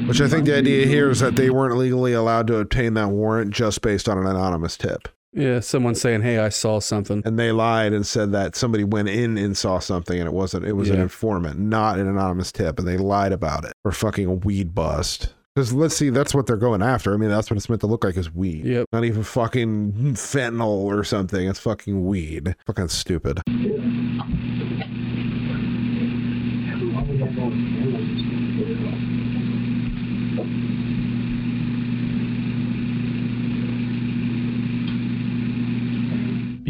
Which 0.09 0.21
I 0.21 0.29
think 0.29 0.47
the 0.47 0.57
idea 0.57 0.87
here 0.87 1.09
is 1.11 1.21
that 1.21 1.37
they 1.37 1.51
weren't 1.51 1.77
legally 1.77 2.13
allowed 2.15 2.49
to 2.49 2.57
obtain 2.57 2.95
that 2.95 3.11
warrant 3.11 3.53
just 3.53 3.81
based 3.81 4.09
on 4.09 4.19
an 4.19 4.27
anonymous 4.27 4.77
tip. 4.77 5.09
Yeah, 5.33 5.61
someone 5.61 5.97
saying, 5.97 6.23
"Hey, 6.23 6.39
I 6.39 6.49
saw 6.49 6.79
something," 6.79 7.23
and 7.25 7.37
they 7.37 7.51
lied 7.51 7.93
and 7.93 8.07
said 8.07 8.31
that 8.33 8.55
somebody 8.55 8.85
went 8.85 9.09
in 9.09 9.37
and 9.37 9.57
saw 9.57 9.81
something, 9.81 10.19
and 10.19 10.29
it 10.29 10.33
wasn't. 10.33 10.65
It 10.65 10.75
was 10.75 10.91
an 10.91 11.01
informant, 11.01 11.59
not 11.59 11.99
an 11.99 12.07
anonymous 12.07 12.53
tip, 12.53 12.79
and 12.79 12.87
they 12.87 12.97
lied 12.97 13.33
about 13.33 13.65
it 13.65 13.73
for 13.83 13.91
fucking 13.91 14.27
a 14.27 14.35
weed 14.35 14.77
bust. 14.77 15.34
Because 15.55 15.73
let's 15.73 15.97
see, 15.97 16.11
that's 16.11 16.35
what 16.35 16.47
they're 16.47 16.57
going 16.57 16.83
after. 16.83 17.14
I 17.14 17.17
mean, 17.17 17.31
that's 17.31 17.49
what 17.49 17.57
it's 17.57 17.69
meant 17.69 17.81
to 17.83 17.87
look 17.87 18.03
like 18.03 18.17
is 18.17 18.35
weed. 18.35 18.64
Yep. 18.64 18.88
Not 18.93 19.05
even 19.05 19.23
fucking 19.23 20.14
fentanyl 20.14 20.67
or 20.67 21.05
something. 21.05 21.47
It's 21.49 21.61
fucking 21.61 22.05
weed. 22.05 22.57
Fucking 22.67 22.88
stupid. 22.88 23.40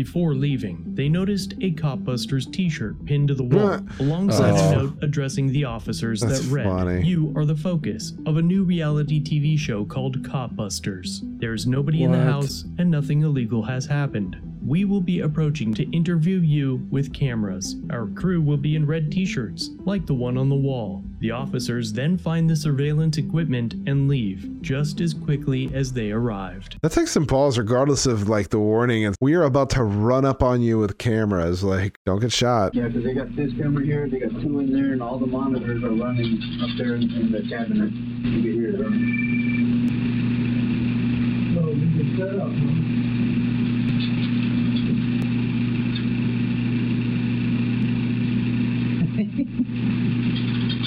Before 0.05 0.35
leaving, 0.35 0.85
they 0.95 1.09
noticed 1.09 1.55
a 1.63 1.73
KopBusters 1.73 2.53
t 2.53 2.69
shirt 2.69 3.03
pinned 3.07 3.29
to 3.29 3.35
the 3.35 3.43
wall 3.43 3.81
alongside 3.99 4.51
Oh. 4.51 4.69
a 4.69 4.77
note 4.77 4.99
addressing 5.03 5.47
the 5.51 5.65
officers 5.65 6.21
That's 6.21 6.41
that 6.47 6.53
read, 6.55 6.67
funny. 6.67 7.07
You 7.09 7.33
are 7.35 7.47
the 7.47 7.57
focus 7.57 8.13
of 8.27 8.37
a 8.37 8.43
new 8.43 8.65
reality 8.65 9.19
TV 9.19 9.57
show 9.59 9.87
called 9.87 10.23
KopBusters. 10.23 11.21
There's 11.41 11.67
nobody 11.67 12.03
in 12.03 12.13
the 12.13 12.21
house 12.23 12.67
and 12.77 12.91
nothing 12.91 13.23
illegal 13.23 13.63
has 13.63 13.87
happened. 13.87 14.37
We 14.67 14.87
will 14.87 15.03
be 15.03 15.21
approaching 15.21 15.75
to 15.75 15.91
interview 15.91 16.39
you 16.39 16.87
with 16.91 17.13
cameras. 17.13 17.77
Our 17.91 18.07
crew 18.07 18.41
will 18.41 18.57
be 18.57 18.77
in 18.77 18.87
red 18.87 19.13
t 19.13 19.27
shirts, 19.27 19.69
like 19.81 20.07
the 20.07 20.15
one 20.15 20.39
on 20.39 20.49
the 20.49 20.55
wall. 20.55 21.05
The 21.21 21.33
officers 21.33 21.93
then 21.93 22.17
find 22.17 22.49
the 22.49 22.57
surveillance 22.57 23.19
equipment 23.19 23.75
and 23.87 24.09
leave 24.09 24.49
just 24.63 25.03
as 25.03 25.13
quickly 25.13 25.71
as 25.75 25.93
they 25.93 26.13
arrived. 26.13 26.79
That 26.83 26.93
takes 26.93 27.11
some 27.13 27.27
balls, 27.27 27.59
regardless 27.59 28.07
of 28.07 28.31
like 28.31 28.49
the 28.49 28.59
warning. 28.59 29.05
And 29.05 29.15
we 29.21 29.35
are 29.35 29.43
about 29.43 29.69
to 29.71 29.85
run 29.85 30.25
up 30.25 30.43
on 30.43 30.63
you 30.63 30.79
with 30.79 30.97
cameras. 30.97 31.63
Like, 31.63 31.99
don't 32.07 32.21
get 32.21 32.33
shot. 32.33 32.75
Yeah, 32.75 32.89
because 32.89 33.05
they 33.05 33.13
got 33.13 33.37
this 33.37 33.53
camera 33.53 33.85
here, 33.85 34.09
they 34.09 34.21
got 34.21 34.31
two 34.41 34.61
in 34.61 34.73
there, 34.73 34.93
and 34.93 35.03
all 35.03 35.19
the 35.19 35.27
monitors 35.27 35.85
are 35.85 35.91
running 35.91 36.41
up 36.63 36.71
there 36.79 36.95
in, 36.95 37.03
in 37.13 37.31
the 37.33 37.43
cabinet. 37.49 37.93
You 37.93 38.43
can 38.43 38.53
hear 38.55 38.73
them. 38.73 38.83
running. 38.83 39.55
So 41.55 41.67
we 41.67 41.81
can 41.81 42.17
set 42.17 42.35
up, 42.41 43.14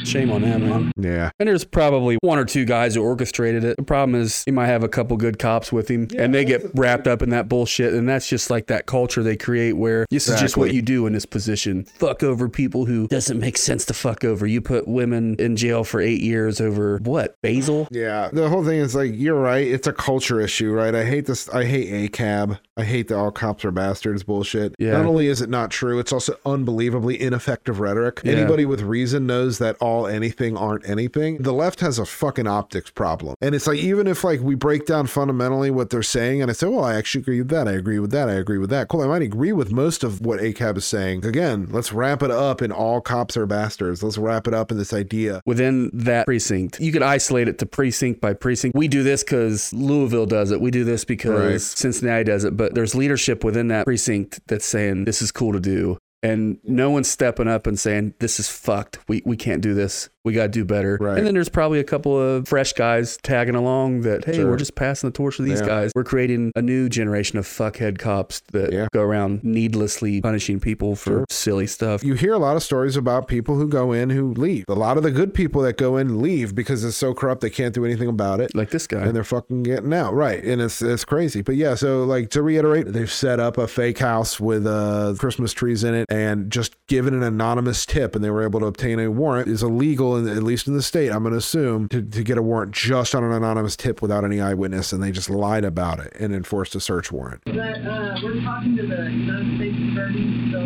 Shame 0.07 0.31
on 0.31 0.41
them, 0.41 0.69
man. 0.69 0.91
Yeah. 0.97 1.31
And 1.39 1.49
there's 1.49 1.65
probably 1.65 2.17
one 2.21 2.39
or 2.39 2.45
two 2.45 2.65
guys 2.65 2.95
who 2.95 3.03
orchestrated 3.03 3.63
it. 3.63 3.77
The 3.77 3.83
problem 3.83 4.15
is 4.15 4.43
he 4.45 4.51
might 4.51 4.67
have 4.67 4.83
a 4.83 4.87
couple 4.87 5.17
good 5.17 5.37
cops 5.37 5.71
with 5.71 5.89
him 5.89 6.07
and 6.17 6.33
they 6.33 6.45
get 6.45 6.63
wrapped 6.75 7.07
up 7.07 7.21
in 7.21 7.29
that 7.31 7.49
bullshit. 7.49 7.93
And 7.93 8.07
that's 8.07 8.29
just 8.29 8.49
like 8.49 8.67
that 8.67 8.85
culture 8.85 9.23
they 9.23 9.35
create 9.35 9.73
where 9.73 10.05
this 10.09 10.27
is 10.27 10.39
just 10.39 10.57
what 10.57 10.73
you 10.73 10.81
do 10.81 11.05
in 11.07 11.13
this 11.13 11.25
position. 11.25 11.83
Fuck 11.83 12.23
over 12.23 12.47
people 12.47 12.85
who 12.85 13.07
doesn't 13.07 13.39
make 13.39 13.57
sense 13.57 13.85
to 13.85 13.93
fuck 13.93 14.23
over. 14.23 14.47
You 14.47 14.61
put 14.61 14.87
women 14.87 15.35
in 15.39 15.55
jail 15.55 15.83
for 15.83 15.99
eight 15.99 16.21
years 16.21 16.61
over 16.61 16.99
what? 17.03 17.35
Basil? 17.41 17.87
Yeah, 17.91 18.29
the 18.31 18.49
whole 18.49 18.63
thing 18.63 18.79
is 18.79 18.95
like 18.95 19.11
you're 19.13 19.39
right. 19.39 19.67
It's 19.67 19.87
a 19.87 19.93
culture 19.93 20.39
issue, 20.39 20.71
right? 20.71 20.95
I 20.95 21.03
hate 21.03 21.25
this. 21.25 21.49
I 21.49 21.65
hate 21.65 22.11
ACAB. 22.11 22.59
I 22.77 22.83
hate 22.83 23.07
the 23.07 23.17
all 23.17 23.31
cops 23.31 23.65
are 23.65 23.71
bastards 23.71 24.23
bullshit. 24.23 24.75
Yeah. 24.79 24.91
Not 24.93 25.05
only 25.05 25.27
is 25.27 25.41
it 25.41 25.49
not 25.49 25.71
true, 25.71 25.99
it's 25.99 26.13
also 26.13 26.35
unbelievably 26.45 27.19
ineffective 27.21 27.79
rhetoric. 27.79 28.21
Yeah. 28.23 28.33
Anybody 28.33 28.65
with 28.65 28.81
reason 28.81 29.25
knows 29.25 29.57
that 29.59 29.75
all 29.79 30.07
anything 30.07 30.55
aren't 30.57 30.87
anything. 30.87 31.37
The 31.37 31.53
left 31.53 31.79
has 31.79 31.99
a 31.99 32.05
fucking 32.05 32.47
optics 32.47 32.89
problem, 32.91 33.35
and 33.41 33.55
it's 33.55 33.67
like 33.67 33.79
even 33.79 34.07
if 34.07 34.23
like 34.23 34.41
we 34.41 34.55
break 34.55 34.85
down 34.85 35.07
fundamentally 35.07 35.71
what 35.71 35.89
they're 35.89 36.03
saying, 36.03 36.41
and 36.41 36.51
I 36.51 36.53
say, 36.53 36.67
well, 36.67 36.83
I 36.83 36.95
actually 36.95 37.21
agree 37.21 37.39
with 37.39 37.49
that. 37.49 37.67
I 37.67 37.71
agree 37.73 37.99
with 37.99 38.11
that. 38.11 38.29
I 38.29 38.33
agree 38.33 38.57
with 38.57 38.69
that. 38.69 38.87
Cool. 38.87 39.01
I 39.01 39.07
might 39.07 39.21
agree 39.21 39.51
with 39.53 39.71
most 39.71 40.03
of 40.03 40.21
what 40.21 40.39
ACAB 40.39 40.77
is 40.77 40.85
saying. 40.85 41.25
Again, 41.25 41.67
let's 41.71 41.91
wrap 41.91 42.21
it 42.21 42.31
up 42.31 42.61
in 42.61 42.71
all 42.71 43.01
cops 43.01 43.35
are 43.37 43.45
bastards. 43.45 44.03
Let's 44.03 44.17
wrap 44.17 44.47
it 44.47 44.53
up 44.53 44.71
in 44.71 44.77
this 44.77 44.93
idea. 44.93 45.41
within 45.45 45.89
that 45.93 46.25
precinct. 46.25 46.79
You 46.79 46.91
could 46.91 47.03
isolate 47.03 47.47
it 47.47 47.57
to 47.59 47.65
precinct 47.65 48.21
by 48.21 48.33
precinct. 48.33 48.75
We 48.75 48.87
do 48.87 49.03
this 49.03 49.23
because 49.23 49.71
Louisville 49.73 50.25
does 50.25 50.51
it. 50.51 50.59
We 50.61 50.71
do 50.71 50.83
this 50.83 51.05
because 51.05 51.51
Right. 51.51 51.61
Cincinnati 51.61 52.23
does 52.25 52.43
it. 52.43 52.55
But 52.57 52.66
there's 52.73 52.95
leadership 52.95 53.43
within 53.43 53.67
that 53.69 53.85
precinct 53.85 54.39
that's 54.47 54.65
saying 54.65 55.05
this 55.05 55.21
is 55.21 55.31
cool 55.31 55.53
to 55.53 55.59
do. 55.59 55.97
And 56.23 56.57
no 56.63 56.89
one's 56.89 57.07
stepping 57.07 57.47
up 57.47 57.67
and 57.67 57.79
saying 57.79 58.15
this 58.19 58.39
is 58.39 58.49
fucked. 58.49 58.99
We 59.07 59.21
we 59.25 59.37
can't 59.37 59.61
do 59.61 59.73
this. 59.73 60.09
We 60.27 60.33
got 60.33 60.43
to 60.43 60.49
do 60.49 60.63
better. 60.65 60.97
Right. 61.01 61.17
And 61.17 61.25
then 61.25 61.33
there's 61.33 61.49
probably 61.49 61.79
a 61.79 61.83
couple 61.83 62.19
of 62.19 62.47
fresh 62.47 62.73
guys 62.73 63.17
tagging 63.23 63.55
along 63.55 64.01
that, 64.01 64.25
hey, 64.25 64.33
Sure. 64.33 64.47
we're 64.49 64.57
just 64.57 64.75
passing 64.75 65.09
the 65.09 65.15
torch 65.15 65.37
to 65.37 65.43
these 65.43 65.61
Yeah. 65.61 65.65
guys. 65.67 65.91
We're 65.95 66.03
creating 66.03 66.51
a 66.55 66.61
new 66.61 66.89
generation 66.89 67.39
of 67.39 67.45
fuckhead 67.45 67.97
cops 67.97 68.41
that 68.51 68.89
go 68.93 69.01
around 69.01 69.43
needlessly 69.43 70.21
punishing 70.21 70.59
people 70.59 70.95
for 70.95 71.09
Sure. 71.09 71.25
silly 71.29 71.67
stuff. 71.67 72.03
You 72.03 72.13
hear 72.13 72.33
a 72.33 72.37
lot 72.37 72.55
of 72.55 72.63
stories 72.63 72.95
about 72.95 73.27
people 73.27 73.55
who 73.55 73.67
go 73.67 73.91
in 73.91 74.09
who 74.11 74.33
leave. 74.33 74.65
A 74.67 74.73
lot 74.73 74.97
of 74.97 75.03
the 75.03 75.11
good 75.11 75.33
people 75.33 75.61
that 75.63 75.77
go 75.77 75.97
in 75.97 76.21
leave 76.21 76.53
because 76.55 76.83
it's 76.83 76.97
so 76.97 77.13
corrupt 77.13 77.41
they 77.41 77.49
can't 77.49 77.73
do 77.73 77.85
anything 77.85 78.07
about 78.09 78.39
it. 78.39 78.53
Like 78.55 78.69
this 78.71 78.87
guy. 78.87 79.01
And 79.01 79.15
they're 79.15 79.23
fucking 79.23 79.63
getting 79.63 79.93
out. 79.93 80.13
Right. 80.13 80.43
And 80.43 80.61
it's 80.61 80.81
it's 80.81 81.05
crazy. 81.05 81.41
But 81.41 81.55
yeah, 81.55 81.75
so 81.75 82.03
like 82.03 82.29
to 82.31 82.41
reiterate, 82.41 82.91
they've 82.93 83.11
set 83.11 83.39
up 83.39 83.57
a 83.57 83.67
fake 83.67 83.99
house 83.99 84.39
with 84.39 84.65
uh 84.67 85.13
Christmas 85.17 85.53
trees 85.53 85.83
in 85.83 85.93
it 85.93 86.05
and 86.09 86.51
just 86.51 86.75
given 86.87 87.13
an 87.13 87.23
anonymous 87.23 87.85
tip 87.85 88.15
and 88.15 88.23
they 88.23 88.29
were 88.29 88.43
able 88.43 88.59
to 88.59 88.65
obtain 88.65 88.99
a 88.99 89.09
warrant 89.09 89.47
is 89.47 89.63
illegal 89.63 90.16
in, 90.17 90.27
at 90.29 90.43
least 90.43 90.67
in 90.67 90.73
the 90.73 90.81
state, 90.81 91.11
I'm 91.11 91.23
gonna 91.23 91.37
assume, 91.37 91.87
to, 91.89 92.01
to 92.01 92.23
get 92.23 92.37
a 92.37 92.41
warrant 92.41 92.71
just 92.73 93.13
on 93.15 93.23
an 93.23 93.31
anonymous 93.31 93.75
tip 93.75 94.01
without 94.01 94.23
any 94.23 94.41
eyewitness 94.41 94.91
and 94.93 95.01
they 95.01 95.11
just 95.11 95.29
lied 95.29 95.63
about 95.65 95.99
it 95.99 96.13
and 96.19 96.33
enforced 96.33 96.75
a 96.75 96.79
search 96.79 97.11
warrant. 97.11 97.41
But 97.45 97.57
uh, 97.57 98.19
we're 98.23 98.41
talking 98.41 98.75
to 98.77 98.83
the 98.87 99.09
United 99.09 99.57
States 99.57 99.77
Attorney, 99.91 100.51
so 100.51 100.59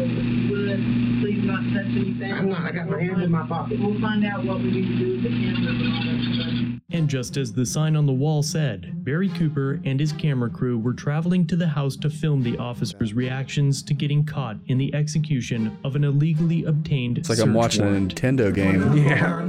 would, 0.52 1.22
please 1.22 1.44
not 1.44 1.64
touch 1.74 1.86
anything. 1.96 2.32
I'm 2.34 2.50
not. 2.50 2.62
I 2.62 2.72
got 2.72 2.90
my 2.90 3.02
hands 3.02 3.24
in 3.24 3.32
my 3.32 3.46
pocket. 3.48 3.80
We'll 3.80 4.00
find 4.02 4.26
out 4.26 4.44
what 4.46 4.60
we 4.60 4.72
need 4.72 4.88
to 4.88 4.98
do 4.98 5.12
with 5.14 5.24
the 5.24 5.30
cameras 5.30 5.82
and 5.82 5.94
all 5.94 6.04
that 6.04 6.36
stuff. 6.36 6.82
And 6.94 7.08
just 7.10 7.38
as 7.38 7.54
the 7.54 7.66
sign 7.66 7.96
on 7.96 8.06
the 8.06 8.12
wall 8.12 8.44
said, 8.44 9.06
Barry 9.06 9.30
Cooper 9.30 9.80
and 9.86 9.98
his 9.98 10.12
camera 10.12 10.50
crew 10.50 10.78
were 10.78 10.92
traveling 10.94 11.48
to 11.48 11.56
the 11.56 11.68
house 11.68 11.96
to 11.98 12.10
film 12.10 12.44
the 12.44 12.58
officers' 12.58 13.14
reactions 13.14 13.82
to 13.84 13.94
getting 13.94 14.26
caught 14.26 14.58
in 14.68 14.78
the 14.78 14.94
execution 14.94 15.78
of 15.86 15.96
an 15.96 16.04
illegally 16.04 16.66
obtained 16.66 17.18
It's 17.18 17.30
like 17.30 17.40
I'm 17.40 17.54
watching 17.54 17.86
warrant. 17.86 18.12
a 18.12 18.16
Nintendo 18.16 18.54
game. 18.54 18.82
Yeah. 19.02 19.41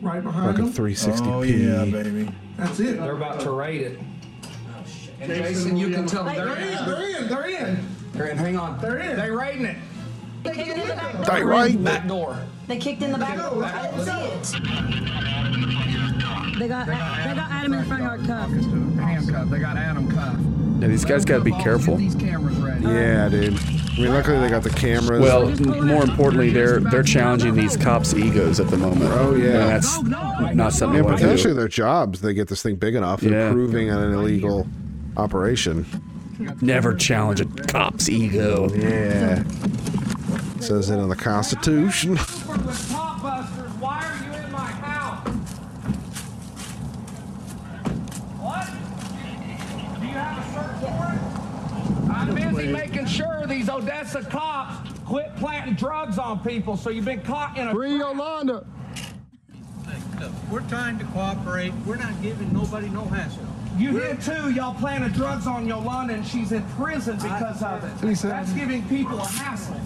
Right 0.00 0.22
behind 0.22 0.46
Like 0.46 0.58
a 0.58 0.62
them. 0.62 0.72
360p. 0.72 1.26
Oh, 1.26 1.42
yeah, 1.42 1.84
baby. 1.84 2.28
That's 2.56 2.80
it. 2.80 2.98
They're 2.98 3.16
about 3.16 3.40
to 3.40 3.50
raid 3.50 3.82
it. 3.82 3.98
Oh, 4.42 4.84
shit. 4.86 5.14
And 5.20 5.30
Jason, 5.32 5.76
you 5.76 5.90
can 5.90 6.06
tell 6.06 6.24
them 6.24 6.34
They're 6.34 6.46
they're 6.46 6.58
in. 6.58 6.84
They're 6.86 7.02
in. 7.18 7.28
They're 7.28 7.46
in. 7.46 7.86
They're 8.12 8.26
in. 8.26 8.38
Hang 8.38 8.56
on. 8.58 8.78
They're 8.80 8.98
in. 8.98 9.16
They 9.16 9.30
raiding 9.30 9.66
it. 9.66 9.76
They 10.42 10.54
kicked 10.54 10.70
in 10.70 10.80
the 10.88 10.94
back 10.94 11.12
door. 11.12 11.24
They 11.24 11.42
right. 11.44 11.84
Back 11.84 12.06
door. 12.08 12.36
They 12.66 12.78
kicked 12.78 13.02
in 13.02 13.12
the 13.12 13.18
back 13.18 13.36
door. 13.36 13.64
I 13.64 13.90
didn't 13.90 14.44
see 14.44 14.58
it. 14.58 14.62
They 16.58 16.68
got 16.68 16.86
they 16.86 16.92
got 16.94 17.50
Adam 17.50 17.72
in 17.74 17.80
the 17.80 17.86
front 17.86 18.02
yard 18.02 18.24
cuffed. 18.26 18.52
Handcuffed. 18.52 19.50
They 19.50 19.58
got 19.60 19.76
Adam 19.76 20.08
cuffed. 20.10 20.40
Yeah, 20.82 20.88
these 20.88 21.04
guys 21.04 21.24
got 21.24 21.38
to 21.38 21.44
be 21.44 21.52
careful. 21.52 21.96
These 21.96 22.16
cameras 22.16 22.56
ready. 22.58 22.84
Yeah, 22.84 23.28
dude. 23.28 23.54
I 23.58 23.96
mean, 24.00 24.12
luckily 24.12 24.40
they 24.40 24.48
got 24.48 24.62
the 24.64 24.70
cameras. 24.70 25.20
Well, 25.20 25.48
m- 25.48 25.86
more 25.86 26.02
importantly, 26.02 26.50
they're 26.50 26.80
they're 26.80 27.02
challenging 27.02 27.54
these 27.54 27.76
cops' 27.76 28.14
egos 28.14 28.58
at 28.58 28.68
the 28.68 28.76
moment. 28.76 29.10
Oh, 29.14 29.34
yeah. 29.34 29.48
and 29.48 29.70
that's 29.70 30.02
not 30.54 30.72
something 30.72 30.96
yeah, 30.96 31.02
you 31.02 31.04
want 31.04 31.18
to 31.18 31.22
potentially 31.24 31.52
do. 31.54 31.58
their 31.60 31.68
jobs. 31.68 32.20
They 32.20 32.34
get 32.34 32.48
this 32.48 32.62
thing 32.62 32.76
big 32.76 32.94
enough. 32.96 33.22
Yeah. 33.22 33.48
Improving 33.48 33.90
on 33.90 34.02
an 34.02 34.12
illegal 34.14 34.66
operation. 35.16 35.86
Never 36.60 36.94
challenge 36.94 37.40
a 37.40 37.44
cop's 37.44 38.08
ego. 38.08 38.68
Yeah. 38.74 39.44
Says 40.58 40.90
it 40.90 40.96
in 40.98 41.08
the 41.08 41.14
Constitution. 41.16 42.14
Busters, 43.22 43.70
why 43.78 44.02
are 44.04 44.16
you 44.24 44.44
in 44.44 44.50
my 44.50 44.58
house? 44.58 45.28
What? 48.40 48.66
Do 50.00 50.06
you 50.06 50.12
have 50.14 50.38
a 50.38 50.42
search 50.52 50.82
warrant? 50.82 52.10
I'm 52.10 52.34
busy 52.34 52.61
making 52.72 53.06
sure 53.06 53.44
these 53.46 53.68
Odessa 53.68 54.22
cops 54.22 54.90
quit 55.04 55.34
planting 55.36 55.74
drugs 55.74 56.18
on 56.18 56.40
people, 56.40 56.76
so 56.76 56.90
you've 56.90 57.04
been 57.04 57.22
caught 57.22 57.56
in 57.58 57.68
a. 57.68 57.72
Free 57.72 57.96
Yolanda. 57.96 58.66
We're 60.50 60.60
trying 60.68 60.98
to 60.98 61.04
cooperate. 61.06 61.72
We're 61.86 61.96
not 61.96 62.20
giving 62.22 62.52
nobody 62.52 62.88
no 62.88 63.04
hassle. 63.04 63.44
You 63.76 63.98
did 63.98 64.20
too. 64.20 64.50
Y'all 64.52 64.74
planted 64.74 65.14
drugs 65.14 65.46
on 65.46 65.66
Yolanda, 65.66 66.14
and 66.14 66.26
she's 66.26 66.52
in 66.52 66.62
prison 66.70 67.16
because 67.16 67.62
of 67.62 67.82
it. 67.82 68.18
That's 68.18 68.52
giving 68.52 68.86
people 68.88 69.18
a 69.18 69.26
hassle. 69.26 69.76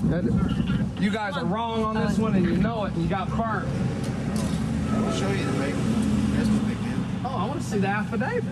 You 1.01 1.11
guys 1.11 1.37
are 1.37 1.45
wrong 1.45 1.85
on 1.85 1.95
this 1.95 2.19
one, 2.19 2.35
and 2.35 2.45
you 2.45 2.57
know 2.57 2.85
it, 2.85 2.93
and 2.95 3.03
you 3.03 3.09
got 3.09 3.29
burnt. 3.31 3.69
I'll 4.91 5.13
show 5.13 5.31
you 5.31 5.45
the 5.45 5.53
paper. 5.53 5.79
That's 5.79 6.49
what 6.49 6.69
they 6.69 6.75
did. 6.75 6.99
Oh, 7.25 7.37
I 7.37 7.47
want 7.47 7.61
to 7.61 7.67
see 7.67 7.79
the 7.79 7.87
affidavit. 7.87 8.45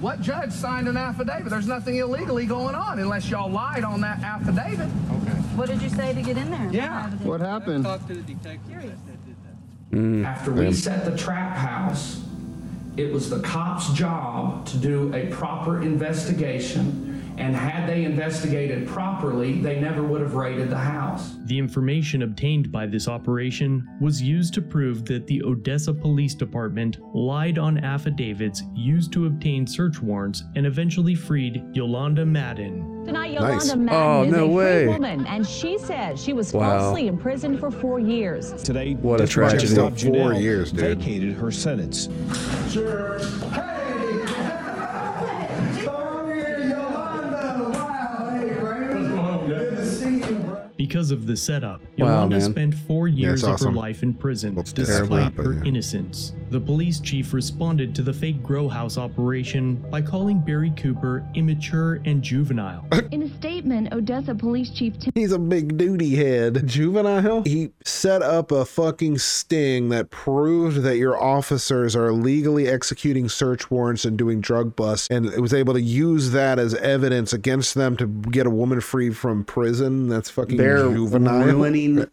What 0.00 0.22
judge 0.22 0.50
signed 0.52 0.88
an 0.88 0.96
affidavit? 0.96 1.50
There's 1.50 1.66
nothing 1.66 1.96
illegally 1.96 2.46
going 2.46 2.74
on 2.74 2.98
unless 2.98 3.28
y'all 3.28 3.50
lied 3.50 3.84
on 3.84 4.00
that 4.00 4.20
affidavit. 4.22 4.88
Okay. 4.88 5.36
What 5.56 5.68
did 5.68 5.82
you 5.82 5.90
say 5.90 6.14
to 6.14 6.22
get 6.22 6.38
in 6.38 6.50
there? 6.50 6.68
Yeah. 6.72 7.10
What 7.22 7.40
happened? 7.40 7.84
Talk 7.84 8.06
to 8.08 8.14
the 8.14 8.22
detective 8.22 8.82
that 8.82 9.26
did 9.26 9.36
that. 9.90 9.96
Mm, 9.96 10.24
After 10.24 10.52
we 10.52 10.72
set 10.72 11.04
the 11.04 11.16
trap 11.16 11.54
house, 11.56 12.22
it 12.96 13.12
was 13.12 13.28
the 13.28 13.40
cop's 13.40 13.92
job 13.92 14.66
to 14.68 14.78
do 14.78 15.12
a 15.14 15.26
proper 15.26 15.82
investigation. 15.82 17.09
And 17.40 17.56
had 17.56 17.88
they 17.88 18.04
investigated 18.04 18.86
properly, 18.86 19.60
they 19.60 19.80
never 19.80 20.02
would 20.02 20.20
have 20.20 20.34
raided 20.34 20.68
the 20.68 20.76
house. 20.76 21.36
The 21.46 21.58
information 21.58 22.20
obtained 22.22 22.70
by 22.70 22.84
this 22.86 23.08
operation 23.08 23.88
was 23.98 24.20
used 24.20 24.52
to 24.54 24.62
prove 24.62 25.06
that 25.06 25.26
the 25.26 25.42
Odessa 25.42 25.94
Police 25.94 26.34
Department 26.34 26.98
lied 27.14 27.58
on 27.58 27.78
affidavits 27.78 28.62
used 28.74 29.10
to 29.14 29.24
obtain 29.24 29.66
search 29.66 30.02
warrants 30.02 30.44
and 30.54 30.66
eventually 30.66 31.14
freed 31.14 31.64
Yolanda 31.72 32.26
Madden. 32.26 33.04
Tonight, 33.06 33.32
Nice. 33.32 33.72
Yolanda 33.72 33.72
oh, 33.72 33.76
Madden 33.76 33.94
Oh, 34.02 34.22
is 34.24 34.30
no 34.32 34.44
a 34.44 34.46
free 34.48 34.54
way. 34.54 34.86
woman, 34.88 35.26
and 35.26 35.46
she 35.46 35.78
says 35.78 36.22
she 36.22 36.34
was 36.34 36.52
Wow. 36.52 36.78
falsely 36.78 37.06
imprisoned 37.08 37.58
for 37.58 37.70
four 37.70 37.98
years. 37.98 38.52
Today, 38.62 38.94
What 39.00 39.22
a 39.22 39.26
tragedy. 39.26 39.74
Four 39.74 39.90
Janelle 39.92 40.40
years, 40.40 40.72
dude. 40.72 40.98
vacated 40.98 41.32
her 41.32 41.50
sentence. 41.50 42.08
Because 50.90 51.12
of 51.12 51.24
the 51.28 51.36
setup, 51.36 51.80
Wow, 51.98 52.06
Yolanda 52.26 52.38
man. 52.40 52.50
spent 52.50 52.74
four 52.74 53.06
Yeah, 53.06 53.28
years 53.28 53.44
of 53.44 53.50
awesome. 53.50 53.74
her 53.74 53.80
life 53.80 54.02
in 54.02 54.12
prison 54.12 54.56
Well, 54.56 54.62
it's 54.62 54.72
terrible, 54.72 55.18
despite 55.18 55.36
but 55.36 55.46
her 55.46 55.52
yeah. 55.52 55.62
innocence. 55.66 56.32
The 56.50 56.58
police 56.58 56.98
chief 56.98 57.32
responded 57.32 57.94
to 57.94 58.02
the 58.02 58.12
fake 58.12 58.42
grow 58.42 58.66
house 58.68 58.98
operation 58.98 59.76
by 59.88 60.02
calling 60.02 60.40
Barry 60.40 60.72
Cooper 60.76 61.24
immature 61.36 62.00
and 62.06 62.20
juvenile. 62.22 62.84
In 63.12 63.22
a 63.22 63.28
statement, 63.36 63.92
Odessa 63.92 64.34
Police 64.34 64.70
Chief 64.70 64.98
Tim 64.98 65.12
He's 65.14 65.30
a 65.30 65.38
big 65.38 65.76
duty 65.76 66.16
head. 66.16 66.66
Juvenile? 66.66 67.44
He 67.44 67.70
set 67.84 68.20
up 68.20 68.50
a 68.50 68.64
fucking 68.64 69.18
sting 69.18 69.90
that 69.90 70.10
proved 70.10 70.82
that 70.82 70.96
your 70.96 71.16
officers 71.22 71.94
are 71.94 72.10
legally 72.12 72.66
executing 72.66 73.28
search 73.28 73.70
warrants 73.70 74.04
and 74.04 74.18
doing 74.18 74.40
drug 74.40 74.74
busts, 74.74 75.06
and 75.08 75.24
it 75.26 75.38
was 75.38 75.54
able 75.54 75.74
to 75.74 75.80
use 75.80 76.32
that 76.32 76.58
as 76.58 76.74
evidence 76.74 77.32
against 77.32 77.76
them 77.76 77.96
to 77.98 78.08
get 78.08 78.44
a 78.44 78.50
woman 78.50 78.80
free 78.80 79.10
from 79.10 79.44
prison. 79.44 80.08
That's 80.08 80.28
fucking 80.28 80.56
They're 80.88 80.94
juvenile. 80.96 81.44
ruining 81.44 82.06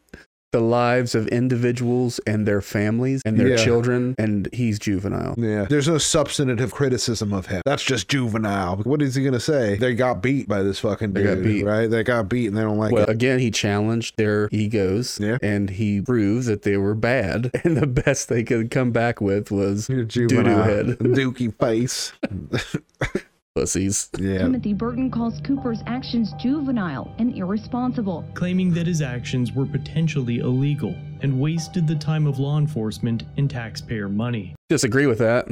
the 0.53 0.61
lives 0.61 1.13
of 1.13 1.27
individuals 1.27 2.21
and 2.25 2.47
their 2.47 2.61
families 2.61 3.21
and 3.25 3.37
their 3.37 3.49
Yeah. 3.49 3.55
children, 3.57 4.15
and 4.17 4.47
he's 4.53 4.79
juvenile. 4.79 5.35
Yeah, 5.37 5.65
there's 5.69 5.89
no 5.89 5.97
substantive 5.97 6.71
criticism 6.71 7.33
of 7.33 7.47
him. 7.47 7.61
That's 7.65 7.83
just 7.83 8.07
juvenile. 8.07 8.77
What 8.77 9.01
is 9.01 9.15
he 9.15 9.25
gonna 9.25 9.41
say? 9.41 9.75
They 9.75 9.93
got 9.93 10.23
beat 10.23 10.47
by 10.47 10.63
this 10.63 10.79
fucking 10.79 11.11
They 11.11 11.23
dude, 11.23 11.35
got 11.39 11.43
beat. 11.43 11.65
right? 11.65 11.87
They 11.89 12.01
got 12.01 12.29
beat, 12.29 12.47
and 12.47 12.55
they 12.55 12.61
don't 12.61 12.77
like 12.77 12.93
well, 12.93 13.03
it. 13.03 13.09
again, 13.09 13.39
he 13.39 13.51
challenged 13.51 14.15
their 14.15 14.47
egos, 14.53 15.19
yeah. 15.21 15.37
and 15.41 15.69
he 15.69 15.99
proved 15.99 16.47
that 16.47 16.61
they 16.61 16.77
were 16.77 16.95
bad. 16.95 17.51
And 17.65 17.75
the 17.75 17.85
best 17.85 18.29
they 18.29 18.43
could 18.43 18.71
come 18.71 18.91
back 18.91 19.19
with 19.19 19.51
was 19.51 19.87
doo 19.87 20.05
doo 20.05 20.27
Juvenile, 20.29 20.63
head, 20.63 20.85
dookie 20.99 21.53
face, 21.59 22.13
pussies. 23.57 24.09
Yeah. 24.19 24.37
Timothy 24.37 24.73
Burton 24.73 25.09
calls 25.09 25.41
Cooper's 25.43 25.81
actions 25.87 26.31
juvenile 26.39 27.11
and 27.17 27.35
irresponsible. 27.35 28.23
claiming 28.35 28.71
that 28.75 28.85
his 28.85 29.01
actions 29.01 29.51
were 29.51 29.65
potentially 29.65 30.37
illegal 30.39 30.95
and 31.21 31.39
wasted 31.39 31.87
the 31.87 31.95
time 31.95 32.27
of 32.27 32.37
law 32.37 32.59
enforcement 32.59 33.23
and 33.37 33.49
taxpayer 33.49 34.09
money. 34.09 34.53
Disagree 34.69 35.07
with 35.07 35.17
that. 35.17 35.47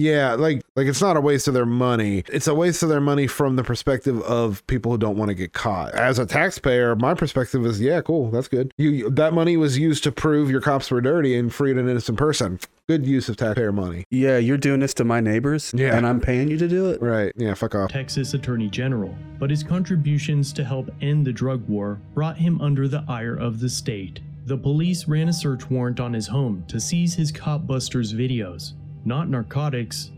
Yeah, 0.00 0.34
like 0.34 0.62
like 0.76 0.86
it's 0.86 1.00
not 1.02 1.16
a 1.16 1.20
waste 1.20 1.46
of 1.48 1.54
their 1.54 1.66
money. 1.66 2.24
It's 2.32 2.46
a 2.46 2.54
waste 2.54 2.82
of 2.82 2.88
their 2.88 3.00
money 3.00 3.26
from 3.26 3.56
the 3.56 3.62
perspective 3.62 4.20
of 4.22 4.66
people 4.66 4.92
who 4.92 4.98
don't 4.98 5.16
want 5.16 5.28
to 5.28 5.34
get 5.34 5.52
caught. 5.52 5.94
As 5.94 6.18
a 6.18 6.24
taxpayer, 6.26 6.96
my 6.96 7.12
perspective 7.14 7.66
is, 7.66 7.80
yeah, 7.80 8.00
cool, 8.00 8.30
that's 8.30 8.48
good. 8.48 8.72
You- 8.78 8.90
You 8.90 9.10
that 9.10 9.32
money 9.34 9.56
was 9.56 9.76
used 9.78 10.02
to 10.04 10.12
prove 10.12 10.50
your 10.50 10.60
cops 10.60 10.90
were 10.90 11.00
dirty 11.00 11.36
and 11.36 11.52
freed 11.52 11.76
an 11.76 11.88
innocent 11.88 12.16
person. 12.18 12.58
Good 12.88 13.06
use 13.06 13.28
of 13.28 13.36
taxpayer 13.36 13.72
money. 13.72 14.04
Yeah, 14.10 14.38
you're 14.38 14.56
doing 14.58 14.80
this 14.80 14.94
to 14.94 15.04
my 15.04 15.20
neighbors, 15.20 15.72
Yeah. 15.76 15.96
and 15.96 16.06
I'm 16.06 16.20
paying 16.20 16.48
you 16.48 16.56
to 16.58 16.66
do 16.68 16.90
it. 16.90 17.00
Right? 17.02 17.32
Yeah, 17.36 17.54
fuck 17.54 17.74
off. 17.74 17.90
Texas 17.92 18.32
Attorney 18.34 18.68
General, 18.68 19.14
but 19.38 19.50
his 19.50 19.62
contributions 19.62 20.52
to 20.54 20.64
help 20.64 20.90
end 21.00 21.26
the 21.26 21.32
drug 21.32 21.68
war 21.68 22.00
brought 22.14 22.38
him 22.38 22.60
under 22.60 22.88
the 22.88 23.04
ire 23.06 23.34
of 23.36 23.60
the 23.60 23.68
state. 23.68 24.20
The 24.46 24.56
police 24.56 25.06
ran 25.06 25.28
a 25.28 25.32
search 25.32 25.68
warrant 25.70 26.00
on 26.00 26.12
his 26.14 26.26
home 26.26 26.64
to 26.68 26.80
seize 26.80 27.14
his 27.14 27.30
KopBusters 27.30 28.14
videos. 28.14 28.72
Not 29.04 29.28
narcotics, 29.28 30.10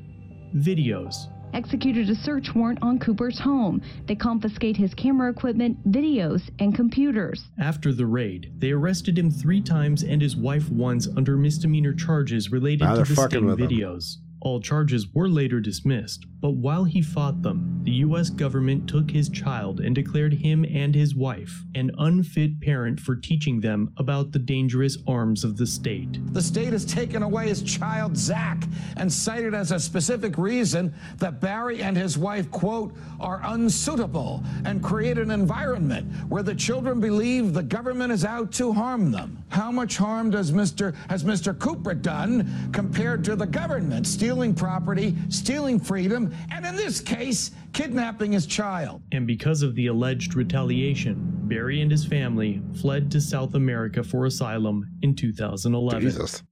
videos. 0.55 1.29
executed 1.55 2.09
a 2.09 2.15
search 2.15 2.55
warrant 2.55 2.79
on 2.83 2.99
Cooper's 2.99 3.39
home. 3.39 3.83
They 4.07 4.15
confiscate 4.15 4.77
his 4.77 4.95
camera 4.95 5.31
equipment, 5.31 5.87
videos, 5.91 6.43
and 6.59 6.75
computers. 6.75 7.45
After 7.59 7.93
the 7.93 8.07
raid, 8.07 8.53
they 8.59 8.71
arrested 8.71 9.19
him 9.19 9.31
three 9.31 9.61
times 9.61 10.03
and 10.03 10.23
his 10.23 10.35
wife 10.35 10.71
once 10.71 11.09
under 11.15 11.37
misdemeanor 11.37 11.93
charges 11.93 12.51
related 12.51 12.85
Now 12.85 12.93
to 12.93 12.97
they're 12.97 13.05
the 13.05 13.15
fucking 13.15 13.29
sting 13.31 13.47
with 13.47 13.61
him. 13.61 13.69
videos. 13.69 14.17
All 14.45 14.61
charges 14.61 15.07
were 15.15 15.29
later 15.29 15.61
dismissed, 15.61 16.27
but 16.41 16.55
while 16.55 16.83
he 16.83 17.01
fought 17.01 17.43
them, 17.43 17.81
the 17.85 17.93
US 18.07 18.29
government 18.29 18.89
took 18.89 19.09
his 19.09 19.29
child 19.29 19.79
and 19.79 19.95
declared 19.95 20.33
him 20.33 20.65
and 20.65 20.93
his 20.93 21.15
wife 21.15 21.63
an 21.77 21.93
unfit 21.99 22.61
parent 22.61 22.99
for 22.99 23.15
teaching 23.15 23.61
them 23.61 23.93
about 23.99 24.33
the 24.33 24.41
dangerous 24.41 24.99
arms 25.07 25.45
of 25.45 25.57
the 25.57 25.67
state. 25.67 26.19
The 26.35 26.43
state 26.43 26.73
has 26.73 26.85
taken 26.85 27.23
away 27.23 27.49
his 27.49 27.63
child, 27.63 28.17
Zach, 28.17 28.65
and 28.97 29.13
cited 29.13 29.55
as 29.55 29.71
a 29.71 29.79
specific 29.79 30.37
reason 30.37 30.93
that 31.19 31.41
Barry 31.41 31.81
and 31.81 31.97
his 31.97 32.19
wife, 32.19 32.51
quote, 32.51 32.97
are 33.21 33.41
unsuitable 33.45 34.43
and 34.65 34.83
create 34.83 35.19
an 35.19 35.31
environment 35.31 36.13
where 36.29 36.43
the 36.43 36.55
children 36.55 36.99
believe 36.99 37.55
the 37.55 37.63
government 37.63 38.11
is 38.11 38.25
out 38.25 38.51
to 38.53 38.73
harm 38.73 39.13
them. 39.13 39.39
How 39.51 39.71
much 39.71 39.99
harm 39.99 40.31
does 40.31 40.51
Mr. 40.51 40.97
has 41.09 41.23
Mr. 41.23 41.57
Cooper 41.57 41.95
done 41.95 42.71
compared 42.73 43.25
to 43.25 43.37
the 43.37 43.47
government 43.47 44.09
stealing 44.33 44.55
property, 44.55 45.15
stealing 45.29 45.79
freedom, 45.79 46.35
and 46.51 46.65
in 46.65 46.75
this 46.75 47.03
case, 47.03 47.51
kidnapping 47.75 48.33
his 48.33 48.47
child? 48.47 49.03
And 49.13 49.27
because 49.27 49.61
of 49.61 49.75
the 49.75 49.89
alleged 49.89 50.35
retaliation, 50.35 51.19
Barry 51.45 51.83
and 51.83 51.91
his 51.91 52.07
family 52.07 52.63
fled 52.81 53.11
to 53.11 53.21
South 53.21 53.55
America 53.57 54.03
for 54.03 54.25
asylum 54.25 54.89
in 55.03 55.15
2011. 55.15 56.01
Jesus. 56.01 56.43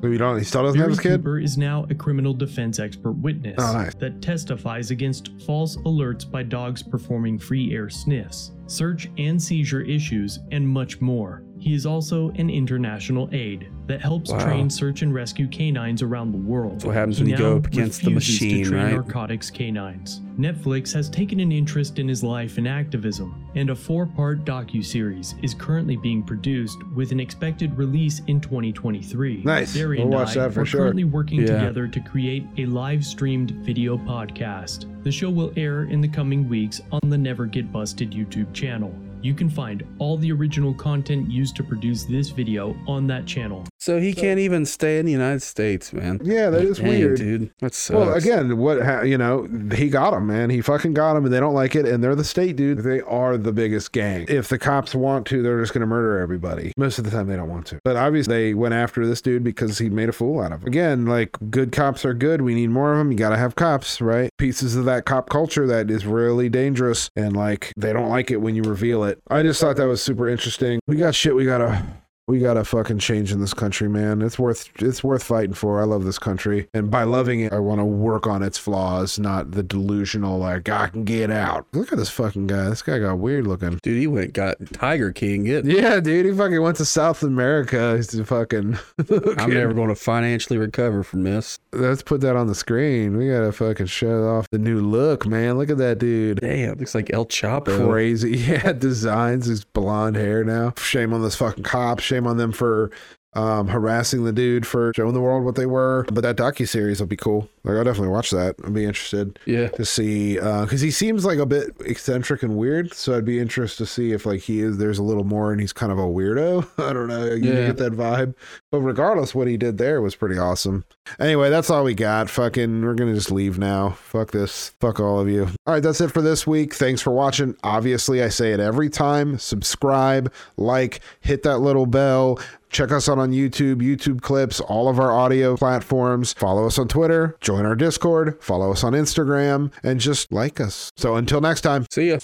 So 0.00 0.06
you 0.08 0.16
don't. 0.16 0.38
He 0.38 0.44
still 0.44 0.62
doesn't 0.62 0.78
Barry 0.78 0.90
have 0.90 0.96
his 0.96 1.00
kid. 1.00 1.18
Cooper 1.18 1.38
is 1.38 1.58
now 1.58 1.84
a 1.90 1.94
criminal 1.94 2.32
defense 2.32 2.78
expert 2.78 3.12
witness 3.12 3.56
Oh, 3.58 3.72
nice. 3.74 3.94
that 3.96 4.22
testifies 4.22 4.90
against 4.90 5.38
false 5.42 5.76
alerts 5.78 6.28
by 6.30 6.44
dogs 6.44 6.82
performing 6.82 7.38
free 7.38 7.74
air 7.74 7.90
sniffs, 7.90 8.52
search 8.68 9.10
and 9.18 9.42
seizure 9.42 9.82
issues, 9.82 10.38
and 10.50 10.66
much 10.66 10.98
more. 11.02 11.42
He 11.58 11.74
is 11.74 11.86
also 11.86 12.30
an 12.36 12.48
international 12.50 13.28
aide 13.32 13.68
that 13.88 14.00
helps 14.00 14.30
Wow. 14.30 14.38
train 14.44 14.70
search 14.70 15.02
and 15.02 15.12
rescue 15.14 15.48
canines 15.48 16.02
around 16.02 16.32
the 16.32 16.38
world. 16.38 16.74
That's 16.74 16.84
what 16.84 16.94
happens 16.94 17.18
He 17.18 17.24
when 17.24 17.30
you 17.32 17.36
go 17.38 17.56
up 17.56 17.66
against 17.66 18.04
the 18.04 18.10
machine, 18.10 18.64
to 18.64 18.70
train 18.70 18.82
right? 18.84 18.92
narcotics 18.92 19.50
canines. 19.50 20.20
Netflix 20.38 20.92
has 20.92 21.08
taken 21.10 21.40
an 21.40 21.50
interest 21.50 21.98
in 21.98 22.06
his 22.06 22.22
life 22.22 22.58
and 22.58 22.68
activism, 22.68 23.34
and 23.56 23.70
a 23.70 23.74
four-part 23.74 24.44
docu-series 24.44 25.34
is 25.42 25.54
currently 25.54 25.96
being 25.96 26.22
produced 26.22 26.78
with 26.94 27.10
an 27.12 27.18
expected 27.18 27.76
release 27.76 28.20
in 28.28 28.40
2023. 28.40 29.42
Nice. 29.44 29.74
We'll 29.74 30.06
watch 30.06 30.34
that 30.34 30.52
for 30.52 30.60
are 30.60 30.66
sure. 30.66 30.80
currently 30.82 31.04
working 31.04 31.40
Yeah. 31.40 31.46
together 31.58 31.88
to 31.88 32.00
create 32.00 32.46
a 32.58 32.66
live-streamed 32.66 33.50
video 33.64 33.96
podcast. 33.96 34.84
The 35.02 35.10
show 35.10 35.30
will 35.30 35.52
air 35.56 35.84
in 35.84 36.00
the 36.00 36.08
coming 36.08 36.48
weeks 36.48 36.80
on 36.92 37.00
the 37.08 37.18
Never 37.18 37.46
Get 37.46 37.72
Busted 37.72 38.12
YouTube 38.12 38.52
channel. 38.52 38.94
You 39.20 39.34
can 39.34 39.50
find 39.50 39.84
all 39.98 40.16
the 40.16 40.30
original 40.30 40.72
content 40.72 41.30
used 41.30 41.56
to 41.56 41.64
produce 41.64 42.04
this 42.04 42.28
video 42.30 42.76
on 42.86 43.06
that 43.08 43.26
channel. 43.26 43.64
So 43.88 43.98
he 43.98 44.12
can't 44.12 44.38
even 44.38 44.66
stay 44.66 44.98
in 44.98 45.06
the 45.06 45.12
United 45.12 45.40
States, 45.40 45.94
man. 45.94 46.20
Yeah, 46.22 46.50
that 46.50 46.62
is 46.62 46.76
Dang, 46.76 46.88
weird. 46.88 47.16
dude. 47.16 47.50
That 47.60 47.72
sucks. 47.72 47.96
Well, 47.96 48.12
again, 48.12 48.58
what 48.58 48.82
ha- 48.82 49.00
you 49.00 49.16
know, 49.16 49.48
he 49.74 49.88
got 49.88 50.12
him, 50.12 50.26
man. 50.26 50.50
He 50.50 50.60
fucking 50.60 50.92
got 50.92 51.16
him, 51.16 51.24
and 51.24 51.32
they 51.32 51.40
don't 51.40 51.54
like 51.54 51.74
it, 51.74 51.86
and 51.86 52.04
they're 52.04 52.14
the 52.14 52.22
state, 52.22 52.56
dude. 52.56 52.80
They 52.80 53.00
are 53.00 53.38
the 53.38 53.50
biggest 53.50 53.92
gang. 53.92 54.26
If 54.28 54.48
the 54.48 54.58
cops 54.58 54.94
want 54.94 55.26
to, 55.28 55.40
they're 55.42 55.58
just 55.62 55.72
gonna 55.72 55.86
murder 55.86 56.18
everybody. 56.18 56.74
Most 56.76 56.98
of 56.98 57.06
the 57.06 57.10
time, 57.10 57.28
they 57.28 57.36
don't 57.36 57.48
want 57.48 57.64
to. 57.68 57.78
But 57.82 57.96
obviously, 57.96 58.34
they 58.34 58.52
went 58.52 58.74
after 58.74 59.06
this 59.06 59.22
dude 59.22 59.42
because 59.42 59.78
he 59.78 59.88
made 59.88 60.10
a 60.10 60.12
fool 60.12 60.38
out 60.42 60.52
of 60.52 60.60
him. 60.60 60.68
Again, 60.68 61.06
like 61.06 61.30
good 61.48 61.72
cops 61.72 62.04
are 62.04 62.12
good. 62.12 62.42
We 62.42 62.54
need 62.54 62.68
more 62.68 62.92
of 62.92 62.98
them. 62.98 63.10
You 63.10 63.16
gotta 63.16 63.38
have 63.38 63.56
cops, 63.56 64.02
right? 64.02 64.28
Pieces 64.36 64.76
of 64.76 64.84
that 64.84 65.06
cop 65.06 65.30
culture 65.30 65.66
that 65.66 65.90
is 65.90 66.04
really 66.04 66.50
dangerous, 66.50 67.08
and 67.16 67.34
like 67.34 67.72
they 67.74 67.94
don't 67.94 68.10
like 68.10 68.30
it 68.30 68.42
when 68.42 68.54
you 68.54 68.64
reveal 68.64 69.04
it. 69.04 69.18
I 69.30 69.42
just 69.42 69.62
thought 69.62 69.76
that 69.76 69.88
was 69.88 70.02
super 70.02 70.28
interesting. 70.28 70.78
We 70.86 70.96
got 70.96 71.14
shit. 71.14 71.34
We 71.34 71.46
gotta. 71.46 71.86
We 72.28 72.40
gotta 72.40 72.64
fucking 72.64 72.98
change 72.98 73.32
in 73.32 73.40
this 73.40 73.54
country, 73.54 73.88
man. 73.88 74.20
It's 74.20 74.38
worth 74.38 74.70
it's 74.80 75.02
worth 75.02 75.24
fighting 75.24 75.54
for. 75.54 75.80
I 75.80 75.84
love 75.84 76.04
this 76.04 76.18
country, 76.18 76.68
and 76.74 76.90
by 76.90 77.04
loving 77.04 77.40
it, 77.40 77.52
I 77.54 77.58
want 77.58 77.80
to 77.80 77.84
work 77.86 78.26
on 78.26 78.42
its 78.42 78.58
flaws, 78.58 79.18
not 79.18 79.52
the 79.52 79.62
delusional 79.62 80.38
like 80.38 80.68
I 80.68 80.88
can 80.88 81.04
get 81.04 81.30
out. 81.30 81.66
Look 81.72 81.90
at 81.90 81.98
this 81.98 82.10
fucking 82.10 82.46
guy. 82.46 82.68
This 82.68 82.82
guy 82.82 82.98
got 82.98 83.18
weird 83.18 83.46
looking. 83.46 83.78
dude, 83.82 83.98
he 83.98 84.06
went 84.06 84.34
got 84.34 84.56
Tiger 84.72 85.10
King. 85.10 85.46
It. 85.46 85.64
Yeah, 85.64 86.00
dude, 86.00 86.26
he 86.26 86.32
fucking 86.32 86.60
went 86.60 86.76
to 86.76 86.84
South 86.84 87.22
America. 87.22 87.96
He's 87.96 88.20
fucking. 88.20 88.78
I'm 89.38 89.50
never 89.50 89.72
going 89.72 89.88
to 89.88 89.94
financially 89.94 90.58
recover 90.58 91.02
from 91.02 91.22
this. 91.22 91.58
Let's 91.72 92.02
put 92.02 92.20
that 92.22 92.36
on 92.36 92.46
the 92.46 92.54
screen. 92.54 93.16
We 93.16 93.28
gotta 93.28 93.52
fucking 93.52 93.86
show 93.86 94.28
off 94.28 94.48
the 94.50 94.58
new 94.58 94.80
look, 94.80 95.26
man. 95.26 95.58
Look 95.58 95.70
at 95.70 95.78
that 95.78 95.98
dude. 95.98 96.40
Damn, 96.40 96.78
looks 96.78 96.94
like 96.94 97.12
El 97.12 97.26
Chapo. 97.26 97.88
Crazy. 97.88 98.38
Yeah, 98.48 98.72
designs 98.72 99.46
his 99.46 99.64
blonde 99.64 100.16
hair 100.16 100.42
now. 100.42 100.72
Shame 100.78 101.12
on 101.12 101.22
this 101.22 101.34
fucking 101.34 101.64
cop. 101.64 102.00
Shame 102.00 102.17
on 102.26 102.36
them 102.36 102.52
for 102.52 102.90
um, 103.34 103.68
harassing 103.68 104.24
the 104.24 104.32
dude 104.32 104.66
for 104.66 104.92
showing 104.96 105.14
the 105.14 105.20
world 105.20 105.44
what 105.44 105.54
they 105.54 105.66
were. 105.66 106.04
But 106.12 106.22
that 106.22 106.36
docu 106.36 106.66
series 106.66 107.00
will 107.00 107.06
be 107.06 107.16
cool. 107.16 107.48
Like 107.64 107.76
I'll 107.76 107.84
definitely 107.84 108.08
watch 108.08 108.30
that. 108.30 108.56
I'd 108.64 108.72
be 108.72 108.84
interested. 108.84 109.38
Yeah. 109.44 109.68
To 109.68 109.84
see 109.84 110.34
because 110.36 110.80
he 110.80 110.90
seems 110.90 111.24
like 111.24 111.38
a 111.38 111.44
bit 111.46 111.76
eccentric 111.80 112.42
and 112.42 112.56
weird. 112.56 112.94
So 112.94 113.16
I'd 113.16 113.24
be 113.26 113.38
interested 113.38 113.78
to 113.84 113.86
see 113.86 114.12
if 114.12 114.24
like 114.26 114.40
he 114.40 114.60
is. 114.60 114.78
There's 114.78 114.98
a 114.98 115.02
little 115.02 115.24
more, 115.24 115.52
and 115.52 115.60
he's 115.60 115.72
kind 115.72 115.92
of 115.92 115.98
a 115.98 116.02
weirdo. 116.02 116.66
I 116.78 116.92
don't 116.92 117.08
know. 117.08 117.26
You 117.26 117.52
Yeah. 117.52 117.66
get 117.66 117.76
that 117.78 117.92
vibe. 117.92 118.34
But 118.72 118.80
regardless, 118.80 119.34
what 119.34 119.48
he 119.48 119.56
did 119.56 119.76
there 119.78 120.00
was 120.00 120.14
pretty 120.16 120.38
awesome. 120.38 120.84
Anyway, 121.20 121.50
that's 121.50 121.68
all 121.70 121.84
we 121.84 121.94
got. 121.94 122.30
Fucking, 122.30 122.82
we're 122.82 122.94
gonna 122.94 123.14
just 123.14 123.30
leave 123.30 123.58
now. 123.58 123.90
Fuck 123.90 124.30
this. 124.30 124.70
Fuck 124.80 125.00
all 125.00 125.20
of 125.20 125.28
you. 125.28 125.44
All 125.66 125.74
right, 125.74 125.82
that's 125.82 126.00
it 126.00 126.10
for 126.12 126.22
this 126.22 126.46
week. 126.46 126.74
Thanks 126.74 127.02
for 127.02 127.10
watching. 127.10 127.54
Obviously, 127.62 128.22
I 128.22 128.28
say 128.30 128.52
it 128.52 128.60
every 128.60 128.88
time. 128.88 129.38
Subscribe, 129.38 130.32
like, 130.56 131.00
hit 131.20 131.42
that 131.42 131.58
little 131.58 131.86
bell. 131.86 132.38
Check 132.70 132.92
us 132.92 133.08
out 133.08 133.18
on 133.18 133.32
YouTube, 133.32 133.76
YouTube 133.76 134.20
clips, 134.20 134.60
all 134.60 134.88
of 134.88 134.98
our 134.98 135.12
audio 135.12 135.56
platforms. 135.56 136.32
Follow 136.34 136.66
us 136.66 136.78
on 136.78 136.88
Twitter, 136.88 137.36
join 137.40 137.64
our 137.64 137.76
Discord, 137.76 138.42
follow 138.42 138.72
us 138.72 138.84
on 138.84 138.92
Instagram, 138.92 139.72
and 139.82 140.00
just 140.00 140.30
like 140.32 140.60
us. 140.60 140.92
So 140.96 141.16
until 141.16 141.40
next 141.40 141.62
time. 141.62 141.86
See 141.90 142.10
ya. 142.10 142.18